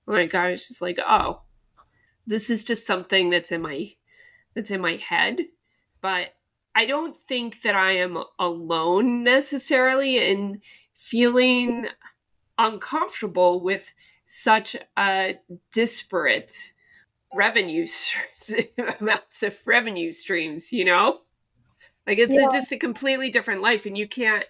Like 0.06 0.36
I 0.36 0.52
was 0.52 0.68
just 0.68 0.82
like, 0.82 1.00
oh, 1.06 1.42
this 2.28 2.50
is 2.50 2.64
just 2.64 2.86
something 2.86 3.30
that's 3.30 3.52
in 3.52 3.62
my 3.62 3.94
that's 4.54 4.72
in 4.72 4.82
my 4.82 4.96
head. 4.96 5.42
But 6.02 6.36
I 6.76 6.86
don't 6.86 7.16
think 7.16 7.62
that 7.62 7.76
I 7.76 7.94
am 7.94 8.18
alone 8.38 9.24
necessarily 9.24 10.18
in 10.18 10.62
feeling 10.98 11.88
uncomfortable 12.58 13.62
with 13.62 13.94
such 14.26 14.76
a 14.98 15.38
disparate 15.72 16.74
revenue 17.34 17.86
amounts 19.00 19.44
of 19.44 19.58
revenue 19.66 20.12
streams 20.12 20.72
you 20.72 20.86
know 20.86 21.20
like 22.08 22.18
it's 22.18 22.34
yeah. 22.34 22.48
a, 22.48 22.52
just 22.52 22.72
a 22.72 22.78
completely 22.78 23.30
different 23.30 23.62
life 23.62 23.86
and 23.86 23.98
you 23.98 24.08
can't 24.08 24.46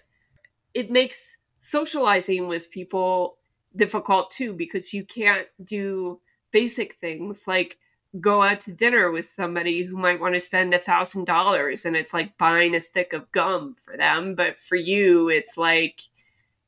it 0.74 0.90
makes 0.90 1.36
socializing 1.58 2.46
with 2.46 2.70
people 2.70 3.36
difficult 3.74 4.30
too 4.30 4.52
because 4.52 4.92
you 4.92 5.04
can't 5.04 5.48
do 5.64 6.20
basic 6.52 6.94
things 6.96 7.44
like 7.46 7.78
go 8.20 8.40
out 8.42 8.60
to 8.62 8.72
dinner 8.72 9.10
with 9.10 9.26
somebody 9.26 9.82
who 9.82 9.96
might 9.96 10.20
want 10.20 10.32
to 10.32 10.40
spend 10.40 10.72
a 10.72 10.78
thousand 10.78 11.26
dollars 11.26 11.84
and 11.84 11.96
it's 11.96 12.14
like 12.14 12.38
buying 12.38 12.74
a 12.74 12.80
stick 12.80 13.12
of 13.12 13.30
gum 13.32 13.74
for 13.78 13.96
them 13.96 14.34
but 14.34 14.58
for 14.58 14.76
you 14.76 15.28
it's 15.28 15.58
like 15.58 16.02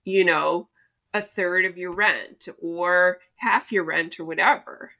you 0.08 0.24
know, 0.24 0.68
a 1.18 1.22
third 1.22 1.64
of 1.64 1.76
your 1.76 1.92
rent 1.92 2.48
or 2.60 3.18
half 3.36 3.70
your 3.70 3.84
rent 3.84 4.18
or 4.18 4.24
whatever. 4.24 4.92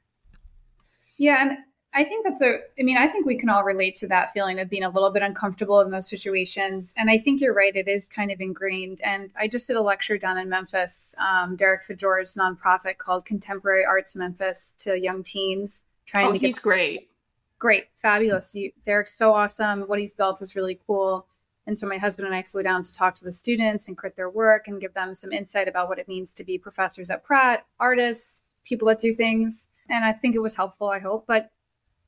Yeah, 1.17 1.41
and 1.41 1.57
I 1.93 2.03
think 2.03 2.23
that's 2.23 2.41
a, 2.41 2.59
I 2.79 2.83
mean, 2.83 2.97
I 2.97 3.07
think 3.07 3.25
we 3.25 3.39
can 3.39 3.49
all 3.49 3.63
relate 3.63 3.95
to 3.97 4.07
that 4.07 4.31
feeling 4.31 4.59
of 4.59 4.69
being 4.69 4.83
a 4.83 4.89
little 4.89 5.09
bit 5.09 5.23
uncomfortable 5.23 5.81
in 5.81 5.89
those 5.89 6.07
situations. 6.07 6.93
And 6.97 7.09
I 7.09 7.17
think 7.17 7.41
you're 7.41 7.53
right, 7.53 7.75
it 7.75 7.87
is 7.87 8.07
kind 8.07 8.31
of 8.31 8.39
ingrained. 8.39 9.01
And 9.03 9.33
I 9.37 9.47
just 9.47 9.65
did 9.65 9.75
a 9.75 9.81
lecture 9.81 10.17
down 10.17 10.37
in 10.37 10.49
Memphis, 10.49 11.15
um, 11.19 11.55
Derek 11.55 11.83
Fordjour's 11.83 12.35
nonprofit 12.35 12.97
called 12.99 13.25
Contemporary 13.25 13.85
Arts 13.85 14.15
Memphis 14.15 14.75
to 14.79 14.99
young 14.99 15.23
teens. 15.23 15.83
Trying 16.05 16.27
oh, 16.27 16.31
to 16.33 16.39
get 16.39 16.47
he's 16.47 16.59
great. 16.59 17.09
Great, 17.57 17.85
fabulous. 17.95 18.53
You, 18.55 18.71
Derek's 18.83 19.13
so 19.13 19.33
awesome. 19.33 19.81
What 19.81 19.99
he's 19.99 20.13
built 20.13 20.41
is 20.41 20.55
really 20.55 20.79
cool. 20.87 21.27
And 21.69 21.77
so 21.77 21.87
my 21.87 21.99
husband 21.99 22.25
and 22.25 22.35
I 22.35 22.41
flew 22.41 22.63
down 22.63 22.81
to 22.81 22.91
talk 22.91 23.13
to 23.17 23.23
the 23.23 23.31
students 23.31 23.87
and 23.87 23.95
crit 23.95 24.15
their 24.15 24.27
work 24.27 24.67
and 24.67 24.81
give 24.81 24.95
them 24.95 25.13
some 25.13 25.31
insight 25.31 25.67
about 25.67 25.87
what 25.87 25.99
it 25.99 26.07
means 26.07 26.33
to 26.33 26.43
be 26.43 26.57
professors 26.57 27.11
at 27.11 27.23
Pratt, 27.23 27.63
artists, 27.79 28.41
people 28.65 28.87
that 28.87 28.97
do 28.97 29.13
things. 29.13 29.69
And 29.87 30.03
I 30.03 30.11
think 30.11 30.33
it 30.33 30.39
was 30.39 30.55
helpful, 30.55 30.89
I 30.89 30.97
hope. 30.97 31.25
But 31.27 31.51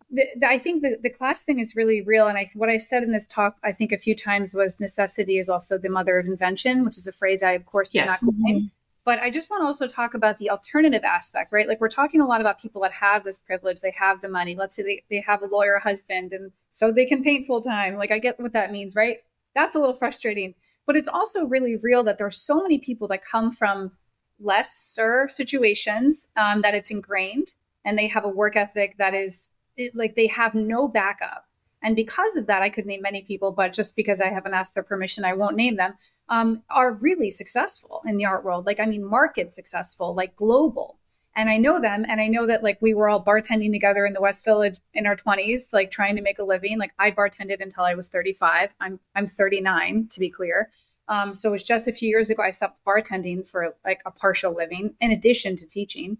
the, 0.09 0.25
the, 0.35 0.47
I 0.47 0.57
think 0.57 0.81
the, 0.81 0.97
the 0.99 1.11
class 1.11 1.43
thing 1.43 1.59
is 1.59 1.75
really 1.75 2.01
real. 2.01 2.25
And 2.25 2.39
I, 2.39 2.47
what 2.55 2.69
I 2.69 2.77
said 2.77 3.03
in 3.03 3.11
this 3.11 3.27
talk, 3.27 3.59
I 3.63 3.71
think 3.71 3.91
a 3.91 3.99
few 3.99 4.15
times 4.15 4.55
was 4.55 4.79
necessity 4.79 5.37
is 5.37 5.47
also 5.47 5.77
the 5.77 5.89
mother 5.89 6.17
of 6.17 6.25
invention, 6.25 6.83
which 6.83 6.97
is 6.97 7.05
a 7.05 7.11
phrase 7.11 7.43
I, 7.43 7.51
of 7.51 7.67
course, 7.67 7.89
do 7.89 7.99
yes. 7.99 8.09
not 8.09 8.19
coin. 8.21 8.55
Mm-hmm. 8.55 8.65
But 9.05 9.19
I 9.19 9.29
just 9.29 9.51
want 9.51 9.61
to 9.61 9.67
also 9.67 9.87
talk 9.87 10.15
about 10.15 10.39
the 10.39 10.49
alternative 10.49 11.03
aspect, 11.03 11.51
right? 11.51 11.67
Like 11.67 11.79
we're 11.79 11.87
talking 11.87 12.19
a 12.19 12.25
lot 12.25 12.41
about 12.41 12.59
people 12.59 12.81
that 12.81 12.93
have 12.93 13.23
this 13.23 13.37
privilege, 13.37 13.81
they 13.81 13.93
have 13.95 14.21
the 14.21 14.29
money. 14.29 14.55
Let's 14.55 14.75
say 14.75 14.81
they, 14.81 15.03
they 15.11 15.21
have 15.21 15.43
a 15.43 15.47
lawyer 15.47 15.77
husband 15.77 16.33
and 16.33 16.51
so 16.71 16.91
they 16.91 17.05
can 17.05 17.23
paint 17.23 17.45
full 17.45 17.61
time. 17.61 17.95
Like 17.95 18.09
I 18.09 18.17
get 18.17 18.39
what 18.39 18.53
that 18.53 18.71
means, 18.71 18.95
right? 18.95 19.19
That's 19.55 19.75
a 19.75 19.79
little 19.79 19.95
frustrating. 19.95 20.55
But 20.85 20.95
it's 20.95 21.09
also 21.09 21.45
really 21.45 21.75
real 21.77 22.03
that 22.03 22.17
there's 22.17 22.37
so 22.37 22.61
many 22.61 22.77
people 22.77 23.07
that 23.09 23.23
come 23.23 23.51
from 23.51 23.91
lesser 24.39 25.27
situations 25.29 26.27
um, 26.35 26.61
that 26.61 26.73
it's 26.73 26.91
ingrained 26.91 27.53
and 27.85 27.97
they 27.97 28.07
have 28.07 28.25
a 28.25 28.29
work 28.29 28.55
ethic 28.55 28.97
that 28.97 29.13
is 29.13 29.49
it, 29.77 29.95
like 29.95 30.15
they 30.15 30.27
have 30.27 30.55
no 30.55 30.87
backup. 30.87 31.45
And 31.83 31.95
because 31.95 32.35
of 32.35 32.45
that, 32.47 32.61
I 32.61 32.69
could 32.69 32.85
name 32.85 33.01
many 33.01 33.23
people, 33.23 33.51
but 33.51 33.73
just 33.73 33.95
because 33.95 34.21
I 34.21 34.29
haven't 34.29 34.53
asked 34.53 34.75
their 34.75 34.83
permission, 34.83 35.25
I 35.25 35.33
won't 35.33 35.55
name 35.55 35.77
them, 35.77 35.95
um, 36.29 36.61
are 36.69 36.93
really 36.93 37.31
successful 37.31 38.01
in 38.05 38.17
the 38.17 38.25
art 38.25 38.43
world. 38.43 38.65
Like, 38.65 38.79
I 38.79 38.85
mean, 38.85 39.03
market 39.03 39.53
successful, 39.53 40.13
like 40.13 40.35
global. 40.35 40.99
And 41.35 41.49
I 41.49 41.57
know 41.57 41.79
them. 41.79 42.05
And 42.07 42.19
I 42.19 42.27
know 42.27 42.45
that, 42.47 42.63
like, 42.63 42.81
we 42.81 42.93
were 42.93 43.07
all 43.07 43.23
bartending 43.23 43.71
together 43.71 44.05
in 44.05 44.13
the 44.13 44.21
West 44.21 44.43
Village 44.43 44.79
in 44.93 45.05
our 45.05 45.15
20s, 45.15 45.73
like 45.73 45.89
trying 45.89 46.15
to 46.17 46.21
make 46.21 46.39
a 46.39 46.43
living. 46.43 46.77
Like, 46.77 46.91
I 46.99 47.11
bartended 47.11 47.61
until 47.61 47.83
I 47.83 47.95
was 47.95 48.09
35. 48.09 48.71
I'm, 48.81 48.99
I'm 49.15 49.27
39, 49.27 50.09
to 50.11 50.19
be 50.19 50.29
clear. 50.29 50.69
Um, 51.07 51.33
so 51.33 51.49
it 51.49 51.53
was 51.53 51.63
just 51.63 51.87
a 51.87 51.93
few 51.93 52.09
years 52.09 52.29
ago 52.29 52.43
I 52.43 52.51
stopped 52.51 52.81
bartending 52.85 53.47
for 53.47 53.75
like 53.83 54.01
a 54.05 54.11
partial 54.11 54.53
living 54.53 54.95
in 55.01 55.11
addition 55.11 55.55
to 55.57 55.67
teaching 55.67 56.17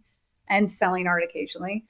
and 0.49 0.72
selling 0.72 1.07
art 1.07 1.24
occasionally 1.24 1.86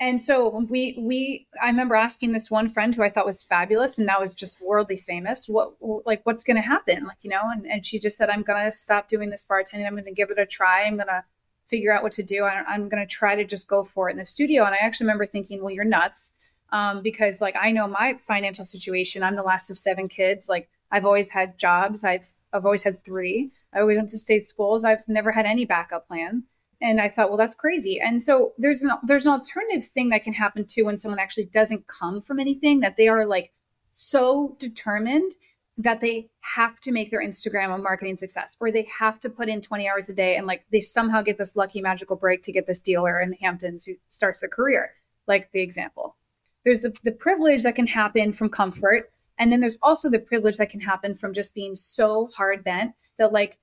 and 0.00 0.20
so 0.20 0.64
we 0.68 0.96
we 0.98 1.46
i 1.62 1.66
remember 1.66 1.94
asking 1.94 2.32
this 2.32 2.50
one 2.50 2.68
friend 2.68 2.94
who 2.94 3.02
i 3.02 3.08
thought 3.08 3.26
was 3.26 3.42
fabulous 3.42 3.98
and 3.98 4.06
now 4.06 4.22
is 4.22 4.34
just 4.34 4.64
worldly 4.64 4.96
famous 4.96 5.48
what 5.48 5.72
like 6.06 6.24
what's 6.24 6.44
going 6.44 6.56
to 6.56 6.62
happen 6.62 7.04
like 7.04 7.18
you 7.22 7.30
know 7.30 7.42
and, 7.52 7.66
and 7.66 7.84
she 7.84 7.98
just 7.98 8.16
said 8.16 8.30
i'm 8.30 8.42
going 8.42 8.64
to 8.64 8.72
stop 8.72 9.08
doing 9.08 9.30
this 9.30 9.44
bartending 9.44 9.86
i'm 9.86 9.94
going 9.94 10.04
to 10.04 10.12
give 10.12 10.30
it 10.30 10.38
a 10.38 10.46
try 10.46 10.84
i'm 10.84 10.96
going 10.96 11.08
to 11.08 11.24
figure 11.68 11.92
out 11.92 12.02
what 12.02 12.12
to 12.12 12.22
do. 12.22 12.44
I, 12.44 12.62
i'm 12.68 12.88
going 12.88 13.06
to 13.06 13.14
try 13.14 13.36
to 13.36 13.44
just 13.44 13.68
go 13.68 13.84
for 13.84 14.08
it 14.08 14.12
in 14.12 14.18
the 14.18 14.26
studio. 14.26 14.64
And 14.64 14.74
i 14.74 14.78
actually 14.80 15.04
remember 15.04 15.26
thinking 15.26 15.62
well 15.62 15.72
you're 15.72 15.84
nuts. 15.84 16.32
Um, 16.70 17.02
because 17.02 17.40
like 17.40 17.56
i 17.60 17.70
know 17.70 17.86
my 17.86 18.18
financial 18.26 18.64
situation. 18.64 19.22
I'm 19.22 19.36
the 19.36 19.42
last 19.42 19.70
of 19.70 19.78
seven 19.78 20.08
kids. 20.08 20.48
Like 20.48 20.68
i've 20.90 21.04
always 21.04 21.30
had 21.30 21.58
jobs. 21.58 22.04
I've 22.04 22.32
i've 22.52 22.64
always 22.64 22.82
had 22.82 23.04
three. 23.04 23.50
I 23.72 23.80
always 23.80 23.96
went 23.96 24.08
to 24.10 24.18
state 24.18 24.46
schools. 24.46 24.84
I've 24.84 25.06
never 25.08 25.32
had 25.32 25.46
any 25.46 25.64
backup 25.64 26.06
plan. 26.06 26.44
And 26.80 27.00
I 27.00 27.08
thought, 27.08 27.28
well, 27.28 27.36
that's 27.36 27.56
crazy. 27.56 28.00
And 28.00 28.22
so 28.22 28.52
there's 28.56 28.82
an 28.82 28.92
there's 29.04 29.26
an 29.26 29.32
alternative 29.32 29.84
thing 29.84 30.10
that 30.10 30.22
can 30.22 30.34
happen 30.34 30.64
too 30.64 30.84
when 30.84 30.96
someone 30.96 31.18
actually 31.18 31.46
doesn't 31.46 31.86
come 31.86 32.20
from 32.20 32.38
anything 32.38 32.80
that 32.80 32.96
they 32.96 33.08
are 33.08 33.26
like 33.26 33.52
so 33.90 34.56
determined 34.60 35.32
that 35.78 36.00
they 36.00 36.28
have 36.40 36.80
to 36.80 36.90
make 36.90 37.10
their 37.10 37.22
Instagram 37.22 37.72
a 37.72 37.78
marketing 37.78 38.16
success, 38.16 38.56
or 38.58 38.70
they 38.70 38.88
have 38.98 39.20
to 39.20 39.30
put 39.30 39.48
in 39.48 39.60
20 39.60 39.88
hours 39.88 40.08
a 40.08 40.12
day 40.12 40.36
and 40.36 40.46
like 40.46 40.66
they 40.72 40.80
somehow 40.80 41.22
get 41.22 41.38
this 41.38 41.54
lucky 41.54 41.80
magical 41.80 42.16
break 42.16 42.42
to 42.42 42.52
get 42.52 42.66
this 42.66 42.80
dealer 42.80 43.20
in 43.20 43.30
the 43.30 43.38
Hamptons 43.40 43.84
who 43.84 43.94
starts 44.08 44.40
their 44.40 44.48
career, 44.48 44.94
like 45.28 45.52
the 45.52 45.60
example. 45.60 46.16
There's 46.64 46.80
the, 46.80 46.92
the 47.04 47.12
privilege 47.12 47.62
that 47.62 47.76
can 47.76 47.86
happen 47.86 48.32
from 48.32 48.48
comfort. 48.48 49.10
And 49.38 49.52
then 49.52 49.60
there's 49.60 49.78
also 49.80 50.10
the 50.10 50.18
privilege 50.18 50.56
that 50.56 50.68
can 50.68 50.80
happen 50.80 51.14
from 51.14 51.32
just 51.32 51.54
being 51.54 51.76
so 51.76 52.28
hard 52.34 52.64
bent 52.64 52.94
that 53.18 53.32
like 53.32 53.58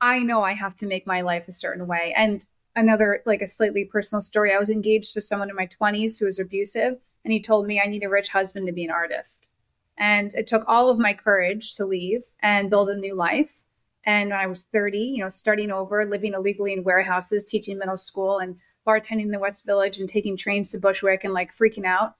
I 0.00 0.20
know 0.20 0.42
I 0.42 0.52
have 0.52 0.76
to 0.76 0.86
make 0.86 1.08
my 1.08 1.22
life 1.22 1.48
a 1.48 1.52
certain 1.52 1.88
way. 1.88 2.14
And 2.16 2.46
another, 2.76 3.22
like 3.26 3.42
a 3.42 3.48
slightly 3.48 3.84
personal 3.84 4.22
story, 4.22 4.54
I 4.54 4.58
was 4.58 4.70
engaged 4.70 5.12
to 5.14 5.20
someone 5.20 5.50
in 5.50 5.56
my 5.56 5.66
20s 5.66 6.18
who 6.18 6.26
was 6.26 6.38
abusive, 6.38 6.98
and 7.24 7.32
he 7.32 7.42
told 7.42 7.66
me 7.66 7.80
I 7.80 7.88
need 7.88 8.04
a 8.04 8.08
rich 8.08 8.28
husband 8.28 8.66
to 8.66 8.72
be 8.72 8.84
an 8.84 8.92
artist. 8.92 9.50
And 9.98 10.32
it 10.34 10.46
took 10.46 10.64
all 10.66 10.90
of 10.90 10.98
my 10.98 11.12
courage 11.12 11.74
to 11.74 11.84
leave 11.84 12.22
and 12.40 12.70
build 12.70 12.88
a 12.88 12.96
new 12.96 13.14
life. 13.14 13.64
And 14.04 14.30
when 14.30 14.38
I 14.38 14.46
was 14.46 14.62
30, 14.62 14.98
you 14.98 15.22
know, 15.22 15.28
starting 15.28 15.70
over, 15.70 16.06
living 16.06 16.34
illegally 16.34 16.72
in 16.72 16.84
warehouses, 16.84 17.44
teaching 17.44 17.78
middle 17.78 17.98
school 17.98 18.38
and 18.38 18.56
bartending 18.86 19.22
in 19.22 19.30
the 19.32 19.38
West 19.38 19.66
Village 19.66 19.98
and 19.98 20.08
taking 20.08 20.36
trains 20.36 20.70
to 20.70 20.78
Bushwick 20.78 21.24
and 21.24 21.34
like 21.34 21.54
freaking 21.54 21.84
out. 21.84 22.14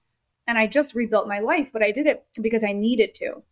And 0.47 0.59
I 0.59 0.67
just 0.67 0.95
rebuilt 0.95 1.29
my 1.29 1.39
life, 1.39 1.73
but 1.73 1.83
I 1.83 1.93
did 1.93 2.07
it 2.07 2.25
because 2.41 2.65
I 2.65 2.73
needed 2.73 3.15
to. 3.17 3.43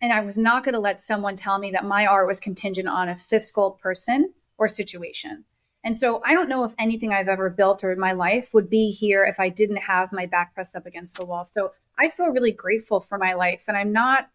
And 0.00 0.12
I 0.12 0.20
was 0.20 0.38
not 0.38 0.64
going 0.64 0.74
to 0.74 0.80
let 0.80 1.00
someone 1.00 1.36
tell 1.36 1.58
me 1.58 1.70
that 1.72 1.84
my 1.84 2.06
art 2.06 2.26
was 2.26 2.38
contingent 2.38 2.88
on 2.88 3.08
a 3.08 3.16
fiscal 3.16 3.72
person 3.72 4.32
or 4.58 4.68
situation. 4.68 5.44
And 5.86 5.94
so 5.94 6.20
I 6.24 6.34
don't 6.34 6.48
know 6.48 6.64
if 6.64 6.74
anything 6.80 7.12
I've 7.12 7.28
ever 7.28 7.48
built 7.48 7.84
or 7.84 7.92
in 7.92 8.00
my 8.00 8.10
life 8.10 8.52
would 8.52 8.68
be 8.68 8.90
here 8.90 9.24
if 9.24 9.38
I 9.38 9.48
didn't 9.48 9.84
have 9.84 10.10
my 10.10 10.26
back 10.26 10.52
pressed 10.52 10.74
up 10.74 10.84
against 10.84 11.14
the 11.14 11.24
wall. 11.24 11.44
So 11.44 11.74
I 11.96 12.10
feel 12.10 12.32
really 12.32 12.50
grateful 12.50 12.98
for 12.98 13.18
my 13.18 13.34
life 13.34 13.66
and 13.68 13.76
I'm 13.76 13.92
not 13.92 14.28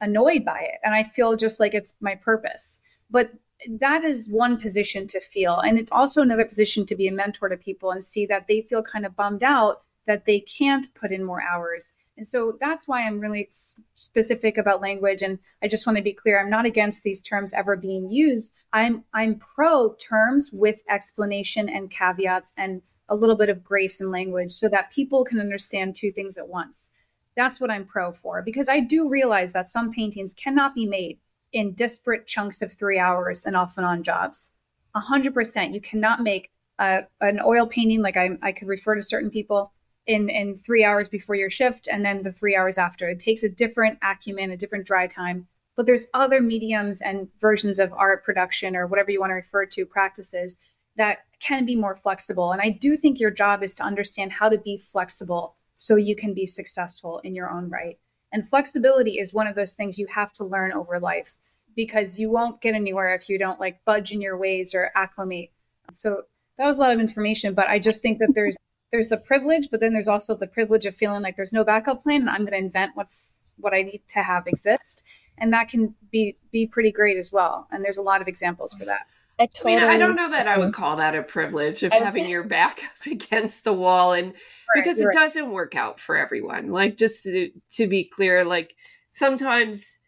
annoyed 0.00 0.44
by 0.44 0.58
it. 0.58 0.80
And 0.82 0.92
I 0.92 1.04
feel 1.04 1.36
just 1.36 1.60
like 1.60 1.74
it's 1.74 1.96
my 2.00 2.16
purpose. 2.16 2.80
But 3.08 3.30
that 3.68 4.02
is 4.02 4.28
one 4.32 4.56
position 4.56 5.06
to 5.06 5.20
feel. 5.20 5.60
And 5.60 5.78
it's 5.78 5.92
also 5.92 6.22
another 6.22 6.44
position 6.44 6.84
to 6.86 6.96
be 6.96 7.06
a 7.06 7.12
mentor 7.12 7.48
to 7.48 7.56
people 7.56 7.92
and 7.92 8.02
see 8.02 8.26
that 8.26 8.48
they 8.48 8.62
feel 8.62 8.82
kind 8.82 9.06
of 9.06 9.14
bummed 9.14 9.44
out 9.44 9.82
that 10.08 10.26
they 10.26 10.40
can't 10.40 10.92
put 10.96 11.12
in 11.12 11.22
more 11.22 11.40
hours 11.40 11.92
and 12.20 12.26
so 12.26 12.58
that's 12.60 12.86
why 12.86 13.00
I'm 13.00 13.18
really 13.18 13.48
specific 13.94 14.58
about 14.58 14.82
language. 14.82 15.22
And 15.22 15.38
I 15.62 15.68
just 15.68 15.86
want 15.86 15.96
to 15.96 16.02
be 16.02 16.12
clear: 16.12 16.38
I'm 16.38 16.50
not 16.50 16.66
against 16.66 17.02
these 17.02 17.18
terms 17.18 17.54
ever 17.54 17.76
being 17.76 18.10
used. 18.10 18.52
I'm 18.74 19.04
I'm 19.14 19.36
pro 19.36 19.94
terms 19.94 20.50
with 20.52 20.82
explanation 20.86 21.70
and 21.70 21.90
caveats 21.90 22.52
and 22.58 22.82
a 23.08 23.16
little 23.16 23.36
bit 23.36 23.48
of 23.48 23.64
grace 23.64 24.02
in 24.02 24.10
language, 24.10 24.52
so 24.52 24.68
that 24.68 24.92
people 24.92 25.24
can 25.24 25.40
understand 25.40 25.94
two 25.94 26.12
things 26.12 26.36
at 26.36 26.48
once. 26.48 26.90
That's 27.36 27.58
what 27.58 27.70
I'm 27.70 27.86
pro 27.86 28.12
for 28.12 28.42
because 28.42 28.68
I 28.68 28.80
do 28.80 29.08
realize 29.08 29.54
that 29.54 29.70
some 29.70 29.90
paintings 29.90 30.34
cannot 30.34 30.74
be 30.74 30.84
made 30.84 31.20
in 31.54 31.72
disparate 31.72 32.26
chunks 32.26 32.60
of 32.60 32.70
three 32.70 32.98
hours 32.98 33.46
and 33.46 33.56
off 33.56 33.78
and 33.78 33.86
on 33.86 34.02
jobs. 34.02 34.52
A 34.94 35.00
hundred 35.00 35.32
percent, 35.32 35.72
you 35.72 35.80
cannot 35.80 36.22
make 36.22 36.50
an 36.78 37.40
oil 37.42 37.66
painting 37.66 38.02
like 38.02 38.18
I, 38.18 38.36
I 38.42 38.52
could 38.52 38.68
refer 38.68 38.94
to 38.94 39.02
certain 39.02 39.30
people 39.30 39.72
in 40.10 40.28
in 40.28 40.56
three 40.56 40.84
hours 40.84 41.08
before 41.08 41.36
your 41.36 41.50
shift 41.50 41.88
and 41.90 42.04
then 42.04 42.22
the 42.22 42.32
three 42.32 42.56
hours 42.56 42.76
after. 42.76 43.08
It 43.08 43.20
takes 43.20 43.42
a 43.42 43.48
different 43.48 43.98
acumen 44.02 44.50
a 44.50 44.56
different 44.56 44.86
dry 44.86 45.06
time 45.06 45.46
but 45.76 45.86
there's 45.86 46.06
other 46.12 46.42
mediums 46.42 47.00
and 47.00 47.28
versions 47.40 47.78
of 47.78 47.92
art 47.92 48.22
production 48.22 48.76
or 48.76 48.86
whatever 48.86 49.10
you 49.10 49.20
want 49.20 49.30
to 49.30 49.34
refer 49.34 49.64
to 49.64 49.86
practices 49.86 50.58
that 50.96 51.20
can 51.38 51.64
be 51.64 51.76
more 51.76 51.94
flexible. 51.94 52.52
And 52.52 52.60
i 52.60 52.68
do 52.68 52.96
think 52.96 53.20
your 53.20 53.30
job 53.30 53.62
is 53.62 53.72
to 53.74 53.84
understand 53.84 54.32
how 54.32 54.48
to 54.48 54.58
be 54.58 54.76
flexible 54.76 55.56
so 55.74 55.96
you 55.96 56.14
can 56.16 56.34
be 56.34 56.44
successful 56.44 57.20
in 57.20 57.34
your 57.34 57.48
own 57.48 57.70
right. 57.70 57.98
And 58.32 58.46
flexibility 58.46 59.18
is 59.18 59.32
one 59.32 59.46
of 59.46 59.54
those 59.54 59.72
things 59.72 59.98
you 59.98 60.06
have 60.08 60.32
to 60.34 60.44
learn 60.44 60.72
over 60.72 61.00
life 61.00 61.36
because 61.74 62.18
you 62.18 62.30
won't 62.30 62.60
get 62.60 62.74
anywhere 62.74 63.14
if 63.14 63.28
you 63.28 63.38
don't 63.38 63.60
like 63.60 63.84
budge 63.84 64.12
in 64.12 64.20
your 64.20 64.36
ways 64.36 64.74
or 64.74 64.90
acclimate. 64.94 65.50
So 65.92 66.24
that 66.58 66.66
was 66.66 66.78
a 66.78 66.82
lot 66.82 66.92
of 66.92 67.00
information 67.00 67.54
but 67.54 67.68
i 67.68 67.78
just 67.78 68.02
think 68.02 68.18
that 68.18 68.34
there's 68.34 68.58
there's 68.92 69.08
the 69.08 69.16
privilege, 69.16 69.68
but 69.70 69.80
then 69.80 69.92
there's 69.92 70.08
also 70.08 70.34
the 70.34 70.46
privilege 70.46 70.86
of 70.86 70.94
feeling 70.94 71.22
like 71.22 71.36
there's 71.36 71.52
no 71.52 71.64
backup 71.64 72.02
plan 72.02 72.22
and 72.22 72.30
I'm 72.30 72.40
going 72.40 72.52
to 72.52 72.58
invent 72.58 72.92
what's 72.94 73.34
what 73.56 73.74
I 73.74 73.82
need 73.82 74.02
to 74.08 74.22
have 74.22 74.46
exist. 74.46 75.02
And 75.38 75.52
that 75.52 75.68
can 75.68 75.94
be 76.10 76.36
be 76.50 76.66
pretty 76.66 76.90
great 76.90 77.16
as 77.16 77.32
well. 77.32 77.66
And 77.70 77.84
there's 77.84 77.98
a 77.98 78.02
lot 78.02 78.20
of 78.20 78.28
examples 78.28 78.74
for 78.74 78.84
that. 78.84 79.06
I, 79.38 79.46
totally, 79.46 79.76
I 79.76 79.80
mean, 79.80 79.90
I 79.90 79.96
don't 79.96 80.16
know 80.16 80.28
that 80.28 80.46
I 80.46 80.58
would 80.58 80.74
call 80.74 80.96
that 80.96 81.14
a 81.14 81.22
privilege 81.22 81.82
of 81.82 81.92
having 81.92 82.28
your 82.28 82.44
back 82.44 82.82
up 82.84 83.06
against 83.10 83.64
the 83.64 83.72
wall, 83.72 84.12
and 84.12 84.28
right, 84.28 84.34
because 84.74 85.00
it 85.00 85.06
right. 85.06 85.14
doesn't 85.14 85.50
work 85.50 85.74
out 85.74 85.98
for 85.98 86.16
everyone. 86.16 86.70
Like 86.70 86.98
just 86.98 87.22
to 87.24 87.50
to 87.72 87.86
be 87.86 88.04
clear, 88.04 88.44
like 88.44 88.74
sometimes 89.08 89.98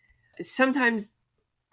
sometimes 0.41 1.17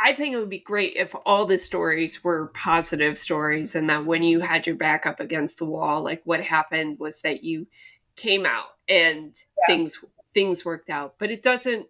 I 0.01 0.13
think 0.13 0.33
it 0.33 0.37
would 0.37 0.49
be 0.49 0.59
great 0.59 0.93
if 0.95 1.13
all 1.25 1.45
the 1.45 1.57
stories 1.57 2.23
were 2.23 2.47
positive 2.47 3.17
stories 3.17 3.75
and 3.75 3.89
that 3.89 4.05
when 4.05 4.23
you 4.23 4.39
had 4.39 4.65
your 4.65 4.77
back 4.77 5.05
up 5.05 5.19
against 5.19 5.57
the 5.57 5.65
wall, 5.65 6.01
like 6.01 6.21
what 6.23 6.41
happened 6.41 6.99
was 6.99 7.21
that 7.21 7.43
you 7.43 7.67
came 8.15 8.45
out 8.45 8.77
and 8.87 9.35
yeah. 9.57 9.65
things 9.67 10.03
things 10.33 10.63
worked 10.63 10.89
out. 10.89 11.15
But 11.19 11.31
it 11.31 11.43
doesn't 11.43 11.87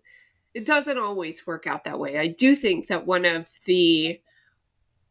it 0.55 0.65
doesn't 0.65 0.97
always 0.97 1.45
work 1.45 1.67
out 1.67 1.83
that 1.83 1.99
way. 1.99 2.17
I 2.17 2.27
do 2.27 2.55
think 2.55 2.87
that 2.87 3.05
one 3.05 3.25
of 3.25 3.45
the 3.65 4.19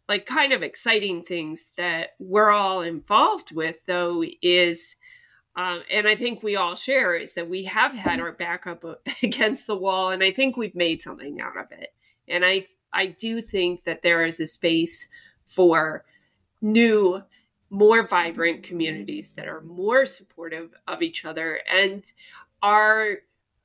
like 0.08 0.26
kind 0.26 0.52
of 0.52 0.64
exciting 0.64 1.22
things 1.22 1.72
that 1.76 2.14
we're 2.18 2.50
all 2.50 2.80
involved 2.80 3.52
with 3.52 3.84
though 3.86 4.24
is 4.42 4.96
um, 5.54 5.82
and 5.90 6.06
I 6.06 6.14
think 6.14 6.42
we 6.42 6.54
all 6.54 6.76
share 6.76 7.16
is 7.16 7.34
that 7.34 7.48
we 7.48 7.64
have 7.64 7.90
had 7.90 8.20
our 8.20 8.30
back 8.30 8.66
up 8.68 8.84
against 9.24 9.66
the 9.66 9.76
wall, 9.76 10.10
and 10.10 10.22
I 10.22 10.30
think 10.30 10.56
we've 10.56 10.74
made 10.74 11.02
something 11.02 11.40
out 11.40 11.56
of 11.56 11.72
it. 11.72 11.92
And 12.28 12.44
I 12.44 12.68
I 12.92 13.06
do 13.06 13.40
think 13.40 13.84
that 13.84 14.02
there 14.02 14.24
is 14.24 14.40
a 14.40 14.46
space 14.46 15.08
for 15.46 16.04
new, 16.60 17.22
more 17.70 18.06
vibrant 18.06 18.62
communities 18.62 19.32
that 19.32 19.48
are 19.48 19.60
more 19.60 20.06
supportive 20.06 20.74
of 20.86 21.02
each 21.02 21.24
other 21.24 21.60
and 21.70 22.04
are 22.62 23.18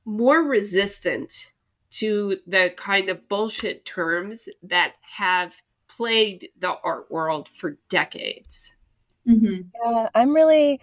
more 0.04 0.42
resistant 0.42 1.52
to 1.90 2.38
the 2.46 2.72
kind 2.76 3.08
of 3.08 3.28
bullshit 3.28 3.84
terms 3.84 4.48
that 4.62 4.94
have 5.00 5.54
plagued 5.88 6.46
the 6.58 6.74
art 6.82 7.10
world 7.10 7.48
for 7.48 7.78
decades. 7.88 8.74
Mm-hmm. 9.28 9.62
Yeah, 9.84 10.08
I'm 10.14 10.34
really 10.34 10.80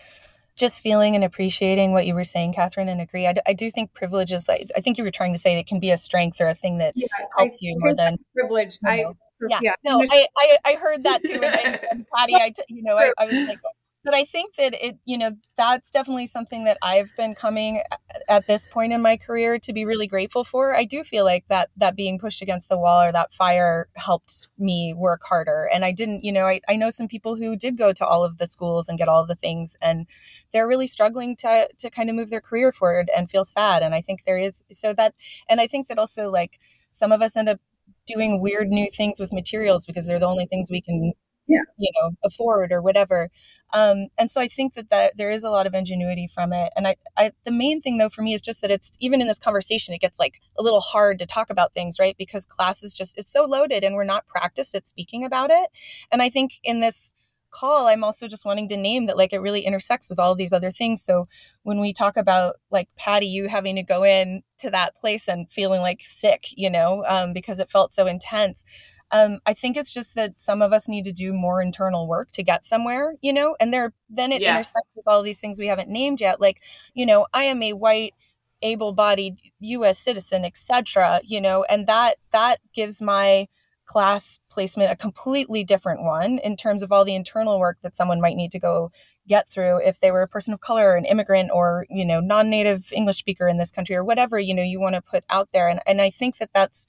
just 0.61 0.81
feeling 0.81 1.15
and 1.15 1.23
appreciating 1.23 1.91
what 1.91 2.05
you 2.05 2.15
were 2.15 2.23
saying, 2.23 2.53
Catherine, 2.53 2.87
and 2.87 3.01
agree. 3.01 3.27
I, 3.27 3.33
I 3.45 3.53
do 3.53 3.69
think 3.69 3.93
privilege 3.93 4.31
is 4.31 4.47
like, 4.47 4.69
I 4.77 4.79
think 4.79 4.97
you 4.97 5.03
were 5.03 5.11
trying 5.11 5.33
to 5.33 5.39
say 5.39 5.59
it 5.59 5.67
can 5.67 5.79
be 5.79 5.91
a 5.91 5.97
strength 5.97 6.39
or 6.39 6.47
a 6.47 6.55
thing 6.55 6.77
that 6.77 6.93
yeah, 6.95 7.07
helps 7.37 7.61
I, 7.61 7.67
you 7.67 7.79
more 7.79 7.93
than 7.93 8.17
privilege. 8.33 8.77
You 8.81 8.89
know. 8.89 9.09
I, 9.09 9.47
yeah, 9.49 9.59
yeah, 9.61 9.73
no, 9.83 9.99
I, 9.99 10.27
I, 10.37 10.57
I 10.65 10.73
heard 10.75 11.03
that 11.03 11.23
too. 11.23 11.41
And, 11.41 12.05
Paddy, 12.15 12.35
I, 12.35 12.53
you 12.69 12.83
know, 12.83 12.95
I, 12.95 13.11
I 13.17 13.25
was 13.25 13.47
like, 13.47 13.59
but 14.03 14.13
I 14.15 14.25
think 14.25 14.55
that 14.55 14.73
it, 14.73 14.97
you 15.05 15.17
know, 15.17 15.31
that's 15.55 15.91
definitely 15.91 16.25
something 16.27 16.63
that 16.63 16.77
I've 16.81 17.11
been 17.17 17.35
coming 17.35 17.83
at 18.27 18.47
this 18.47 18.65
point 18.65 18.93
in 18.93 19.01
my 19.01 19.15
career 19.15 19.59
to 19.59 19.73
be 19.73 19.85
really 19.85 20.07
grateful 20.07 20.43
for. 20.43 20.75
I 20.75 20.85
do 20.85 21.03
feel 21.03 21.23
like 21.23 21.47
that 21.49 21.69
that 21.77 21.95
being 21.95 22.17
pushed 22.17 22.41
against 22.41 22.69
the 22.69 22.79
wall 22.79 23.03
or 23.03 23.11
that 23.11 23.31
fire 23.31 23.89
helped 23.95 24.47
me 24.57 24.93
work 24.95 25.21
harder. 25.23 25.69
And 25.71 25.85
I 25.85 25.91
didn't, 25.91 26.23
you 26.23 26.31
know, 26.31 26.45
I, 26.45 26.61
I 26.67 26.75
know 26.75 26.89
some 26.89 27.07
people 27.07 27.35
who 27.35 27.55
did 27.55 27.77
go 27.77 27.93
to 27.93 28.05
all 28.05 28.23
of 28.23 28.37
the 28.37 28.47
schools 28.47 28.89
and 28.89 28.97
get 28.97 29.07
all 29.07 29.21
of 29.21 29.27
the 29.27 29.35
things 29.35 29.77
and 29.81 30.07
they're 30.51 30.67
really 30.67 30.87
struggling 30.87 31.35
to 31.37 31.69
to 31.77 31.89
kind 31.89 32.09
of 32.09 32.15
move 32.15 32.31
their 32.31 32.41
career 32.41 32.71
forward 32.71 33.09
and 33.15 33.29
feel 33.29 33.45
sad. 33.45 33.83
And 33.83 33.93
I 33.93 34.01
think 34.01 34.23
there 34.23 34.37
is 34.37 34.63
so 34.71 34.93
that 34.93 35.13
and 35.47 35.61
I 35.61 35.67
think 35.67 35.87
that 35.87 35.99
also 35.99 36.29
like 36.29 36.59
some 36.89 37.11
of 37.11 37.21
us 37.21 37.37
end 37.37 37.49
up 37.49 37.59
doing 38.07 38.41
weird 38.41 38.69
new 38.69 38.89
things 38.89 39.19
with 39.19 39.31
materials 39.31 39.85
because 39.85 40.07
they're 40.07 40.19
the 40.19 40.27
only 40.27 40.45
things 40.45 40.69
we 40.71 40.81
can 40.81 41.13
yeah. 41.51 41.61
you 41.77 41.91
know 41.95 42.11
afford 42.23 42.71
or 42.71 42.81
whatever. 42.81 43.29
Um, 43.73 44.07
and 44.17 44.29
so 44.29 44.41
i 44.41 44.47
think 44.47 44.73
that, 44.73 44.89
that 44.89 45.17
there 45.17 45.29
is 45.29 45.43
a 45.43 45.49
lot 45.49 45.65
of 45.67 45.73
ingenuity 45.73 46.27
from 46.27 46.53
it. 46.53 46.71
And 46.75 46.87
I, 46.87 46.95
I 47.17 47.31
the 47.43 47.51
main 47.51 47.81
thing 47.81 47.97
though 47.97 48.09
for 48.09 48.21
me 48.21 48.33
is 48.33 48.41
just 48.41 48.61
that 48.61 48.71
it's 48.71 48.91
even 48.99 49.21
in 49.21 49.27
this 49.27 49.39
conversation 49.39 49.93
it 49.93 50.01
gets 50.01 50.19
like 50.19 50.41
a 50.57 50.63
little 50.63 50.81
hard 50.81 51.19
to 51.19 51.25
talk 51.25 51.49
about 51.49 51.73
things 51.73 51.97
right? 51.99 52.15
Because 52.17 52.45
class 52.45 52.83
is 52.83 52.93
just 52.93 53.17
it's 53.17 53.31
so 53.31 53.43
loaded 53.45 53.83
and 53.83 53.95
we're 53.95 54.03
not 54.03 54.27
practiced 54.27 54.75
at 54.75 54.87
speaking 54.87 55.25
about 55.25 55.49
it. 55.51 55.69
And 56.11 56.21
i 56.21 56.29
think 56.29 56.53
in 56.63 56.81
this 56.81 57.15
call 57.51 57.87
i'm 57.87 58.03
also 58.03 58.29
just 58.29 58.45
wanting 58.45 58.69
to 58.69 58.77
name 58.77 59.07
that 59.07 59.17
like 59.17 59.33
it 59.33 59.39
really 59.39 59.61
intersects 59.65 60.09
with 60.09 60.19
all 60.19 60.35
these 60.35 60.53
other 60.53 60.71
things. 60.71 61.01
So 61.03 61.25
when 61.63 61.79
we 61.81 61.93
talk 61.93 62.15
about 62.17 62.55
like 62.71 62.89
paddy 62.97 63.27
you 63.27 63.47
having 63.49 63.75
to 63.75 63.83
go 63.83 64.03
in 64.03 64.41
to 64.59 64.69
that 64.71 64.95
place 64.95 65.27
and 65.27 65.49
feeling 65.49 65.81
like 65.81 65.99
sick 66.01 66.45
you 66.55 66.69
know 66.69 67.03
um, 67.07 67.33
because 67.33 67.59
it 67.59 67.69
felt 67.69 67.93
so 67.93 68.07
intense 68.07 68.63
um, 69.11 69.39
I 69.45 69.53
think 69.53 69.75
it's 69.75 69.91
just 69.91 70.15
that 70.15 70.39
some 70.39 70.61
of 70.61 70.71
us 70.71 70.87
need 70.87 71.03
to 71.03 71.11
do 71.11 71.33
more 71.33 71.61
internal 71.61 72.07
work 72.07 72.31
to 72.31 72.43
get 72.43 72.63
somewhere, 72.63 73.15
you 73.21 73.33
know, 73.33 73.55
and 73.59 73.73
there 73.73 73.93
then 74.09 74.31
it 74.31 74.41
yeah. 74.41 74.51
intersects 74.51 74.89
with 74.95 75.07
all 75.07 75.21
these 75.21 75.39
things 75.39 75.59
we 75.59 75.67
haven't 75.67 75.89
named 75.89 76.21
yet. 76.21 76.39
Like, 76.39 76.61
you 76.93 77.05
know, 77.05 77.27
I 77.33 77.43
am 77.43 77.61
a 77.61 77.73
white, 77.73 78.13
able-bodied 78.61 79.41
U.S. 79.59 79.99
citizen, 79.99 80.45
etc. 80.45 81.21
You 81.23 81.41
know, 81.41 81.65
and 81.69 81.87
that 81.87 82.17
that 82.31 82.59
gives 82.73 83.01
my 83.01 83.47
class 83.85 84.39
placement 84.49 84.91
a 84.91 84.95
completely 84.95 85.65
different 85.65 86.01
one 86.01 86.37
in 86.39 86.55
terms 86.55 86.81
of 86.81 86.91
all 86.91 87.03
the 87.03 87.15
internal 87.15 87.59
work 87.59 87.77
that 87.81 87.97
someone 87.97 88.21
might 88.21 88.37
need 88.37 88.51
to 88.51 88.59
go 88.59 88.89
get 89.27 89.49
through 89.49 89.81
if 89.83 89.99
they 89.99 90.11
were 90.11 90.21
a 90.21 90.27
person 90.27 90.53
of 90.53 90.61
color 90.61 90.91
or 90.91 90.95
an 90.95 91.03
immigrant 91.03 91.49
or 91.53 91.85
you 91.89 92.05
know 92.05 92.21
non-native 92.21 92.85
english 92.93 93.17
speaker 93.17 93.47
in 93.47 93.57
this 93.57 93.71
country 93.71 93.95
or 93.95 94.03
whatever 94.03 94.39
you 94.39 94.53
know 94.53 94.63
you 94.63 94.79
want 94.79 94.95
to 94.95 95.01
put 95.01 95.23
out 95.29 95.51
there 95.51 95.67
and, 95.67 95.81
and 95.85 96.01
i 96.01 96.09
think 96.09 96.37
that 96.37 96.51
that's 96.53 96.87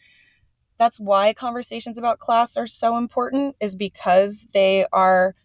that's 0.82 0.98
why 0.98 1.32
conversations 1.32 1.96
about 1.96 2.18
class 2.18 2.56
are 2.56 2.66
so 2.66 2.96
important 2.96 3.54
is 3.60 3.76
because 3.76 4.48
they 4.52 4.84
are 4.92 5.36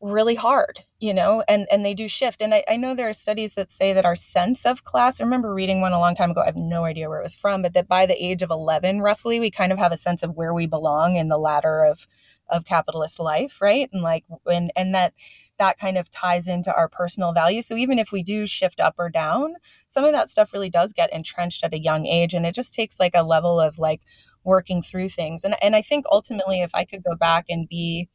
really 0.00 0.34
hard 0.34 0.80
you 1.02 1.12
know 1.12 1.42
and 1.48 1.66
and 1.70 1.84
they 1.84 1.94
do 1.94 2.08
shift. 2.08 2.40
And 2.40 2.54
I, 2.54 2.64
I 2.68 2.76
know 2.76 2.94
there 2.94 3.08
are 3.08 3.12
studies 3.12 3.54
that 3.54 3.70
say 3.70 3.92
that 3.92 4.06
our 4.06 4.14
sense 4.14 4.64
of 4.64 4.84
class 4.84 5.20
i 5.20 5.24
remember 5.24 5.52
reading 5.52 5.80
one 5.80 5.92
a 5.92 5.98
long 5.98 6.14
time 6.14 6.30
ago 6.30 6.40
i 6.40 6.46
have 6.46 6.56
no 6.56 6.84
idea 6.84 7.08
where 7.08 7.18
it 7.18 7.24
was 7.24 7.36
from 7.36 7.60
but 7.62 7.74
that 7.74 7.88
by 7.88 8.06
the 8.06 8.24
age 8.24 8.40
of 8.42 8.50
11 8.50 9.00
roughly 9.00 9.40
we 9.40 9.50
kind 9.50 9.72
of 9.72 9.78
have 9.78 9.92
a 9.92 9.96
sense 9.96 10.22
of 10.22 10.36
where 10.36 10.54
we 10.54 10.66
belong 10.66 11.16
in 11.16 11.28
the 11.28 11.38
ladder 11.38 11.84
of 11.84 12.06
of 12.48 12.64
capitalist 12.64 13.18
life 13.18 13.60
right? 13.60 13.88
And 13.92 14.02
like 14.02 14.24
and 14.46 14.72
and 14.76 14.94
that 14.94 15.12
that 15.58 15.78
kind 15.78 15.98
of 15.98 16.08
ties 16.10 16.48
into 16.48 16.74
our 16.74 16.88
personal 16.88 17.32
value 17.32 17.62
so 17.62 17.76
even 17.76 17.98
if 17.98 18.12
we 18.12 18.22
do 18.22 18.46
shift 18.46 18.80
up 18.80 18.94
or 18.98 19.10
down 19.10 19.54
some 19.88 20.04
of 20.04 20.12
that 20.12 20.28
stuff 20.28 20.52
really 20.52 20.70
does 20.70 20.92
get 20.92 21.12
entrenched 21.12 21.64
at 21.64 21.74
a 21.74 21.78
young 21.78 22.06
age 22.06 22.32
and 22.34 22.46
it 22.46 22.54
just 22.54 22.74
takes 22.74 23.00
like 23.00 23.12
a 23.14 23.22
level 23.22 23.60
of 23.60 23.78
like 23.78 24.02
working 24.44 24.82
through 24.82 25.08
things. 25.08 25.44
And 25.44 25.56
and 25.62 25.76
I 25.76 25.82
think 25.82 26.04
ultimately 26.10 26.62
if 26.62 26.74
I 26.74 26.84
could 26.84 27.02
go 27.02 27.16
back 27.16 27.46
and 27.48 27.68
be 27.68 28.08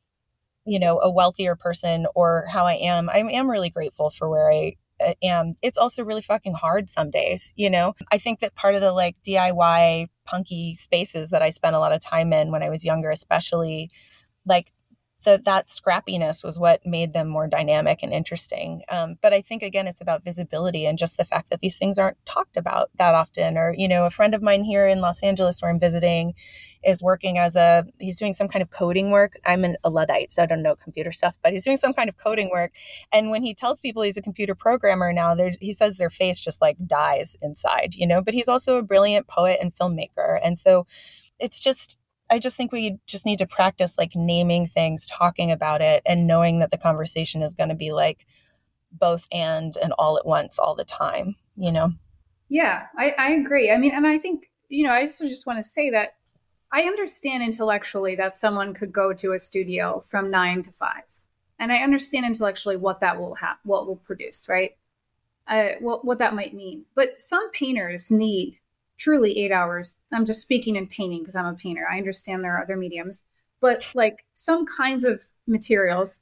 you 0.66 0.80
know 0.80 1.00
a 1.00 1.10
wealthier 1.10 1.56
person 1.56 2.08
or 2.16 2.46
how 2.52 2.66
I 2.66 2.76
am, 2.76 3.10
I 3.10 3.20
am 3.20 3.50
really 3.50 3.70
grateful 3.70 4.10
for 4.10 4.30
where 4.30 4.52
I 4.52 4.76
uh, 5.00 5.14
am. 5.24 5.54
It's 5.62 5.78
also 5.78 6.04
really 6.04 6.22
fucking 6.22 6.56
hard 6.56 6.90
some 6.90 7.12
days, 7.12 7.54
you 7.56 7.70
know. 7.70 7.94
I 8.12 8.18
think 8.18 8.40
that 8.40 8.56
part 8.56 8.76
of 8.76 8.82
the 8.82 8.92
like 8.92 9.16
DIY 9.28 10.08
punky 10.26 10.76
spaces 10.76 11.30
that 11.30 11.42
I 11.42 11.50
spent 11.50 11.76
a 11.76 11.80
lot 11.80 11.94
of 11.94 12.02
time 12.02 12.34
in 12.34 12.52
when 12.52 12.64
I 12.64 12.70
was 12.70 12.84
younger 12.84 13.10
especially 13.12 13.90
like 14.46 14.72
that 15.28 15.44
that 15.44 15.68
scrappiness 15.68 16.42
was 16.42 16.58
what 16.58 16.86
made 16.86 17.12
them 17.12 17.28
more 17.28 17.48
dynamic 17.48 18.02
and 18.02 18.14
interesting. 18.14 18.82
Um, 18.88 19.18
but 19.22 19.34
I 19.34 19.42
think 19.42 19.62
again, 19.62 19.86
it's 19.86 20.00
about 20.00 20.24
visibility 20.24 20.86
and 20.86 20.98
just 20.98 21.18
the 21.18 21.26
fact 21.26 21.50
that 21.50 21.60
these 21.60 21.78
things 21.78 22.00
aren't 22.00 22.26
talked 22.26 22.56
about 22.56 22.90
that 22.96 23.14
often. 23.14 23.58
Or 23.58 23.76
you 23.78 23.90
know, 23.90 24.06
a 24.06 24.10
friend 24.10 24.34
of 24.34 24.42
mine 24.42 24.64
here 24.64 24.88
in 24.88 25.02
Los 25.02 25.22
Angeles, 25.22 25.62
where 25.62 25.70
I'm 25.70 25.82
visiting, 25.82 26.34
is 26.82 27.04
working 27.04 27.38
as 27.38 27.58
a 27.58 27.86
he's 28.00 28.16
doing 28.16 28.32
some 28.32 28.48
kind 28.48 28.64
of 28.64 28.70
coding 28.70 29.12
work. 29.12 29.38
I'm 29.46 29.66
an 29.66 29.76
a 29.84 29.90
luddite, 29.90 30.32
so 30.32 30.44
I 30.44 30.46
don't 30.46 30.64
know 30.64 30.78
computer 30.78 31.12
stuff, 31.12 31.38
but 31.44 31.52
he's 31.52 31.66
doing 31.66 31.78
some 31.78 31.94
kind 31.94 32.08
of 32.08 32.16
coding 32.16 32.50
work. 32.50 32.72
And 33.12 33.30
when 33.30 33.44
he 33.44 33.54
tells 33.54 33.82
people 33.82 34.04
he's 34.04 34.18
a 34.18 34.22
computer 34.22 34.56
programmer 34.56 35.12
now, 35.12 35.36
he 35.60 35.74
says 35.74 35.98
their 35.98 36.10
face 36.10 36.40
just 36.40 36.62
like 36.62 36.78
dies 36.88 37.36
inside, 37.42 37.96
you 37.96 38.08
know. 38.08 38.22
But 38.22 38.34
he's 38.34 38.48
also 38.48 38.78
a 38.78 38.84
brilliant 38.84 39.28
poet 39.28 39.60
and 39.62 39.76
filmmaker, 39.76 40.40
and 40.42 40.58
so 40.58 40.88
it's 41.38 41.60
just 41.60 41.98
I 42.30 42.40
just 42.40 42.58
think 42.58 42.72
we 42.72 43.00
just 43.08 43.26
need 43.26 43.40
to 43.40 43.48
practice 43.48 43.98
like 43.98 44.16
naming 44.16 44.68
things, 44.68 45.06
talking 45.06 45.52
about 45.52 45.82
it, 45.82 46.04
and 46.06 46.28
knowing 46.28 46.60
that 46.60 46.72
the 46.72 46.78
conversation 46.78 47.42
is 47.42 47.54
going 47.54 47.70
to 47.70 47.76
be 47.76 47.92
like 47.92 48.26
both 48.92 49.28
and 49.32 49.76
and 49.82 49.94
all 49.98 50.18
at 50.18 50.26
once 50.26 50.60
all 50.60 50.76
the 50.76 50.86
time, 50.86 51.36
you 51.56 51.72
know? 51.72 51.92
Yeah, 52.50 52.88
I, 52.98 53.14
I 53.18 53.32
agree. 53.32 53.72
I 53.72 53.78
mean, 53.78 53.94
and 53.94 54.08
I 54.08 54.20
think, 54.20 54.50
you 54.70 54.86
know, 54.86 54.92
I 54.92 55.02
also 55.02 55.26
just 55.26 55.46
want 55.46 55.58
to 55.58 55.64
say 55.64 55.90
that 55.90 56.16
I 56.72 56.84
understand 56.84 57.44
intellectually 57.44 58.16
that 58.16 58.34
someone 58.34 58.74
could 58.74 58.92
go 58.92 59.14
to 59.14 59.34
a 59.34 59.40
studio 59.40 60.02
from 60.02 60.32
nine 60.32 60.62
to 60.64 60.72
five. 60.72 61.04
And 61.60 61.72
I 61.72 61.78
understand 61.78 62.26
intellectually 62.26 62.78
what 62.78 63.00
that 63.00 63.20
will 63.20 63.36
have, 63.36 63.58
what 63.64 63.88
will 63.88 63.96
produce, 63.96 64.48
right? 64.50 64.72
Uh, 65.48 65.70
what, 65.80 66.06
what 66.06 66.18
that 66.20 66.36
might 66.36 66.54
mean. 66.54 66.86
But 66.94 67.22
some 67.22 67.50
painters 67.52 68.12
need 68.12 68.60
truly 68.98 69.38
eight 69.40 69.52
hours. 69.52 69.98
I'm 70.12 70.26
just 70.26 70.42
speaking 70.42 70.76
in 70.76 70.88
painting 70.88 71.20
because 71.20 71.36
I'm 71.36 71.46
a 71.46 71.54
painter. 71.54 71.88
I 71.90 71.98
understand 71.98 72.44
there 72.44 72.58
are 72.58 72.64
other 72.64 72.78
mediums, 72.78 73.26
but 73.62 73.90
like 73.94 74.26
some 74.34 74.66
kinds 74.66 75.04
of 75.04 75.26
materials, 75.46 76.22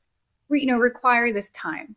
you 0.50 0.68
know, 0.68 0.78
require 0.78 1.32
this 1.32 1.50
time. 1.52 1.96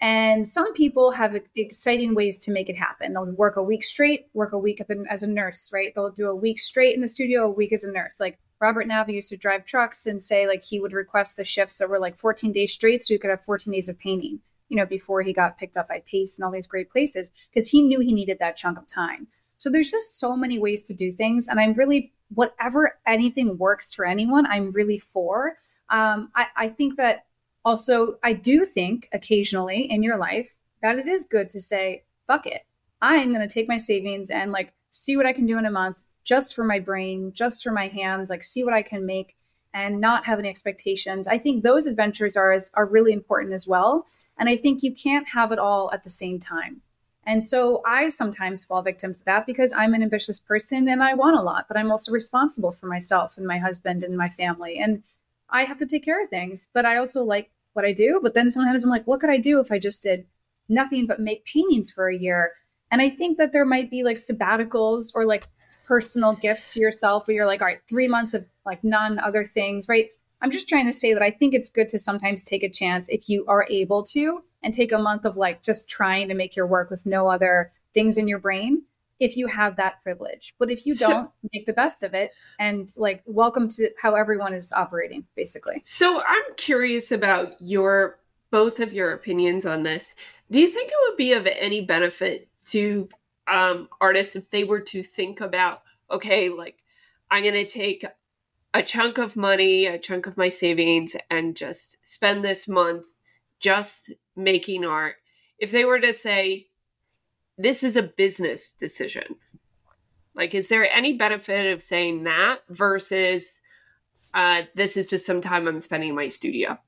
And 0.00 0.46
some 0.46 0.74
people 0.74 1.12
have 1.12 1.40
exciting 1.54 2.14
ways 2.14 2.38
to 2.40 2.52
make 2.52 2.68
it 2.68 2.76
happen. 2.76 3.12
They'll 3.12 3.26
work 3.26 3.56
a 3.56 3.62
week 3.62 3.84
straight, 3.84 4.26
work 4.34 4.52
a 4.52 4.58
week 4.58 4.82
as 5.08 5.22
a 5.22 5.26
nurse, 5.26 5.70
right? 5.72 5.94
They'll 5.94 6.10
do 6.10 6.28
a 6.28 6.34
week 6.34 6.58
straight 6.58 6.94
in 6.94 7.00
the 7.00 7.08
studio, 7.08 7.46
a 7.46 7.50
week 7.50 7.72
as 7.72 7.84
a 7.84 7.92
nurse. 7.92 8.20
Like 8.20 8.38
Robert 8.60 8.86
Nava 8.86 9.12
used 9.12 9.30
to 9.30 9.36
drive 9.36 9.64
trucks 9.64 10.04
and 10.06 10.20
say 10.20 10.46
like 10.46 10.64
he 10.64 10.80
would 10.80 10.92
request 10.92 11.36
the 11.36 11.44
shifts 11.44 11.78
that 11.78 11.88
were 11.88 11.98
like 11.98 12.18
14 12.18 12.52
days 12.52 12.72
straight 12.72 13.02
so 13.02 13.14
he 13.14 13.18
could 13.18 13.30
have 13.30 13.44
14 13.44 13.72
days 13.72 13.88
of 13.88 13.98
painting, 13.98 14.40
you 14.68 14.76
know, 14.76 14.86
before 14.86 15.22
he 15.22 15.32
got 15.32 15.58
picked 15.58 15.76
up 15.76 15.88
by 15.88 16.02
Pace 16.06 16.38
and 16.38 16.44
all 16.44 16.52
these 16.52 16.66
great 16.66 16.90
places 16.90 17.30
because 17.48 17.70
he 17.70 17.82
knew 17.82 18.00
he 18.00 18.12
needed 18.12 18.38
that 18.40 18.56
chunk 18.56 18.78
of 18.78 18.86
time. 18.86 19.28
So 19.64 19.70
there's 19.70 19.90
just 19.90 20.18
so 20.18 20.36
many 20.36 20.58
ways 20.58 20.82
to 20.82 20.92
do 20.92 21.10
things. 21.10 21.48
And 21.48 21.58
I'm 21.58 21.72
really, 21.72 22.12
whatever 22.34 22.98
anything 23.06 23.56
works 23.56 23.94
for 23.94 24.04
anyone, 24.04 24.44
I'm 24.44 24.72
really 24.72 24.98
for. 24.98 25.56
Um, 25.88 26.30
I, 26.36 26.48
I 26.54 26.68
think 26.68 26.98
that 26.98 27.24
also, 27.64 28.18
I 28.22 28.34
do 28.34 28.66
think 28.66 29.08
occasionally 29.14 29.90
in 29.90 30.02
your 30.02 30.18
life 30.18 30.56
that 30.82 30.98
it 30.98 31.08
is 31.08 31.24
good 31.24 31.48
to 31.48 31.62
say, 31.62 32.02
fuck 32.26 32.46
it. 32.46 32.66
I'm 33.00 33.32
going 33.32 33.40
to 33.40 33.54
take 33.54 33.66
my 33.66 33.78
savings 33.78 34.28
and 34.28 34.52
like 34.52 34.74
see 34.90 35.16
what 35.16 35.24
I 35.24 35.32
can 35.32 35.46
do 35.46 35.56
in 35.56 35.64
a 35.64 35.70
month 35.70 36.04
just 36.24 36.54
for 36.54 36.64
my 36.64 36.78
brain, 36.78 37.32
just 37.32 37.64
for 37.64 37.72
my 37.72 37.88
hands, 37.88 38.28
like 38.28 38.42
see 38.42 38.64
what 38.64 38.74
I 38.74 38.82
can 38.82 39.06
make 39.06 39.34
and 39.72 39.98
not 39.98 40.26
have 40.26 40.38
any 40.38 40.50
expectations. 40.50 41.26
I 41.26 41.38
think 41.38 41.62
those 41.62 41.86
adventures 41.86 42.36
are 42.36 42.54
are 42.74 42.84
really 42.84 43.14
important 43.14 43.54
as 43.54 43.66
well. 43.66 44.04
And 44.38 44.46
I 44.46 44.58
think 44.58 44.82
you 44.82 44.92
can't 44.92 45.28
have 45.28 45.52
it 45.52 45.58
all 45.58 45.90
at 45.90 46.04
the 46.04 46.10
same 46.10 46.38
time. 46.38 46.82
And 47.26 47.42
so 47.42 47.82
I 47.86 48.08
sometimes 48.08 48.64
fall 48.64 48.82
victim 48.82 49.14
to 49.14 49.24
that 49.24 49.46
because 49.46 49.72
I'm 49.72 49.94
an 49.94 50.02
ambitious 50.02 50.38
person 50.38 50.88
and 50.88 51.02
I 51.02 51.14
want 51.14 51.36
a 51.36 51.42
lot, 51.42 51.66
but 51.68 51.76
I'm 51.76 51.90
also 51.90 52.12
responsible 52.12 52.70
for 52.70 52.86
myself 52.86 53.38
and 53.38 53.46
my 53.46 53.58
husband 53.58 54.02
and 54.02 54.16
my 54.16 54.28
family. 54.28 54.78
And 54.78 55.02
I 55.48 55.64
have 55.64 55.78
to 55.78 55.86
take 55.86 56.04
care 56.04 56.22
of 56.22 56.30
things, 56.30 56.68
but 56.72 56.84
I 56.84 56.96
also 56.96 57.22
like 57.22 57.50
what 57.72 57.84
I 57.84 57.92
do. 57.92 58.20
But 58.22 58.34
then 58.34 58.50
sometimes 58.50 58.84
I'm 58.84 58.90
like, 58.90 59.06
what 59.06 59.20
could 59.20 59.30
I 59.30 59.38
do 59.38 59.60
if 59.60 59.72
I 59.72 59.78
just 59.78 60.02
did 60.02 60.26
nothing 60.68 61.06
but 61.06 61.20
make 61.20 61.44
paintings 61.44 61.90
for 61.90 62.08
a 62.08 62.16
year? 62.16 62.52
And 62.90 63.00
I 63.00 63.10
think 63.10 63.38
that 63.38 63.52
there 63.52 63.64
might 63.64 63.90
be 63.90 64.02
like 64.02 64.16
sabbaticals 64.16 65.12
or 65.14 65.24
like 65.24 65.48
personal 65.86 66.34
gifts 66.34 66.72
to 66.74 66.80
yourself 66.80 67.26
where 67.26 67.34
you're 67.36 67.46
like, 67.46 67.60
all 67.60 67.68
right, 67.68 67.80
three 67.88 68.08
months 68.08 68.34
of 68.34 68.46
like 68.64 68.82
none 68.82 69.18
other 69.18 69.44
things, 69.44 69.88
right? 69.88 70.10
I'm 70.40 70.50
just 70.50 70.68
trying 70.68 70.86
to 70.86 70.92
say 70.92 71.14
that 71.14 71.22
I 71.22 71.30
think 71.30 71.54
it's 71.54 71.70
good 71.70 71.88
to 71.90 71.98
sometimes 71.98 72.42
take 72.42 72.62
a 72.62 72.68
chance 72.68 73.08
if 73.08 73.28
you 73.28 73.44
are 73.46 73.66
able 73.70 74.02
to 74.04 74.42
and 74.64 74.74
take 74.74 74.90
a 74.90 74.98
month 74.98 75.24
of 75.24 75.36
like 75.36 75.62
just 75.62 75.88
trying 75.88 76.26
to 76.28 76.34
make 76.34 76.56
your 76.56 76.66
work 76.66 76.90
with 76.90 77.04
no 77.04 77.28
other 77.28 77.70
things 77.92 78.18
in 78.18 78.26
your 78.26 78.38
brain 78.38 78.82
if 79.20 79.36
you 79.36 79.46
have 79.46 79.76
that 79.76 80.02
privilege. 80.02 80.54
But 80.58 80.70
if 80.70 80.86
you 80.86 80.94
don't, 80.94 81.26
so, 81.26 81.32
make 81.52 81.66
the 81.66 81.72
best 81.72 82.02
of 82.02 82.14
it 82.14 82.32
and 82.58 82.92
like 82.96 83.22
welcome 83.26 83.68
to 83.68 83.90
how 84.00 84.14
everyone 84.14 84.54
is 84.54 84.72
operating 84.72 85.24
basically. 85.36 85.80
So 85.84 86.20
I'm 86.26 86.42
curious 86.56 87.12
about 87.12 87.54
your 87.60 88.18
both 88.50 88.80
of 88.80 88.92
your 88.92 89.12
opinions 89.12 89.66
on 89.66 89.82
this. 89.82 90.14
Do 90.50 90.60
you 90.60 90.68
think 90.68 90.88
it 90.88 90.96
would 91.08 91.16
be 91.16 91.32
of 91.32 91.46
any 91.46 91.84
benefit 91.84 92.48
to 92.68 93.08
um, 93.46 93.88
artists 94.00 94.34
if 94.34 94.50
they 94.50 94.64
were 94.64 94.80
to 94.80 95.02
think 95.02 95.40
about, 95.40 95.82
okay, 96.10 96.48
like 96.48 96.78
I'm 97.30 97.42
going 97.42 97.54
to 97.54 97.66
take 97.66 98.04
a 98.72 98.82
chunk 98.82 99.18
of 99.18 99.36
money, 99.36 99.86
a 99.86 99.98
chunk 99.98 100.26
of 100.26 100.36
my 100.36 100.48
savings, 100.48 101.16
and 101.30 101.56
just 101.56 101.96
spend 102.06 102.44
this 102.44 102.66
month 102.66 103.13
just 103.64 104.12
making 104.36 104.84
art. 104.84 105.16
If 105.58 105.70
they 105.70 105.86
were 105.86 105.98
to 105.98 106.12
say, 106.12 106.66
this 107.56 107.82
is 107.82 107.96
a 107.96 108.02
business 108.02 108.70
decision, 108.70 109.36
like, 110.34 110.54
is 110.54 110.68
there 110.68 110.90
any 110.92 111.14
benefit 111.16 111.72
of 111.72 111.80
saying 111.80 112.24
that 112.24 112.58
versus 112.68 113.60
uh, 114.34 114.62
this 114.74 114.96
is 114.96 115.06
just 115.06 115.24
some 115.24 115.40
time 115.40 115.66
I'm 115.66 115.80
spending 115.80 116.10
in 116.10 116.14
my 116.14 116.28
studio? 116.28 116.78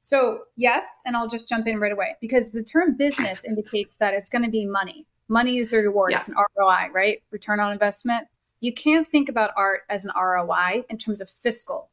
So, 0.00 0.44
yes, 0.56 1.02
and 1.04 1.16
I'll 1.16 1.28
just 1.28 1.48
jump 1.48 1.66
in 1.66 1.78
right 1.78 1.92
away 1.92 2.16
because 2.20 2.52
the 2.52 2.62
term 2.62 2.96
business 2.96 3.44
indicates 3.44 3.98
that 3.98 4.14
it's 4.14 4.30
going 4.30 4.44
to 4.44 4.50
be 4.50 4.64
money. 4.64 5.06
Money 5.28 5.58
is 5.58 5.68
the 5.68 5.78
reward. 5.78 6.12
Yeah. 6.12 6.18
It's 6.18 6.28
an 6.28 6.36
ROI, 6.56 6.90
right? 6.92 7.22
Return 7.30 7.60
on 7.60 7.72
investment. 7.72 8.28
You 8.60 8.72
can't 8.72 9.06
think 9.06 9.28
about 9.28 9.50
art 9.56 9.82
as 9.90 10.04
an 10.04 10.12
ROI 10.16 10.84
in 10.88 10.96
terms 10.96 11.20
of 11.20 11.28
fiscal. 11.28 11.90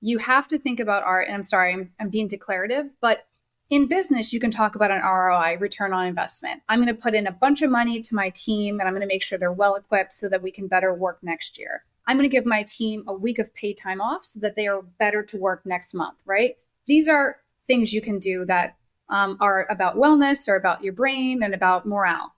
You 0.00 0.18
have 0.18 0.48
to 0.48 0.58
think 0.58 0.80
about 0.80 1.02
art, 1.02 1.26
and 1.26 1.34
I'm 1.34 1.42
sorry, 1.42 1.74
I'm, 1.74 1.90
I'm 1.98 2.08
being 2.08 2.28
declarative, 2.28 2.94
but 3.00 3.26
in 3.70 3.86
business, 3.86 4.32
you 4.32 4.40
can 4.40 4.50
talk 4.50 4.74
about 4.74 4.90
an 4.90 5.00
ROI, 5.00 5.56
return 5.58 5.92
on 5.92 6.06
investment. 6.06 6.60
I'm 6.68 6.82
going 6.82 6.94
to 6.94 7.00
put 7.00 7.14
in 7.14 7.28
a 7.28 7.32
bunch 7.32 7.62
of 7.62 7.70
money 7.70 8.00
to 8.02 8.14
my 8.16 8.30
team 8.30 8.80
and 8.80 8.88
I'm 8.88 8.94
going 8.94 9.00
to 9.00 9.06
make 9.06 9.22
sure 9.22 9.38
they're 9.38 9.52
well 9.52 9.76
equipped 9.76 10.12
so 10.12 10.28
that 10.28 10.42
we 10.42 10.50
can 10.50 10.66
better 10.66 10.92
work 10.92 11.20
next 11.22 11.56
year. 11.56 11.84
I'm 12.06 12.16
going 12.16 12.28
to 12.28 12.36
give 12.36 12.44
my 12.44 12.64
team 12.64 13.04
a 13.06 13.14
week 13.14 13.38
of 13.38 13.54
paid 13.54 13.74
time 13.74 14.00
off 14.00 14.24
so 14.24 14.40
that 14.40 14.56
they 14.56 14.66
are 14.66 14.82
better 14.82 15.22
to 15.22 15.36
work 15.36 15.64
next 15.64 15.94
month, 15.94 16.24
right? 16.26 16.56
These 16.86 17.08
are 17.08 17.36
things 17.68 17.92
you 17.92 18.02
can 18.02 18.18
do 18.18 18.44
that 18.46 18.76
um, 19.08 19.36
are 19.40 19.68
about 19.70 19.96
wellness 19.96 20.48
or 20.48 20.56
about 20.56 20.82
your 20.82 20.92
brain 20.92 21.40
and 21.42 21.54
about 21.54 21.86
morale. 21.86 22.34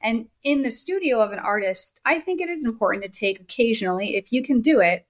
And 0.00 0.28
in 0.44 0.62
the 0.62 0.70
studio 0.70 1.20
of 1.20 1.32
an 1.32 1.40
artist, 1.40 2.00
I 2.04 2.20
think 2.20 2.40
it 2.40 2.48
is 2.48 2.64
important 2.64 3.02
to 3.04 3.10
take 3.10 3.40
occasionally, 3.40 4.14
if 4.14 4.32
you 4.32 4.40
can 4.40 4.60
do 4.60 4.78
it, 4.78 5.04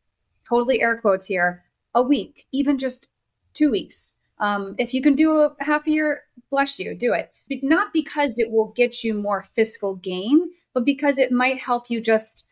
totally 0.48 0.80
air 0.80 0.96
quotes 0.96 1.26
here, 1.26 1.64
a 1.94 2.00
week, 2.00 2.46
even 2.52 2.78
just 2.78 3.08
two 3.52 3.70
weeks. 3.70 4.14
Um, 4.38 4.74
if 4.78 4.92
you 4.92 5.02
can 5.02 5.14
do 5.14 5.32
a 5.38 5.56
half 5.60 5.86
year, 5.86 6.22
bless 6.50 6.78
you, 6.78 6.94
do 6.94 7.12
it. 7.14 7.32
But 7.48 7.58
not 7.62 7.92
because 7.92 8.38
it 8.38 8.50
will 8.50 8.68
get 8.68 9.02
you 9.02 9.14
more 9.14 9.42
fiscal 9.42 9.94
gain, 9.96 10.50
but 10.74 10.84
because 10.84 11.18
it 11.18 11.32
might 11.32 11.58
help 11.58 11.90
you 11.90 12.00
just 12.00 12.46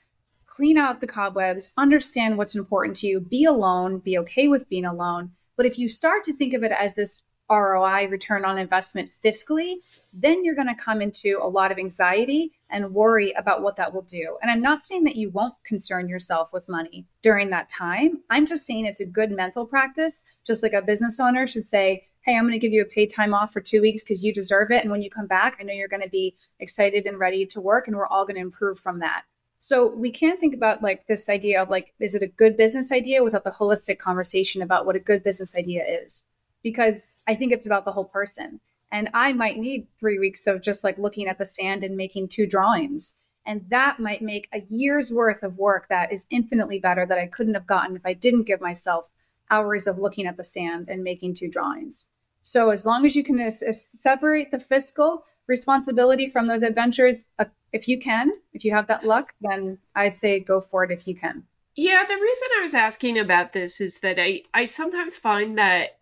clean 0.47 0.79
out 0.79 1.01
the 1.01 1.07
cobwebs, 1.07 1.73
understand 1.77 2.39
what's 2.39 2.55
important 2.55 2.97
to 2.99 3.07
you, 3.07 3.21
be 3.21 3.45
alone, 3.45 3.99
be 3.99 4.17
okay 4.19 4.49
with 4.49 4.69
being 4.69 4.85
alone. 4.85 5.33
But 5.57 5.67
if 5.67 5.79
you 5.79 5.89
start 5.89 6.25
to 6.25 6.33
think 6.33 6.55
of 6.55 6.63
it 6.63 6.73
as 6.73 6.95
this 6.95 7.23
ROI, 7.51 8.09
return 8.09 8.45
on 8.45 8.59
investment 8.59 9.11
fiscally, 9.23 9.77
then 10.13 10.45
you're 10.45 10.55
going 10.55 10.69
to 10.69 10.75
come 10.75 11.03
into 11.03 11.39
a 11.43 11.49
lot 11.49 11.71
of 11.71 11.79
anxiety 11.79 12.53
and 12.71 12.95
worry 12.95 13.33
about 13.33 13.63
what 13.63 13.77
that 13.77 13.93
will 13.93 14.03
do. 14.03 14.39
And 14.41 14.51
I'm 14.51 14.63
not 14.63 14.81
saying 14.81 15.05
that 15.05 15.17
you 15.17 15.31
won't 15.31 15.55
concern 15.65 16.09
yourself 16.09 16.53
with 16.53 16.69
money 16.69 17.07
during 17.23 17.51
that 17.51 17.69
time. 17.69 18.23
I'm 18.31 18.47
just 18.47 18.65
saying 18.65 18.87
it's 18.87 19.01
a 19.01 19.07
good 19.07 19.31
mental 19.31 19.67
practice, 19.67 20.25
just 20.45 20.63
like 20.63 20.73
a 20.73 20.83
business 20.83 21.19
owner 21.21 21.47
should 21.47 21.69
say, 21.69 22.09
Hey, 22.23 22.37
I'm 22.37 22.45
going 22.45 22.53
to 22.53 22.59
give 22.59 22.73
you 22.73 22.81
a 22.81 22.87
paid 22.87 23.13
time 23.13 23.35
off 23.35 23.53
for 23.53 23.61
two 23.61 23.83
weeks 23.83 24.03
because 24.03 24.25
you 24.25 24.33
deserve 24.33 24.71
it. 24.71 24.83
And 24.83 24.91
when 24.91 25.03
you 25.03 25.11
come 25.11 25.27
back, 25.27 25.59
I 25.61 25.63
know 25.63 25.75
you're 25.75 25.89
going 25.89 26.03
to 26.03 26.09
be 26.09 26.35
excited 26.59 27.05
and 27.05 27.19
ready 27.19 27.45
to 27.45 27.61
work, 27.61 27.87
and 27.87 27.97
we're 27.97 28.07
all 28.07 28.25
going 28.25 28.37
to 28.37 28.41
improve 28.41 28.79
from 28.79 29.01
that. 29.01 29.25
So 29.59 29.87
we 29.87 30.11
can't 30.11 30.41
think 30.41 30.55
about 30.55 30.83
like 30.83 31.07
this 31.07 31.29
idea 31.29 31.63
of 31.63 31.69
like, 31.69 31.93
is 32.01 32.15
it 32.15 32.23
a 32.23 32.27
good 32.27 32.57
business 32.57 32.91
idea 32.91 33.23
without 33.23 33.45
the 33.45 33.51
holistic 33.51 33.99
conversation 33.99 34.63
about 34.63 34.87
what 34.87 34.97
a 34.97 35.01
good 35.01 35.23
business 35.23 35.55
idea 35.55 35.85
is? 35.87 36.27
because 36.65 37.21
I 37.29 37.37
think 37.37 37.53
it's 37.53 37.67
about 37.67 37.85
the 37.85 37.93
whole 37.93 38.07
person. 38.07 38.59
And 38.91 39.11
I 39.15 39.33
might 39.33 39.59
need 39.59 39.87
three 40.01 40.19
weeks 40.19 40.47
of 40.49 40.63
just 40.63 40.83
like 40.83 40.99
looking 40.99 41.29
at 41.29 41.39
the 41.39 41.45
sand 41.45 41.85
and 41.85 41.97
making 41.97 42.29
two 42.29 42.47
drawings. 42.47 43.19
And 43.47 43.67
that 43.69 44.01
might 44.01 44.23
make 44.23 44.49
a 44.53 44.65
year's 44.71 45.13
worth 45.13 45.43
of 45.43 45.59
work 45.59 45.89
that 45.89 46.11
is 46.11 46.27
infinitely 46.31 46.79
better 46.79 47.05
that 47.07 47.19
I 47.19 47.27
couldn't 47.27 47.55
have 47.55 47.67
gotten 47.67 47.95
if 47.95 48.07
I 48.07 48.15
didn't 48.15 48.45
give 48.45 48.61
myself 48.61 49.11
hours 49.51 49.87
of 49.87 49.99
looking 49.99 50.27
at 50.27 50.37
the 50.37 50.45
sand 50.45 50.89
and 50.89 51.03
making 51.03 51.35
two 51.35 51.49
drawings. 51.49 52.09
So 52.43 52.71
as 52.71 52.85
long 52.85 53.07
as 53.07 53.17
you 53.17 53.25
can 53.25 53.41
s- 53.41 53.63
separate 53.93 54.51
the 54.51 54.59
fiscal 54.59 55.25
responsibility 55.47 56.29
from 56.29 56.47
those 56.47 56.63
adventures, 56.63 57.25
uh, 57.39 57.47
if 57.73 57.89
you 57.89 57.99
can, 57.99 58.33
if 58.53 58.65
you 58.65 58.73
have 58.73 58.87
that 58.89 59.05
luck, 59.05 59.35
then 59.41 59.79
I'd 59.95 60.15
say 60.15 60.41
go 60.41 60.61
for 60.61 60.85
it 60.85 60.91
if 60.91 61.09
you 61.09 61.15
can. 61.15 61.45
Yeah, 61.75 62.05
the 62.07 62.15
reason 62.15 62.49
I 62.57 62.61
was 62.61 62.75
asking 62.75 63.19
about 63.19 63.53
this 63.53 63.81
is 63.81 63.99
that 64.01 64.19
I 64.19 64.43
I 64.53 64.67
sometimes 64.67 65.17
find 65.17 65.59
that 65.59 65.99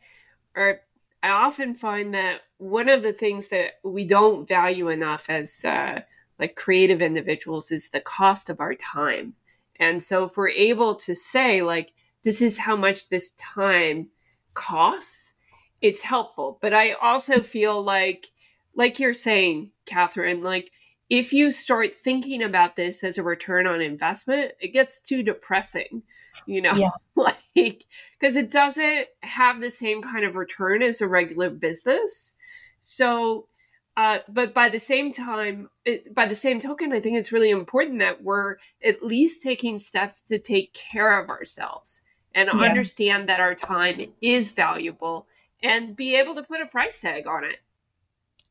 or 0.55 0.81
I 1.23 1.31
often 1.31 1.75
find 1.75 2.13
that 2.15 2.41
one 2.59 2.89
of 2.89 3.03
the 3.03 3.13
things 3.13 3.49
that 3.49 3.75
we 3.85 4.05
don't 4.05 4.47
value 4.47 4.89
enough 4.89 5.31
as 5.31 5.65
uh, 5.65 6.01
like 6.39 6.57
creative 6.57 7.01
individuals 7.01 7.71
is 7.71 7.91
the 7.91 8.01
cost 8.01 8.51
of 8.51 8.61
our 8.61 8.75
time. 8.75 9.35
And 9.77 10.03
so 10.03 10.25
if 10.25 10.37
we're 10.37 10.49
able 10.49 10.97
to 10.97 11.15
say 11.15 11.63
like 11.63 11.93
this 12.25 12.43
is 12.43 12.59
how 12.59 12.77
much 12.77 13.09
this 13.09 13.33
time 13.33 14.09
costs, 14.55 15.33
it's 15.81 16.01
helpful. 16.01 16.59
But 16.61 16.75
I 16.75 16.93
also 16.93 17.41
feel 17.41 17.83
like 17.83 18.29
like 18.75 18.99
you're 18.99 19.15
saying, 19.15 19.71
Catherine, 19.87 20.43
like 20.43 20.71
if 21.11 21.33
you 21.33 21.51
start 21.51 21.95
thinking 21.97 22.43
about 22.43 22.77
this 22.77 23.05
as 23.05 23.19
a 23.19 23.23
return 23.23 23.67
on 23.67 23.81
investment, 23.81 24.53
it 24.61 24.73
gets 24.73 25.01
too 25.01 25.23
depressing 25.23 26.03
you 26.47 26.61
know 26.61 26.73
yeah. 26.75 26.91
like 27.17 27.85
because 28.19 28.37
it 28.37 28.51
doesn't 28.51 29.07
have 29.21 29.61
the 29.61 29.71
same 29.71 30.03
kind 30.03 30.25
of 30.25 30.35
return 30.35 30.83
as 30.83 31.01
a 31.01 31.09
regular 31.09 31.51
business 31.51 32.35
so 32.79 33.47
uh, 33.95 34.21
but 34.27 34.55
by 34.55 34.71
the 34.71 34.79
same 34.79 35.13
time 35.13 35.69
it, 35.85 36.15
by 36.15 36.27
the 36.27 36.35
same 36.35 36.59
token 36.59 36.93
i 36.93 37.01
think 37.01 37.17
it's 37.17 37.33
really 37.33 37.51
important 37.51 37.99
that 37.99 38.23
we're 38.23 38.57
at 38.85 39.03
least 39.03 39.43
taking 39.43 39.79
steps 39.79 40.23
to 40.23 40.39
take 40.39 40.73
care 40.73 41.21
of 41.21 41.29
ourselves 41.29 42.01
and 42.35 42.49
yeah. 42.53 42.61
understand 42.61 43.29
that 43.29 43.41
our 43.41 43.55
time 43.55 44.13
is 44.21 44.51
valuable 44.51 45.27
and 45.63 45.97
be 45.97 46.17
able 46.17 46.35
to 46.35 46.43
put 46.43 46.61
a 46.61 46.67
price 46.67 47.01
tag 47.01 47.27
on 47.27 47.45
it 47.45 47.57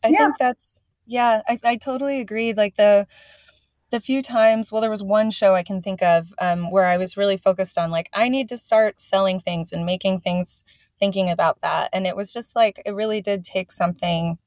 i 0.03 0.07
yeah. 0.07 0.17
think 0.17 0.37
that's 0.37 0.81
yeah 1.05 1.41
I, 1.47 1.59
I 1.63 1.77
totally 1.77 2.21
agree 2.21 2.53
like 2.53 2.75
the 2.75 3.07
the 3.91 3.99
few 3.99 4.21
times, 4.21 4.71
well, 4.71 4.81
there 4.81 4.89
was 4.89 5.03
one 5.03 5.31
show 5.31 5.53
I 5.53 5.63
can 5.63 5.81
think 5.81 6.01
of 6.01 6.33
um, 6.39 6.71
where 6.71 6.85
I 6.85 6.97
was 6.97 7.17
really 7.17 7.37
focused 7.37 7.77
on 7.77 7.91
like, 7.91 8.09
I 8.13 8.29
need 8.29 8.47
to 8.49 8.57
start 8.57 9.01
selling 9.01 9.39
things 9.39 9.73
and 9.73 9.85
making 9.85 10.21
things, 10.21 10.63
thinking 10.97 11.29
about 11.29 11.59
that. 11.61 11.89
And 11.91 12.07
it 12.07 12.15
was 12.15 12.31
just 12.31 12.55
like, 12.55 12.81
it 12.85 12.95
really 12.95 13.21
did 13.21 13.43
take 13.43 13.69
something 13.69 14.37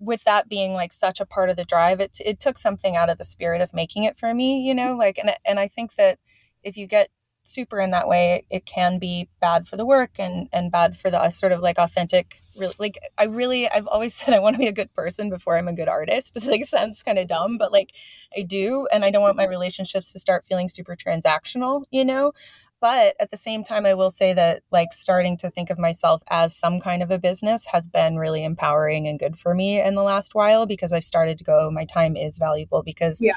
with 0.00 0.24
that 0.24 0.48
being 0.48 0.72
like 0.72 0.92
such 0.92 1.20
a 1.20 1.26
part 1.26 1.50
of 1.50 1.56
the 1.56 1.64
drive. 1.64 2.00
It, 2.00 2.18
it 2.24 2.40
took 2.40 2.58
something 2.58 2.96
out 2.96 3.08
of 3.08 3.16
the 3.16 3.24
spirit 3.24 3.60
of 3.60 3.72
making 3.72 4.04
it 4.04 4.18
for 4.18 4.34
me, 4.34 4.60
you 4.60 4.74
know, 4.74 4.96
like, 4.96 5.18
and, 5.18 5.32
and 5.44 5.60
I 5.60 5.68
think 5.68 5.94
that 5.94 6.18
if 6.64 6.76
you 6.76 6.88
get 6.88 7.10
super 7.44 7.80
in 7.80 7.90
that 7.92 8.08
way. 8.08 8.44
It 8.50 8.66
can 8.66 8.98
be 8.98 9.28
bad 9.40 9.68
for 9.68 9.76
the 9.76 9.86
work 9.86 10.18
and 10.18 10.48
and 10.52 10.72
bad 10.72 10.96
for 10.96 11.10
the 11.10 11.20
uh, 11.20 11.30
sort 11.30 11.52
of 11.52 11.60
like 11.60 11.78
authentic 11.78 12.40
really 12.58 12.74
like 12.78 12.98
i 13.18 13.24
really 13.24 13.68
i've 13.68 13.86
always 13.86 14.14
said 14.14 14.34
i 14.34 14.38
want 14.38 14.54
to 14.54 14.58
be 14.58 14.66
a 14.66 14.72
good 14.72 14.92
person 14.94 15.30
before 15.30 15.56
i'm 15.56 15.68
a 15.68 15.72
good 15.72 15.88
artist. 15.88 16.36
It 16.36 16.46
like 16.46 16.64
sounds 16.64 17.02
kind 17.02 17.18
of 17.18 17.28
dumb 17.28 17.58
but 17.58 17.72
like 17.72 17.92
i 18.36 18.42
do 18.42 18.86
and 18.92 19.04
i 19.04 19.10
don't 19.10 19.22
want 19.22 19.36
my 19.36 19.46
relationships 19.46 20.12
to 20.12 20.18
start 20.18 20.46
feeling 20.46 20.68
super 20.68 20.96
transactional 20.96 21.84
you 21.90 22.04
know? 22.04 22.32
But 22.80 23.16
at 23.18 23.30
the 23.30 23.38
same 23.38 23.64
time 23.64 23.86
i 23.86 23.94
will 23.94 24.10
say 24.10 24.34
that 24.34 24.62
like 24.70 24.92
starting 24.92 25.36
to 25.38 25.50
think 25.50 25.70
of 25.70 25.78
myself 25.78 26.22
as 26.28 26.54
some 26.54 26.80
kind 26.80 27.02
of 27.02 27.10
a 27.10 27.18
business 27.18 27.66
has 27.66 27.86
been 27.86 28.18
really 28.18 28.44
empowering 28.44 29.08
and 29.08 29.18
good 29.18 29.38
for 29.38 29.54
me 29.54 29.80
in 29.80 29.94
the 29.94 30.02
last 30.02 30.34
while 30.34 30.66
because 30.66 30.92
i've 30.92 31.04
started 31.04 31.38
to 31.38 31.44
go 31.44 31.70
my 31.70 31.86
time 31.86 32.14
is 32.14 32.36
valuable 32.36 32.82
because 32.82 33.22
yeah. 33.22 33.32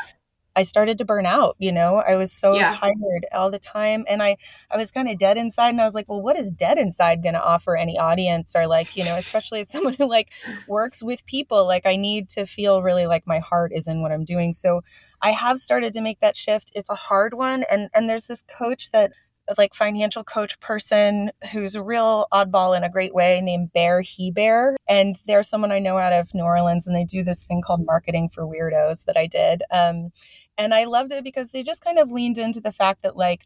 I 0.58 0.64
started 0.64 0.98
to 0.98 1.06
burn 1.06 1.28
out, 1.28 1.56
you 1.60 1.72
know. 1.72 1.98
I 1.98 2.16
was 2.16 2.32
so 2.32 2.56
yeah. 2.56 2.76
tired 2.76 3.28
all 3.32 3.52
the 3.52 3.60
time 3.60 4.06
and 4.10 4.24
I 4.24 4.38
I 4.72 4.78
was 4.78 4.90
kind 4.90 5.08
of 5.08 5.20
dead 5.20 5.38
inside 5.38 5.70
and 5.70 5.80
I 5.80 5.86
was 5.86 5.94
like, 5.94 6.10
well, 6.10 6.22
what 6.22 6.36
is 6.36 6.50
dead 6.50 6.80
inside 6.80 7.22
going 7.22 7.36
to 7.36 7.44
offer 7.44 7.78
any 7.78 7.96
audience 8.00 8.56
or 8.56 8.66
like, 8.66 8.98
you 8.98 9.06
know, 9.06 9.16
especially 9.18 9.60
as 9.60 9.70
someone 9.72 9.94
who 9.94 10.10
like 10.10 10.32
works 10.68 11.04
with 11.04 11.28
people, 11.28 11.68
like 11.68 11.86
I 11.86 11.96
need 11.96 12.28
to 12.30 12.48
feel 12.48 12.82
really 12.82 13.06
like 13.06 13.28
my 13.28 13.38
heart 13.38 13.72
is 13.72 13.88
in 13.88 14.02
what 14.02 14.12
I'm 14.12 14.26
doing. 14.26 14.52
So 14.52 14.82
I 15.22 15.30
have 15.32 15.60
started 15.60 15.94
to 15.94 16.02
make 16.02 16.22
that 16.22 16.36
shift. 16.36 16.72
It's 16.74 16.90
a 16.90 16.96
hard 16.96 17.36
one 17.36 17.64
and 17.70 17.90
and 17.94 18.10
there's 18.10 18.26
this 18.26 18.44
coach 18.44 18.90
that 18.92 19.14
like 19.58 19.74
financial 19.74 20.24
coach 20.24 20.60
person 20.60 21.32
who's 21.52 21.76
a 21.76 21.84
real 21.84 22.28
oddball 22.32 22.76
in 22.76 22.84
a 22.84 22.90
great 22.90 23.14
way 23.14 23.40
named 23.42 23.72
Bear 23.74 24.02
Hébert. 24.02 24.76
And 24.88 25.16
they're 25.26 25.44
someone 25.44 25.72
I 25.72 25.80
know 25.80 25.98
out 25.98 26.14
of 26.14 26.34
New 26.34 26.44
Orleans 26.44 26.88
and 26.88 26.96
they 26.96 27.06
do 27.06 27.24
this 27.24 27.46
thing 27.46 27.62
called 27.62 27.86
marketing 27.86 28.30
for 28.30 28.46
weirdos 28.46 29.06
that 29.06 29.18
I 29.18 29.28
did. 29.28 29.64
Um, 29.72 30.12
and 30.58 30.74
I 30.74 30.86
loved 30.86 31.12
it 31.12 31.24
because 31.24 31.52
they 31.52 31.64
just 31.64 31.84
kind 31.84 32.00
of 32.00 32.12
leaned 32.12 32.38
into 32.38 32.60
the 32.60 32.72
fact 32.72 33.04
that 33.04 33.16
like 33.16 33.46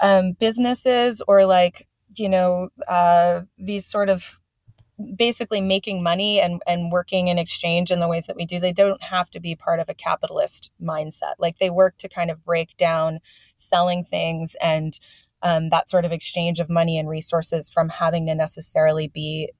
um, 0.00 0.32
businesses 0.32 1.22
or 1.26 1.46
like, 1.46 1.86
you 2.16 2.28
know, 2.28 2.68
uh, 2.88 3.42
these 3.58 3.86
sort 3.86 4.08
of 4.08 4.40
basically 5.16 5.60
making 5.60 6.02
money 6.02 6.40
and, 6.40 6.60
and 6.66 6.90
working 6.90 7.28
in 7.28 7.38
exchange 7.38 7.90
in 7.92 8.00
the 8.00 8.08
ways 8.08 8.26
that 8.26 8.34
we 8.34 8.44
do, 8.44 8.58
they 8.58 8.72
don't 8.72 9.02
have 9.02 9.30
to 9.30 9.38
be 9.38 9.54
part 9.54 9.78
of 9.78 9.88
a 9.88 9.94
capitalist 9.94 10.72
mindset. 10.82 11.34
Like 11.38 11.58
they 11.58 11.70
work 11.70 11.96
to 11.98 12.08
kind 12.08 12.30
of 12.30 12.44
break 12.44 12.76
down 12.76 13.20
selling 13.54 14.02
things 14.02 14.56
and 14.60 14.98
um, 15.42 15.68
that 15.70 15.88
sort 15.88 16.04
of 16.04 16.12
exchange 16.12 16.60
of 16.60 16.68
money 16.68 16.98
and 16.98 17.08
resources 17.08 17.68
from 17.68 17.88
having 17.88 18.26
to 18.26 18.34
necessarily 18.34 19.08
be 19.08 19.50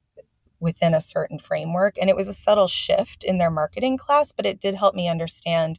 within 0.60 0.94
a 0.94 1.00
certain 1.00 1.38
framework. 1.38 1.96
And 2.00 2.10
it 2.10 2.16
was 2.16 2.28
a 2.28 2.34
subtle 2.34 2.66
shift 2.66 3.22
in 3.22 3.38
their 3.38 3.50
marketing 3.50 3.96
class, 3.96 4.32
but 4.32 4.46
it 4.46 4.60
did 4.60 4.74
help 4.74 4.94
me 4.94 5.08
understand 5.08 5.78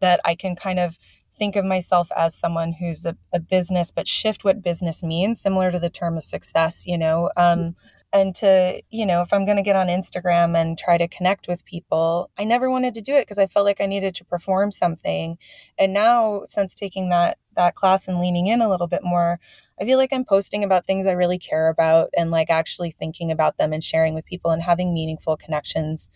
that 0.00 0.20
I 0.24 0.34
can 0.34 0.54
kind 0.54 0.78
of 0.78 0.98
think 1.36 1.56
of 1.56 1.64
myself 1.64 2.08
as 2.16 2.34
someone 2.34 2.72
who's 2.72 3.06
a, 3.06 3.16
a 3.32 3.40
business, 3.40 3.90
but 3.90 4.08
shift 4.08 4.44
what 4.44 4.62
business 4.62 5.02
means, 5.02 5.40
similar 5.40 5.70
to 5.70 5.78
the 5.78 5.90
term 5.90 6.16
of 6.16 6.24
success, 6.24 6.84
you 6.86 6.98
know. 6.98 7.30
Um, 7.36 7.76
and 8.12 8.34
to 8.34 8.80
you 8.90 9.04
know 9.04 9.20
if 9.20 9.32
i'm 9.32 9.44
going 9.44 9.56
to 9.56 9.62
get 9.62 9.76
on 9.76 9.88
instagram 9.88 10.56
and 10.56 10.78
try 10.78 10.96
to 10.96 11.08
connect 11.08 11.46
with 11.46 11.64
people 11.64 12.30
i 12.38 12.44
never 12.44 12.70
wanted 12.70 12.94
to 12.94 13.02
do 13.02 13.14
it 13.14 13.22
because 13.22 13.38
i 13.38 13.46
felt 13.46 13.66
like 13.66 13.80
i 13.80 13.86
needed 13.86 14.14
to 14.14 14.24
perform 14.24 14.70
something. 14.70 15.36
And 15.78 15.92
now 15.92 16.42
since 16.46 16.74
taking 16.74 17.10
that 17.10 17.38
that 17.54 17.74
class 17.74 18.08
and 18.08 18.20
leaning 18.20 18.46
in 18.46 18.60
a 18.60 18.68
little 18.68 18.86
bit 18.86 19.02
more 19.02 19.38
i 19.80 19.84
feel 19.84 19.98
like 19.98 20.12
i'm 20.12 20.24
posting 20.24 20.64
about 20.64 20.86
things 20.86 21.06
i 21.06 21.12
really 21.12 21.38
care 21.38 21.68
about 21.68 22.10
and 22.16 22.30
like 22.30 22.50
actually 22.50 22.90
thinking 22.90 23.30
about 23.30 23.58
them 23.58 23.72
and 23.72 23.84
sharing 23.84 24.14
with 24.14 24.24
people 24.24 24.50
and 24.50 24.62
having 24.62 24.94
meaningful 24.94 25.36
connections 25.36 26.10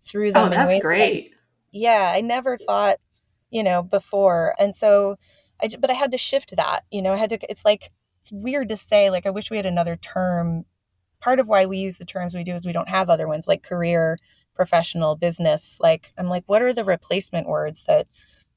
through 0.00 0.28
oh, 0.28 0.32
them 0.32 0.46
oh 0.46 0.50
that's 0.50 0.80
great 0.80 1.30
that, 1.30 1.36
yeah 1.72 2.12
i 2.14 2.20
never 2.20 2.56
thought 2.56 2.98
you 3.50 3.62
know 3.62 3.82
before. 3.82 4.54
And 4.58 4.74
so 4.74 5.16
i 5.62 5.68
but 5.78 5.90
i 5.90 5.94
had 5.94 6.10
to 6.10 6.18
shift 6.18 6.56
that 6.56 6.84
you 6.90 7.02
know 7.02 7.12
i 7.12 7.16
had 7.16 7.30
to 7.30 7.38
it's 7.50 7.64
like 7.64 7.90
it's 8.20 8.32
weird 8.32 8.68
to 8.68 8.76
say 8.76 9.10
like 9.10 9.26
i 9.26 9.30
wish 9.30 9.50
we 9.50 9.56
had 9.56 9.66
another 9.66 9.96
term 9.96 10.64
part 11.24 11.40
of 11.40 11.48
why 11.48 11.64
we 11.64 11.78
use 11.78 11.96
the 11.96 12.04
terms 12.04 12.34
we 12.34 12.44
do 12.44 12.54
is 12.54 12.66
we 12.66 12.72
don't 12.72 12.88
have 12.88 13.08
other 13.08 13.26
ones 13.26 13.48
like 13.48 13.62
career, 13.62 14.18
professional, 14.54 15.16
business. 15.16 15.78
Like 15.80 16.12
I'm 16.18 16.28
like, 16.28 16.44
what 16.46 16.60
are 16.60 16.74
the 16.74 16.84
replacement 16.84 17.48
words 17.48 17.84
that 17.84 18.08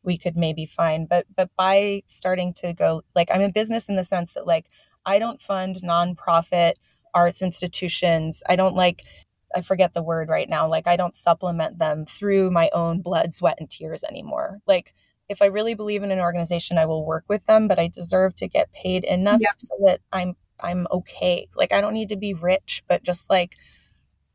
we 0.03 0.17
could 0.17 0.35
maybe 0.35 0.65
find? 0.65 1.07
But 1.07 1.25
but 1.33 1.49
by 1.55 2.03
starting 2.07 2.53
to 2.55 2.73
go 2.73 3.03
like 3.15 3.29
I'm 3.33 3.39
in 3.39 3.51
business 3.51 3.87
in 3.87 3.95
the 3.95 4.03
sense 4.03 4.33
that 4.33 4.45
like 4.45 4.67
I 5.05 5.17
don't 5.17 5.41
fund 5.41 5.77
nonprofit 5.77 6.73
arts 7.13 7.41
institutions. 7.41 8.43
I 8.49 8.57
don't 8.57 8.75
like 8.75 9.03
I 9.55 9.61
forget 9.61 9.93
the 9.93 10.03
word 10.03 10.27
right 10.27 10.49
now. 10.49 10.67
Like 10.67 10.87
I 10.87 10.97
don't 10.97 11.15
supplement 11.15 11.79
them 11.79 12.03
through 12.03 12.51
my 12.51 12.69
own 12.73 13.01
blood, 13.01 13.33
sweat, 13.33 13.57
and 13.61 13.69
tears 13.69 14.03
anymore. 14.03 14.59
Like 14.67 14.93
if 15.29 15.41
I 15.41 15.45
really 15.45 15.73
believe 15.73 16.03
in 16.03 16.11
an 16.11 16.19
organization, 16.19 16.77
I 16.77 16.85
will 16.85 17.05
work 17.05 17.23
with 17.29 17.45
them, 17.45 17.69
but 17.69 17.79
I 17.79 17.87
deserve 17.87 18.35
to 18.35 18.47
get 18.49 18.73
paid 18.73 19.05
enough 19.05 19.39
yeah. 19.41 19.51
so 19.57 19.73
that 19.85 20.01
I'm 20.11 20.35
I'm 20.59 20.87
okay. 20.91 21.47
Like 21.55 21.71
I 21.71 21.81
don't 21.81 21.93
need 21.93 22.09
to 22.09 22.17
be 22.17 22.33
rich, 22.33 22.83
but 22.87 23.03
just 23.03 23.29
like 23.29 23.55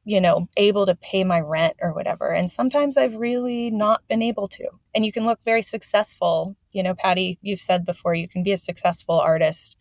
you 0.04 0.20
know, 0.20 0.48
able 0.56 0.86
to 0.86 0.94
pay 0.96 1.22
my 1.22 1.40
rent 1.40 1.76
or 1.80 1.92
whatever. 1.92 2.32
And 2.32 2.50
sometimes 2.50 2.96
I've 2.96 3.16
really 3.16 3.70
not 3.70 4.06
been 4.08 4.22
able 4.22 4.48
to. 4.48 4.68
And 4.94 5.06
you 5.06 5.12
can 5.12 5.24
look 5.24 5.38
very 5.44 5.62
successful. 5.62 6.56
You 6.72 6.82
know, 6.82 6.94
Paddy, 6.94 7.38
you've 7.40 7.60
said 7.60 7.84
before, 7.84 8.14
you 8.14 8.28
can 8.28 8.42
be 8.42 8.52
a 8.52 8.56
successful 8.56 9.20
artist 9.20 9.76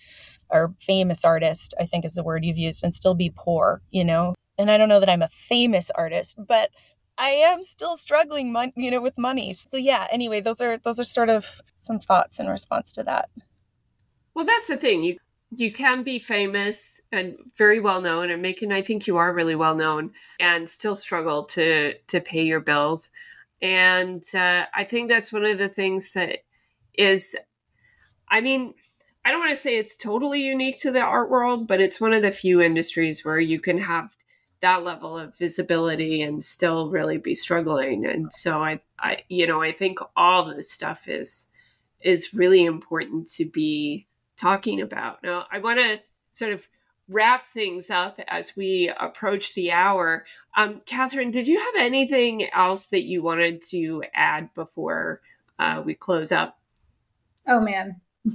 or 0.50 0.76
famous 0.80 1.26
artist, 1.26 1.74
I 1.80 1.86
think 1.86 2.06
is 2.06 2.14
the 2.14 2.24
word 2.24 2.46
you've 2.46 2.58
used, 2.58 2.84
and 2.84 2.94
still 2.94 3.16
be 3.16 3.34
poor, 3.36 3.82
you 3.90 4.04
know? 4.04 4.36
And 4.58 4.70
I 4.70 4.78
don't 4.78 4.90
know 4.90 5.00
that 5.00 5.10
I'm 5.10 5.22
a 5.22 5.28
famous 5.28 5.90
artist, 5.96 6.38
but 6.38 6.70
I 7.18 7.30
am 7.30 7.64
still 7.64 7.98
struggling, 7.98 8.52
mon- 8.52 8.74
you 8.76 8.92
know, 8.92 9.02
with 9.02 9.18
money. 9.18 9.54
So 9.54 9.78
yeah, 9.78 10.08
anyway, 10.12 10.42
those 10.42 10.62
are 10.62 10.78
those 10.78 11.00
are 11.00 11.04
sort 11.04 11.30
of 11.30 11.62
some 11.78 12.00
thoughts 12.00 12.40
in 12.40 12.48
response 12.48 12.92
to 12.94 13.04
that. 13.04 13.30
Well, 14.34 14.46
that's 14.46 14.68
the 14.68 14.78
thing. 14.78 15.04
You 15.04 15.18
you 15.56 15.72
can 15.72 16.04
be 16.04 16.18
famous 16.18 17.02
and 17.12 17.36
very 17.58 17.80
well 17.80 18.02
known 18.02 18.30
and 18.30 18.42
making 18.42 18.72
i 18.72 18.82
think 18.82 19.06
you 19.06 19.18
are 19.18 19.34
really 19.34 19.56
well 19.56 19.76
known 19.76 20.12
and 20.40 20.68
still 20.68 20.96
struggle 20.96 21.44
to 21.44 21.94
to 22.08 22.20
pay 22.22 22.44
your 22.44 22.60
bills. 22.60 23.10
And 23.62 24.24
uh, 24.34 24.66
i 24.74 24.84
think 24.84 25.10
that's 25.10 25.34
one 25.34 25.46
of 25.46 25.58
the 25.58 25.70
things 25.70 26.14
that 26.14 26.40
is 26.98 27.36
i 28.30 28.42
mean 28.42 28.74
i 29.24 29.32
don't 29.32 29.40
want 29.40 29.52
to 29.52 29.56
say 29.56 29.78
it's 29.78 29.96
totally 29.96 30.42
unique 30.42 30.80
to 30.82 30.92
the 30.92 31.02
art 31.02 31.30
world 31.30 31.68
but 31.68 31.82
it's 31.82 32.02
one 32.02 32.14
of 32.14 32.22
the 32.22 32.32
few 32.32 32.62
industries 32.62 33.24
where 33.24 33.40
you 33.40 33.60
can 33.60 33.78
have 33.78 34.16
that 34.62 34.84
level 34.84 35.18
of 35.18 35.36
visibility 35.38 36.22
and 36.22 36.44
still 36.44 36.90
really 36.90 37.18
be 37.18 37.36
struggling. 37.36 38.06
And 38.06 38.32
so 38.32 38.64
i 38.64 38.80
i 39.00 39.24
you 39.28 39.48
know 39.48 39.62
i 39.62 39.72
think 39.72 40.00
all 40.16 40.46
this 40.46 40.72
stuff 40.72 41.08
is 41.08 41.48
is 42.02 42.34
really 42.34 42.66
important 42.66 43.28
to 43.28 43.46
be 43.46 44.08
talking 44.42 44.82
about. 44.82 45.24
Now, 45.24 45.46
I 45.52 45.60
want 45.60 45.80
to 45.80 46.00
sort 46.32 46.52
of 46.52 46.68
wrap 47.08 47.46
things 47.46 47.90
up 47.90 48.20
as 48.28 48.56
we 48.56 48.92
approach 49.00 49.54
the 49.54 49.72
hour. 49.72 50.26
Um, 50.58 50.82
Catherine, 50.86 51.32
did 51.32 51.48
you 51.48 51.60
have 51.60 51.74
anything 51.78 52.50
else 52.52 52.88
that 52.88 53.04
you 53.04 53.22
wanted 53.22 53.62
to 53.70 54.04
add 54.14 54.54
before 54.56 55.22
uh, 55.60 55.82
we 55.86 55.94
close 55.94 56.32
up? 56.32 56.58
Oh 57.48 57.60
man. 57.60 58.02
well, 58.26 58.34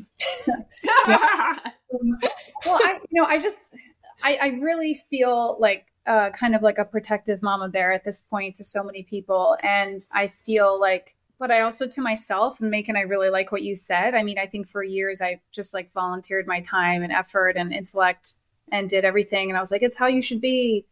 I, 2.66 2.98
you 3.10 3.20
know, 3.20 3.24
I 3.24 3.38
just, 3.40 3.74
I, 4.22 4.36
I 4.36 4.46
really 4.60 4.94
feel 4.94 5.56
like 5.60 5.86
uh, 6.06 6.30
kind 6.30 6.54
of 6.54 6.62
like 6.62 6.78
a 6.78 6.84
protective 6.84 7.42
mama 7.42 7.68
bear 7.68 7.92
at 7.92 8.04
this 8.04 8.20
point 8.20 8.56
to 8.56 8.64
so 8.64 8.84
many 8.84 9.02
people, 9.02 9.56
and 9.62 10.00
I 10.12 10.28
feel 10.28 10.78
like 10.78 11.16
but 11.38 11.50
I 11.50 11.60
also 11.60 11.86
to 11.86 12.00
myself 12.00 12.60
and 12.60 12.70
Macon, 12.70 12.96
I 12.96 13.02
really 13.02 13.30
like 13.30 13.52
what 13.52 13.62
you 13.62 13.76
said. 13.76 14.14
I 14.14 14.22
mean, 14.22 14.38
I 14.38 14.46
think 14.46 14.68
for 14.68 14.82
years 14.82 15.20
I 15.20 15.40
just 15.52 15.74
like 15.74 15.92
volunteered 15.92 16.46
my 16.46 16.60
time 16.60 17.02
and 17.02 17.12
effort 17.12 17.56
and 17.56 17.72
intellect 17.72 18.34
and 18.72 18.88
did 18.88 19.04
everything. 19.04 19.50
And 19.50 19.56
I 19.56 19.60
was 19.60 19.70
like, 19.70 19.82
it's 19.82 19.96
how 19.96 20.06
you 20.06 20.22
should 20.22 20.40
be 20.40 20.86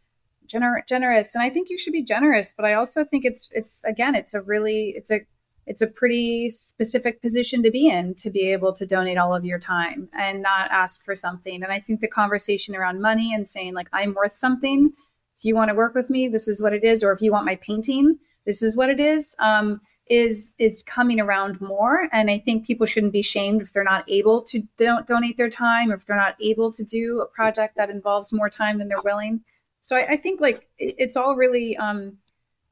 gener- 0.47 0.85
generous. 0.87 1.35
And 1.35 1.43
I 1.43 1.49
think 1.49 1.69
you 1.69 1.77
should 1.77 1.93
be 1.93 2.03
generous, 2.03 2.53
but 2.53 2.65
I 2.65 2.73
also 2.73 3.03
think 3.03 3.25
it's, 3.25 3.49
it's 3.53 3.83
again, 3.83 4.15
it's 4.15 4.33
a 4.33 4.41
really, 4.41 4.93
it's 4.95 5.11
a, 5.11 5.21
it's 5.65 5.81
a 5.81 5.87
pretty 5.87 6.51
specific 6.51 7.23
position 7.23 7.63
to 7.63 7.71
be 7.71 7.89
in 7.89 8.13
to 8.15 8.29
be 8.29 8.51
able 8.51 8.71
to 8.73 8.85
donate 8.85 9.17
all 9.17 9.33
of 9.33 9.45
your 9.45 9.57
time 9.57 10.09
and 10.13 10.43
not 10.43 10.69
ask 10.69 11.03
for 11.03 11.15
something. 11.15 11.63
And 11.63 11.71
I 11.71 11.79
think 11.79 12.01
the 12.01 12.07
conversation 12.07 12.75
around 12.75 13.01
money 13.01 13.33
and 13.33 13.47
saying 13.47 13.73
like, 13.73 13.89
I'm 13.91 14.13
worth 14.13 14.35
something. 14.35 14.93
If 15.37 15.43
you 15.43 15.55
want 15.55 15.69
to 15.69 15.75
work 15.75 15.95
with 15.95 16.09
me, 16.09 16.27
this 16.27 16.47
is 16.47 16.61
what 16.61 16.73
it 16.73 16.83
is. 16.83 17.03
Or 17.03 17.11
if 17.11 17.21
you 17.21 17.31
want 17.31 17.47
my 17.47 17.55
painting, 17.55 18.19
this 18.45 18.61
is 18.61 18.75
what 18.75 18.89
it 18.89 18.99
is. 18.99 19.35
Um, 19.39 19.81
is 20.07 20.55
is 20.59 20.83
coming 20.83 21.19
around 21.19 21.59
more. 21.59 22.07
And 22.11 22.29
i 22.29 22.37
think 22.37 22.65
people 22.65 22.85
shouldn't 22.85 23.13
be 23.13 23.21
shamed 23.21 23.61
if 23.61 23.73
they're 23.73 23.83
not 23.83 24.05
able 24.07 24.41
to 24.43 24.63
don't 24.77 25.07
donate 25.07 25.37
their 25.37 25.49
time 25.49 25.91
or 25.91 25.95
if 25.95 26.05
they're 26.05 26.15
not 26.15 26.35
able 26.39 26.71
to 26.71 26.83
do 26.83 27.21
a 27.21 27.25
project 27.25 27.75
that 27.75 27.89
involves 27.89 28.31
more 28.31 28.49
time 28.49 28.77
than 28.77 28.87
they're 28.87 29.01
willing. 29.01 29.41
So 29.81 29.95
i, 29.95 30.11
I 30.11 30.17
think 30.17 30.41
like 30.41 30.67
it's 30.77 31.17
all 31.17 31.35
really 31.35 31.75
um, 31.77 32.17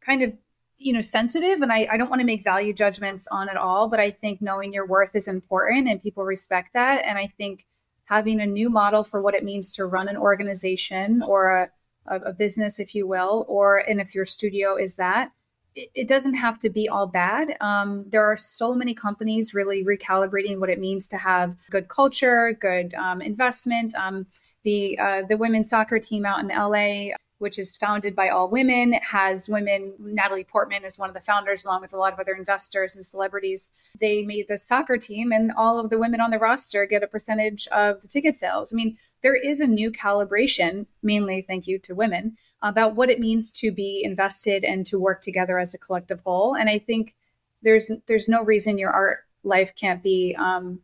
kind 0.02 0.22
of 0.22 0.34
you 0.78 0.94
know 0.94 1.02
sensitive. 1.02 1.62
And 1.62 1.72
I, 1.72 1.88
I 1.92 1.98
don't 1.98 2.10
want 2.10 2.20
to 2.20 2.26
make 2.26 2.44
value 2.44 2.74
judgments 2.74 3.28
on 3.28 3.50
it 3.50 3.58
all 3.58 3.88
but 3.88 4.00
i 4.00 4.12
think 4.12 4.42
knowing 4.42 4.74
your 4.74 4.86
worth 4.86 5.16
is 5.16 5.28
important 5.28 5.88
and 5.88 6.02
people 6.02 6.24
respect 6.24 6.74
that. 6.74 7.04
And 7.06 7.18
i 7.18 7.28
think 7.28 7.66
having 8.06 8.42
a 8.42 8.46
new 8.46 8.70
model 8.70 9.04
for 9.04 9.22
what 9.22 9.34
it 9.34 9.44
means 9.44 9.72
to 9.72 9.86
run 9.86 10.08
an 10.08 10.18
organization 10.18 11.24
or 11.24 11.72
a, 12.06 12.20
a 12.20 12.34
business 12.34 12.80
if 12.80 12.94
you 12.94 13.08
will 13.08 13.46
or 13.48 13.78
and 13.78 14.02
if 14.02 14.14
your 14.14 14.26
studio 14.26 14.76
is 14.76 14.98
that 14.98 15.32
it 15.76 16.08
doesn't 16.08 16.36
have 16.36 16.60
to 16.60 16.70
be 16.70 16.88
all 16.88 17.08
bad. 17.08 17.56
Um, 17.62 18.06
there 18.08 18.24
are 18.24 18.38
so 18.38 18.76
many 18.76 18.94
companies 18.94 19.54
really 19.54 19.84
recalibrating 19.84 20.60
what 20.60 20.70
it 20.70 20.80
means 20.80 21.08
to 21.10 21.18
have 21.18 21.56
good 21.70 21.88
culture, 21.88 22.58
good 22.60 22.94
um, 22.94 23.22
investment. 23.22 23.96
Um, 23.96 24.28
the 24.64 24.98
uh, 24.98 25.22
the 25.28 25.38
women's 25.38 25.70
soccer 25.70 26.00
team 26.00 26.26
out 26.26 26.40
in 26.40 26.48
LA 26.48 27.14
which 27.44 27.60
is 27.60 27.76
founded 27.76 28.16
by 28.16 28.30
all 28.30 28.48
women, 28.48 28.94
has 28.94 29.50
women. 29.50 29.94
Natalie 30.00 30.46
Portman 30.46 30.86
is 30.86 30.98
one 30.98 31.10
of 31.10 31.14
the 31.14 31.20
founders, 31.20 31.66
along 31.66 31.82
with 31.82 31.92
a 31.92 31.98
lot 31.98 32.14
of 32.14 32.20
other 32.20 32.34
investors 32.34 32.96
and 32.96 33.06
celebrities. 33.06 33.72
They 34.00 34.24
made 34.24 34.48
the 34.48 34.58
soccer 34.58 34.98
team, 34.98 35.34
and 35.34 35.52
all 35.52 35.78
of 35.78 35.90
the 35.90 36.00
women 36.00 36.22
on 36.22 36.32
the 36.32 36.40
roster 36.40 36.86
get 36.86 37.04
a 37.04 37.08
percentage 37.08 37.68
of 37.68 38.02
the 38.02 38.08
ticket 38.08 38.36
sales. 38.36 38.72
I 38.72 38.78
mean, 38.78 38.98
there 39.24 39.36
is 39.36 39.60
a 39.60 39.68
new 39.68 39.92
calibration, 39.92 40.86
mainly 41.02 41.42
thank 41.42 41.68
you 41.68 41.80
to 41.80 41.94
women, 41.94 42.38
about 42.62 42.96
what 42.96 43.10
it 43.10 43.20
means 43.20 43.52
to 43.52 43.74
be 43.74 44.02
invested 44.02 44.64
and 44.64 44.86
to 44.86 44.98
work 44.98 45.20
together 45.20 45.60
as 45.60 45.74
a 45.74 45.78
collective 45.78 46.22
whole. 46.22 46.56
And 46.56 46.70
I 46.70 46.80
think 46.80 47.14
there's 47.62 47.92
there's 48.08 48.30
no 48.30 48.42
reason 48.42 48.78
your 48.78 48.92
art 48.92 49.26
life 49.44 49.76
can't 49.76 50.02
be 50.02 50.34
um, 50.40 50.80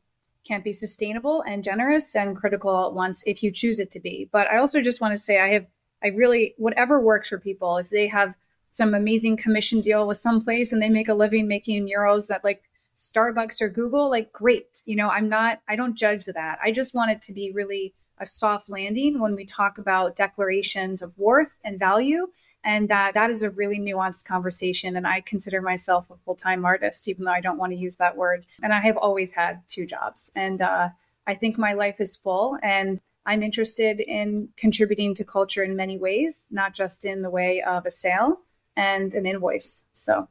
can't 0.45 0.65
be 0.65 0.73
sustainable 0.73 1.41
and 1.47 1.63
generous 1.63 2.17
and 2.17 2.35
critical 2.35 2.85
at 2.85 2.93
once 2.93 3.23
if 3.25 3.43
you 3.43 3.49
choose 3.49 3.79
it 3.79 3.91
to 3.91 3.99
be. 4.01 4.27
But 4.29 4.47
I 4.47 4.57
also 4.57 4.81
just 4.81 4.99
want 4.99 5.13
to 5.13 5.17
say 5.17 5.39
I 5.39 5.53
have 5.53 5.67
I 6.03 6.07
really, 6.07 6.53
whatever 6.57 6.99
works 6.99 7.29
for 7.29 7.39
people, 7.39 7.77
if 7.77 7.89
they 7.89 8.07
have 8.07 8.35
some 8.71 8.93
amazing 8.93 9.37
commission 9.37 9.81
deal 9.81 10.07
with 10.07 10.17
some 10.17 10.41
place 10.41 10.71
and 10.71 10.81
they 10.81 10.89
make 10.89 11.09
a 11.09 11.13
living 11.13 11.47
making 11.47 11.85
murals 11.85 12.29
at 12.29 12.43
like 12.43 12.63
Starbucks 12.95 13.61
or 13.61 13.69
Google, 13.69 14.09
like 14.09 14.31
great. 14.31 14.83
You 14.85 14.95
know, 14.95 15.09
I'm 15.09 15.29
not, 15.29 15.61
I 15.67 15.75
don't 15.75 15.97
judge 15.97 16.25
that. 16.25 16.59
I 16.63 16.71
just 16.71 16.93
want 16.93 17.11
it 17.11 17.21
to 17.23 17.33
be 17.33 17.51
really 17.51 17.93
a 18.19 18.25
soft 18.25 18.69
landing 18.69 19.19
when 19.19 19.35
we 19.35 19.45
talk 19.45 19.77
about 19.77 20.15
declarations 20.15 21.01
of 21.01 21.17
worth 21.17 21.57
and 21.63 21.79
value. 21.79 22.27
And 22.63 22.89
that 22.89 23.13
that 23.13 23.29
is 23.29 23.41
a 23.41 23.49
really 23.49 23.79
nuanced 23.79 24.25
conversation. 24.25 24.97
And 24.97 25.07
I 25.07 25.21
consider 25.21 25.61
myself 25.61 26.09
a 26.09 26.17
full-time 26.25 26.65
artist, 26.65 27.07
even 27.07 27.23
though 27.23 27.31
I 27.31 27.39
don't 27.39 27.57
want 27.57 27.71
to 27.71 27.77
use 27.77 27.95
that 27.95 28.17
word. 28.17 28.45
And 28.61 28.73
I 28.73 28.81
have 28.81 28.97
always 28.97 29.33
had 29.33 29.61
two 29.69 29.85
jobs. 29.85 30.29
And 30.35 30.61
uh, 30.61 30.89
I 31.25 31.35
think 31.35 31.57
my 31.57 31.73
life 31.73 32.01
is 32.01 32.17
full 32.17 32.57
and 32.61 32.99
I'm 33.25 33.43
interested 33.43 33.99
in 33.99 34.49
contributing 34.57 35.13
to 35.15 35.23
culture 35.23 35.63
in 35.63 35.75
many 35.75 35.97
ways, 35.97 36.47
not 36.51 36.73
just 36.73 37.05
in 37.05 37.21
the 37.21 37.29
way 37.29 37.61
of 37.61 37.85
a 37.85 37.91
sale 37.91 38.41
and 38.75 39.13
an 39.13 39.25
invoice. 39.25 39.85
So 39.91 40.27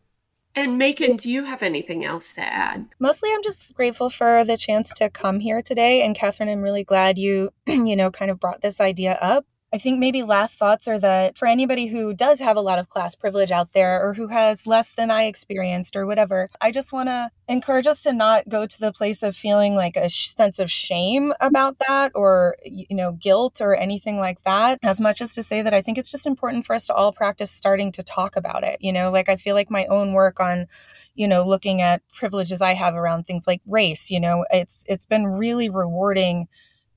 and 0.59 0.77
Macon, 0.77 1.17
do 1.17 1.31
you 1.31 1.45
have 1.45 1.63
anything 1.63 2.05
else 2.05 2.35
to 2.35 2.43
add? 2.43 2.89
Mostly, 2.99 3.31
I'm 3.33 3.45
just 3.45 3.73
grateful 3.75 4.11
for 4.11 4.45
the 4.45 4.57
chance 4.57 4.93
to 4.95 5.09
come 5.09 5.39
here 5.39 5.63
today. 5.63 6.03
And 6.03 6.17
Catherine, 6.17 6.49
I'm 6.49 6.63
really 6.63 6.83
glad 6.83 7.17
you, 7.17 7.51
you 7.67 7.95
know, 7.95 8.11
kind 8.11 8.29
of 8.29 8.41
brought 8.41 8.61
this 8.61 8.81
idea 8.81 9.17
up. 9.21 9.47
I 9.71 9.77
think 9.77 9.99
maybe 9.99 10.23
last 10.23 10.59
thoughts 10.59 10.89
are 10.89 10.99
that 10.99 11.37
for 11.37 11.47
anybody 11.47 11.89
who 11.89 12.15
does 12.15 12.41
have 12.41 12.57
a 12.57 12.63
lot 12.63 12.79
of 12.79 12.89
class 12.89 13.15
privilege 13.15 13.51
out 13.51 13.75
there 13.75 14.03
or 14.03 14.15
who 14.15 14.29
has 14.29 14.67
less 14.67 14.93
than 14.93 15.11
I 15.11 15.25
experienced 15.25 15.95
or 15.95 16.07
whatever, 16.07 16.49
I 16.63 16.71
just 16.71 16.91
want 16.91 17.11
to 17.11 17.31
encourage 17.49 17.87
us 17.87 18.01
to 18.05 18.15
not 18.15 18.49
go 18.49 18.65
to 18.65 18.81
the 18.81 18.93
place 18.93 19.23
of 19.23 19.37
feeling 19.37 19.75
like 19.75 19.97
a 19.97 20.09
sh- 20.09 20.31
sense 20.35 20.59
of 20.59 20.71
shame 20.71 21.35
about 21.41 21.77
that 21.87 22.13
or, 22.15 22.57
you 22.65 22.97
know, 22.97 23.13
guilt 23.13 23.61
or 23.61 23.77
anything 23.77 24.19
like 24.19 24.43
that, 24.45 24.79
as 24.83 25.03
much 25.03 25.21
as 25.21 25.35
to 25.35 25.43
say 25.43 25.61
that 25.61 25.75
I 25.75 25.83
think 25.83 25.99
it's 25.99 26.11
just 26.11 26.27
important 26.27 26.65
for 26.65 26.75
us 26.75 26.87
to 26.87 26.95
all 26.95 27.13
practice 27.13 27.51
starting 27.51 27.93
to 27.93 28.03
talk 28.03 28.37
about 28.37 28.65
it. 28.65 28.79
You 28.81 28.93
know, 28.93 29.11
like 29.11 29.29
I 29.29 29.37
feel 29.37 29.55
like 29.55 29.71
my 29.71 29.85
own 29.87 30.15
work 30.15 30.41
on, 30.41 30.67
you 31.15 31.29
know, 31.29 31.47
looking 31.47 31.83
at 31.83 32.01
privileges 32.09 32.63
I 32.63 32.73
have 32.73 32.95
around 32.95 33.25
things 33.25 33.47
like 33.47 33.61
race, 33.67 34.11
you 34.11 34.19
know, 34.21 34.47
it's 34.51 34.83
it's 34.89 35.05
been 35.05 35.27
really 35.27 35.69
rewarding 35.69 36.49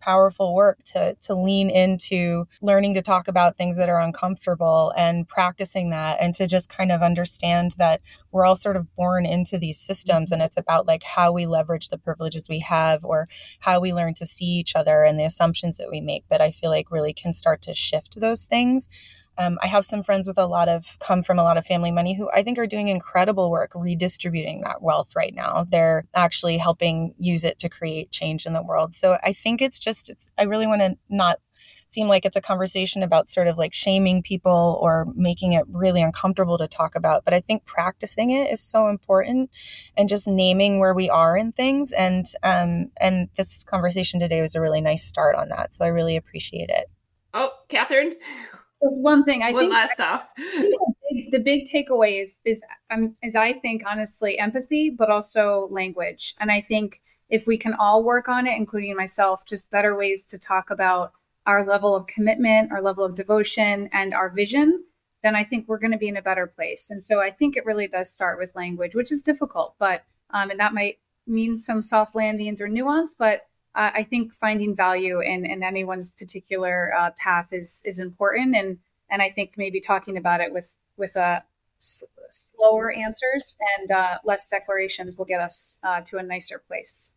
powerful 0.02 0.54
work 0.54 0.84
to 0.84 1.16
to 1.22 1.36
lean 1.36 1.70
into 1.70 2.46
learning 2.62 2.94
to 2.94 3.02
talk 3.02 3.28
about 3.28 3.56
things 3.56 3.78
that 3.78 3.90
are 3.90 4.00
uncomfortable 4.00 4.94
and 4.98 5.28
practicing 5.28 5.90
that 5.92 6.18
and 6.20 6.34
to 6.36 6.48
just 6.48 6.70
kind 6.70 6.92
of 6.92 7.02
understand 7.02 7.72
that 7.78 8.02
we're 8.32 8.46
all 8.46 8.56
sort 8.56 8.76
of 8.76 8.94
born 8.96 9.26
into 9.26 9.58
these 9.58 9.80
systems 9.80 10.32
and 10.32 10.40
mm-hmm. 10.40 10.46
it's 10.46 10.58
about 10.58 10.86
like 10.86 11.04
how 11.04 11.32
we 11.32 11.46
leverage 11.46 11.90
the 11.90 11.98
privileges 11.98 12.50
we 12.50 12.60
have 12.60 13.06
or 13.06 13.28
how 13.60 13.80
we 13.80 13.94
learn 13.94 14.14
to 14.14 14.26
see 14.26 14.46
each 14.46 14.76
other 14.76 15.04
and 15.04 15.20
the 15.20 15.26
assumptions 15.26 15.78
that 15.78 15.90
we 15.90 16.02
make 16.02 16.28
that 16.28 16.42
I 16.42 16.52
feel 16.52 16.70
like 16.70 16.92
really 16.92 17.14
can 17.14 17.34
start 17.34 17.62
to 17.64 17.74
shift 17.74 18.20
those 18.20 18.44
things 18.44 18.90
um, 19.38 19.58
I 19.62 19.68
have 19.68 19.86
some 19.86 20.04
friends 20.04 20.28
with 20.28 20.38
a 20.38 20.46
lot 20.46 20.70
of 20.70 20.98
come 21.00 21.24
from 21.24 21.40
a 21.40 21.44
lot 21.44 21.58
of 21.58 21.66
family 21.66 21.92
money 21.92 22.14
who 22.14 22.30
I 22.32 22.44
think 22.44 22.58
are 22.60 22.68
doing 22.68 22.90
incredible 22.90 23.50
work 23.50 23.72
redistributing 23.74 24.62
that 24.62 24.82
wealth 24.82 25.16
right 25.16 25.34
now. 25.34 25.66
They're 25.70 26.06
actually 26.14 26.58
helping 26.58 27.16
use 27.18 27.44
it 27.44 27.58
to 27.60 27.70
create 27.70 28.12
change 28.12 28.46
in 28.46 28.54
the 28.54 28.62
world. 28.62 28.94
So 28.94 29.18
I 29.24 29.34
think 29.34 29.62
it's 29.62 29.80
just, 29.80 30.10
it's, 30.10 30.32
I 30.38 30.44
really 30.44 30.68
want 30.68 30.82
to 30.82 30.98
not 31.10 31.40
seem 31.88 32.08
like 32.08 32.26
it's 32.26 32.36
a 32.36 32.42
conversation 32.42 33.04
about 33.04 33.28
sort 33.28 33.48
of 33.48 33.58
like 33.58 33.74
shaming 33.74 34.22
people 34.22 34.80
or 34.82 35.08
making 35.16 35.54
it 35.54 35.66
really 35.70 36.02
uncomfortable 36.02 36.58
to 36.58 36.68
talk 36.68 36.96
about. 36.96 37.26
But 37.26 37.34
I 37.34 37.42
think 37.42 37.66
practicing 37.66 38.32
it 38.32 38.52
is 38.52 38.62
so 38.62 38.88
important 38.88 39.50
and 39.98 40.08
just 40.08 40.28
naming 40.28 40.80
where 40.80 40.94
we 40.94 41.10
are 41.10 41.38
in 41.38 41.52
things. 41.52 41.92
And, 41.92 42.26
um, 42.44 42.92
and 43.00 43.30
this 43.36 43.64
conversation 43.64 44.20
today 44.20 44.42
was 44.42 44.56
a 44.56 44.62
really 44.62 44.82
nice 44.82 45.04
start 45.04 45.36
on 45.36 45.50
that. 45.50 45.74
So 45.74 45.86
I 45.86 45.90
really 45.90 46.16
appreciate 46.16 46.70
it. 46.70 46.90
Oh, 47.34 47.52
Catherine. 47.70 48.16
There's 48.82 49.00
one 49.02 49.24
thing 49.24 49.44
I 49.44 49.52
one 49.52 49.64
think. 49.64 49.74
last 49.74 50.00
off. 50.00 50.24
the 50.36 51.40
big 51.40 51.66
takeaway 51.66 52.22
is 52.22 52.42
is 52.46 52.64
um, 52.90 53.16
is 53.22 53.36
I 53.36 53.54
think 53.54 53.84
honestly 53.86 54.40
empathy, 54.40 54.90
but 54.90 55.10
also 55.10 55.68
language. 55.72 56.36
And 56.40 56.52
I 56.52 56.62
think 56.62 57.02
if 57.30 57.48
we 57.48 57.58
can 57.58 57.74
all 57.74 58.04
work 58.04 58.28
on 58.28 58.48
it, 58.48 58.58
including 58.58 58.96
myself, 58.96 59.46
just 59.46 59.72
better 59.72 59.96
ways 59.96 60.24
to 60.26 60.38
talk 60.38 60.70
about 60.70 61.14
our 61.46 61.66
level 61.66 61.96
of 61.96 62.08
commitment, 62.08 62.72
our 62.72 62.82
level 62.82 63.06
of 63.06 63.16
devotion, 63.16 63.90
and 63.94 64.14
our 64.14 64.30
vision, 64.30 64.84
then 65.24 65.36
I 65.36 65.44
think 65.44 65.68
we're 65.68 65.80
going 65.80 65.92
to 65.92 65.98
be 65.98 66.08
in 66.08 66.18
a 66.18 66.22
better 66.22 66.48
place. 66.48 66.90
And 66.90 67.04
so 67.04 67.22
I 67.22 67.32
think 67.32 67.56
it 67.56 67.66
really 67.66 67.88
does 67.88 68.12
start 68.12 68.38
with 68.38 68.56
language, 68.56 68.96
which 68.96 69.12
is 69.12 69.22
difficult, 69.22 69.76
but 69.80 70.04
um, 70.32 70.50
and 70.50 70.60
that 70.60 70.74
might 70.74 70.98
mean 71.28 71.56
some 71.56 71.82
soft 71.82 72.16
landings 72.16 72.62
or 72.62 72.68
nuance, 72.68 73.14
but 73.14 73.48
uh, 73.76 73.92
I 73.94 74.04
think 74.04 74.34
finding 74.34 74.76
value 74.76 75.22
in, 75.22 75.46
in 75.46 75.64
anyone's 75.64 76.12
particular 76.12 76.94
uh, 76.98 77.12
path 77.18 77.54
is 77.54 77.82
is 77.86 78.00
important, 78.00 78.56
and 78.56 78.80
and 79.10 79.22
I 79.22 79.30
think 79.30 79.54
maybe 79.58 79.80
talking 79.80 80.18
about 80.18 80.42
it 80.42 80.54
with 80.54 80.78
with 80.98 81.16
uh, 81.16 81.42
s- 81.80 82.04
slower 82.30 82.92
answers 82.92 83.58
and 83.80 83.92
uh, 83.92 84.18
less 84.24 84.48
declarations 84.50 85.18
will 85.18 85.26
get 85.26 85.42
us 85.42 85.80
uh, 85.84 86.02
to 86.02 86.18
a 86.18 86.24
nicer 86.24 86.60
place. 86.60 87.14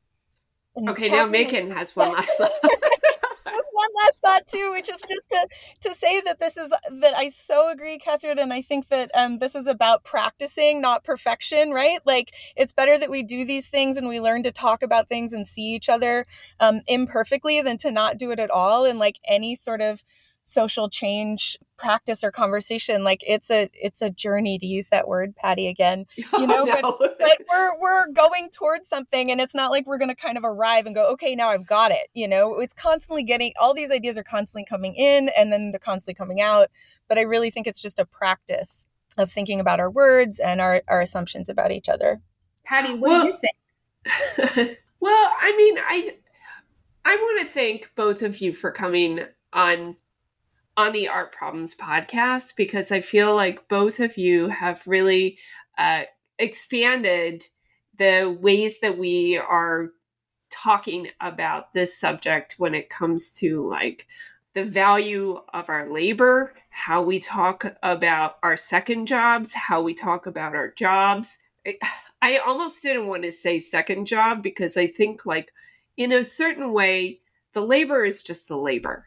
Okay, 0.76 1.08
now 1.08 1.26
Macon 1.26 1.70
has 1.70 1.94
one 1.94 2.12
last 2.12 2.40
one 3.74 3.90
last 4.04 4.20
thought 4.22 4.46
too, 4.48 4.72
which 4.74 4.90
is 4.90 5.02
just 5.08 5.30
to 5.30 5.48
to 5.82 5.94
say 5.94 6.20
that 6.22 6.40
this 6.40 6.56
is 6.58 6.70
that 6.70 7.14
I 7.16 7.30
so 7.30 7.70
agree, 7.70 7.98
Catherine, 7.98 8.38
and 8.40 8.52
I 8.52 8.62
think 8.62 8.88
that 8.88 9.10
um, 9.14 9.38
this 9.40 9.54
is 9.56 9.68
about 9.68 10.04
practicing, 10.04 10.80
not 10.80 11.04
perfection, 11.04 11.72
right? 11.72 12.00
Like 12.06 12.34
it's 12.56 12.72
better 12.72 12.98
that 12.98 13.10
we 13.10 13.24
do 13.24 13.44
these 13.44 13.68
things 13.68 13.98
and 13.98 14.08
we 14.08 14.20
learn 14.20 14.44
to 14.44 14.52
talk 14.52 14.82
about 14.82 15.08
things 15.08 15.32
and 15.34 15.46
see 15.46 15.62
each 15.74 15.90
other 15.90 16.26
um, 16.60 16.82
imperfectly 16.88 17.62
than 17.62 17.78
to 17.78 17.92
not 17.92 18.18
do 18.18 18.32
it 18.32 18.40
at 18.40 18.50
all. 18.50 18.86
And 18.86 18.98
like 18.98 19.20
any 19.28 19.56
sort 19.56 19.82
of 19.82 20.04
social 20.44 20.88
change 20.88 21.58
practice 21.76 22.22
or 22.22 22.30
conversation 22.30 23.02
like 23.02 23.24
it's 23.26 23.50
a 23.50 23.68
it's 23.72 24.00
a 24.00 24.10
journey 24.10 24.58
to 24.58 24.66
use 24.66 24.90
that 24.90 25.08
word 25.08 25.34
paddy 25.34 25.66
again 25.66 26.06
you 26.16 26.46
know 26.46 26.60
oh, 26.60 26.80
no. 26.82 26.96
but, 26.98 27.16
but 27.18 27.38
we're 27.50 27.80
we're 27.80 28.08
going 28.12 28.48
towards 28.50 28.88
something 28.88 29.30
and 29.30 29.40
it's 29.40 29.54
not 29.54 29.72
like 29.72 29.86
we're 29.86 29.98
going 29.98 30.08
to 30.08 30.14
kind 30.14 30.38
of 30.38 30.44
arrive 30.44 30.86
and 30.86 30.94
go 30.94 31.08
okay 31.08 31.34
now 31.34 31.48
i've 31.48 31.66
got 31.66 31.90
it 31.90 32.08
you 32.14 32.28
know? 32.28 32.60
It's 32.60 32.74
constantly 32.74 33.24
getting 33.24 33.52
all 33.60 33.74
these 33.74 33.90
ideas 33.90 34.16
are 34.16 34.22
constantly 34.22 34.64
coming 34.64 34.94
in 34.94 35.30
and 35.36 35.52
then 35.52 35.72
they're 35.72 35.80
constantly 35.80 36.14
coming 36.14 36.40
out 36.40 36.70
but 37.08 37.18
i 37.18 37.22
really 37.22 37.50
think 37.50 37.66
it's 37.66 37.80
just 37.80 37.98
a 37.98 38.04
practice 38.04 38.86
of 39.16 39.30
thinking 39.30 39.60
about 39.60 39.80
our 39.80 39.90
words 39.90 40.38
and 40.38 40.60
our, 40.60 40.82
our 40.88 41.00
assumptions 41.00 41.48
about 41.48 41.70
each 41.70 41.88
other. 41.88 42.20
Paddy 42.64 42.94
what 42.98 43.10
well, 43.10 43.22
do 43.22 43.28
you 43.28 43.36
think? 43.36 44.78
well 45.00 45.32
i 45.40 45.54
mean 45.56 45.78
i 45.78 46.14
i 47.06 47.16
want 47.16 47.40
to 47.40 47.50
thank 47.50 47.90
both 47.94 48.22
of 48.22 48.38
you 48.38 48.52
for 48.52 48.70
coming 48.70 49.20
on 49.54 49.96
on 50.76 50.92
the 50.92 51.08
Art 51.08 51.32
Problems 51.32 51.74
podcast 51.74 52.56
because 52.56 52.90
I 52.90 53.00
feel 53.00 53.34
like 53.34 53.68
both 53.68 54.00
of 54.00 54.18
you 54.18 54.48
have 54.48 54.86
really 54.86 55.38
uh, 55.78 56.02
expanded 56.38 57.46
the 57.98 58.36
ways 58.40 58.80
that 58.80 58.98
we 58.98 59.36
are 59.36 59.90
talking 60.50 61.08
about 61.20 61.72
this 61.74 61.98
subject 61.98 62.56
when 62.58 62.74
it 62.74 62.90
comes 62.90 63.32
to 63.32 63.68
like 63.68 64.06
the 64.54 64.64
value 64.64 65.40
of 65.52 65.68
our 65.68 65.90
labor, 65.92 66.54
how 66.70 67.02
we 67.02 67.18
talk 67.20 67.66
about 67.82 68.36
our 68.42 68.56
second 68.56 69.06
jobs, 69.06 69.52
how 69.52 69.82
we 69.82 69.94
talk 69.94 70.26
about 70.26 70.54
our 70.54 70.70
jobs. 70.70 71.38
I 72.22 72.38
almost 72.38 72.82
didn't 72.82 73.08
want 73.08 73.24
to 73.24 73.32
say 73.32 73.58
second 73.58 74.06
job 74.06 74.42
because 74.42 74.76
I 74.76 74.86
think, 74.86 75.26
like, 75.26 75.46
in 75.96 76.12
a 76.12 76.24
certain 76.24 76.72
way, 76.72 77.20
the 77.52 77.60
labor 77.60 78.04
is 78.04 78.22
just 78.22 78.48
the 78.48 78.56
labor 78.56 79.04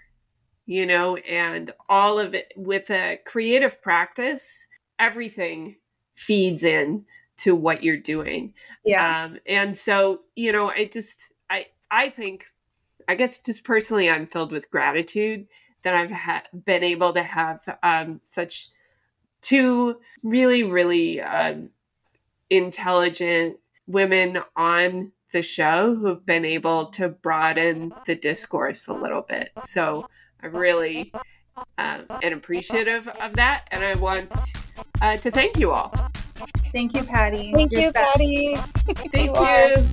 you 0.67 0.85
know, 0.85 1.15
and 1.15 1.71
all 1.89 2.19
of 2.19 2.35
it 2.35 2.51
with 2.55 2.91
a 2.91 3.19
creative 3.25 3.81
practice, 3.81 4.67
everything 4.99 5.77
feeds 6.13 6.63
in 6.63 7.05
to 7.37 7.55
what 7.55 7.83
you're 7.83 7.97
doing. 7.97 8.53
Yeah. 8.85 9.25
Um, 9.25 9.39
and 9.47 9.77
so, 9.77 10.21
you 10.35 10.51
know, 10.51 10.69
I 10.69 10.85
just, 10.85 11.29
I, 11.49 11.67
I 11.89 12.09
think, 12.09 12.45
I 13.07 13.15
guess 13.15 13.39
just 13.39 13.63
personally, 13.63 14.09
I'm 14.09 14.27
filled 14.27 14.51
with 14.51 14.69
gratitude 14.69 15.47
that 15.83 15.95
I've 15.95 16.11
ha- 16.11 16.43
been 16.65 16.83
able 16.83 17.13
to 17.13 17.23
have 17.23 17.77
um, 17.81 18.19
such 18.21 18.69
two 19.41 19.99
really, 20.21 20.63
really 20.63 21.21
um, 21.21 21.69
intelligent 22.49 23.57
women 23.85 24.39
on 24.57 25.13
the 25.31 25.41
show 25.41 25.95
who 25.95 26.07
have 26.07 26.25
been 26.25 26.43
able 26.43 26.87
to 26.87 27.07
broaden 27.07 27.93
the 28.05 28.15
discourse 28.15 28.87
a 28.87 28.93
little 28.93 29.21
bit. 29.21 29.51
So 29.57 30.09
I 30.41 30.47
really 30.47 31.11
um, 31.77 32.05
am 32.21 32.33
appreciative 32.33 33.07
of 33.07 33.35
that, 33.35 33.65
and 33.71 33.83
I 33.83 33.95
want 33.95 34.33
uh, 35.01 35.17
to 35.17 35.31
thank 35.31 35.57
you 35.57 35.71
all. 35.71 35.93
Thank 36.71 36.93
you, 36.93 37.03
Paddy. 37.03 37.51
Thank 37.53 37.71
You're 37.71 37.81
you, 37.81 37.91
best. 37.91 38.17
Paddy. 38.17 38.55
thank 39.11 39.35
you. 39.35 39.77
you. 39.81 39.87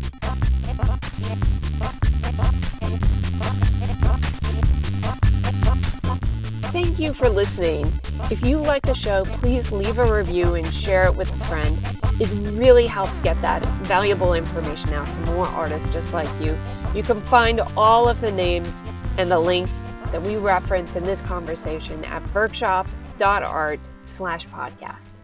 Thank 6.75 6.99
you 6.99 7.15
for 7.15 7.29
listening. 7.29 7.93
If 8.31 8.45
you 8.45 8.59
like 8.59 8.83
the 8.83 8.95
show, 8.95 9.25
please 9.25 9.71
leave 9.71 9.99
a 9.99 10.13
review 10.13 10.55
and 10.55 10.75
share 10.75 11.05
it 11.05 11.15
with 11.15 11.33
a 11.33 11.45
friend. 11.45 11.79
It 12.21 12.29
really 12.53 12.87
helps 12.87 13.21
get 13.21 13.41
that 13.43 13.63
valuable 13.85 14.35
information 14.35 14.93
out 14.93 15.07
to 15.07 15.19
more 15.33 15.47
artists 15.47 15.91
just 15.93 16.13
like 16.13 16.29
you. 16.41 16.59
You 16.95 17.03
can 17.03 17.21
find 17.21 17.61
all 17.77 18.09
of 18.09 18.21
the 18.21 18.33
names 18.33 18.83
and 19.19 19.31
the 19.31 19.39
links 19.39 19.93
that 20.15 20.23
we 20.23 20.37
reference 20.37 20.95
in 20.95 21.03
this 21.03 21.21
conversation 21.21 22.05
at 22.05 22.23
vvrkshop.art 22.27 23.81
slash 24.05 24.47
podcast. 24.47 25.19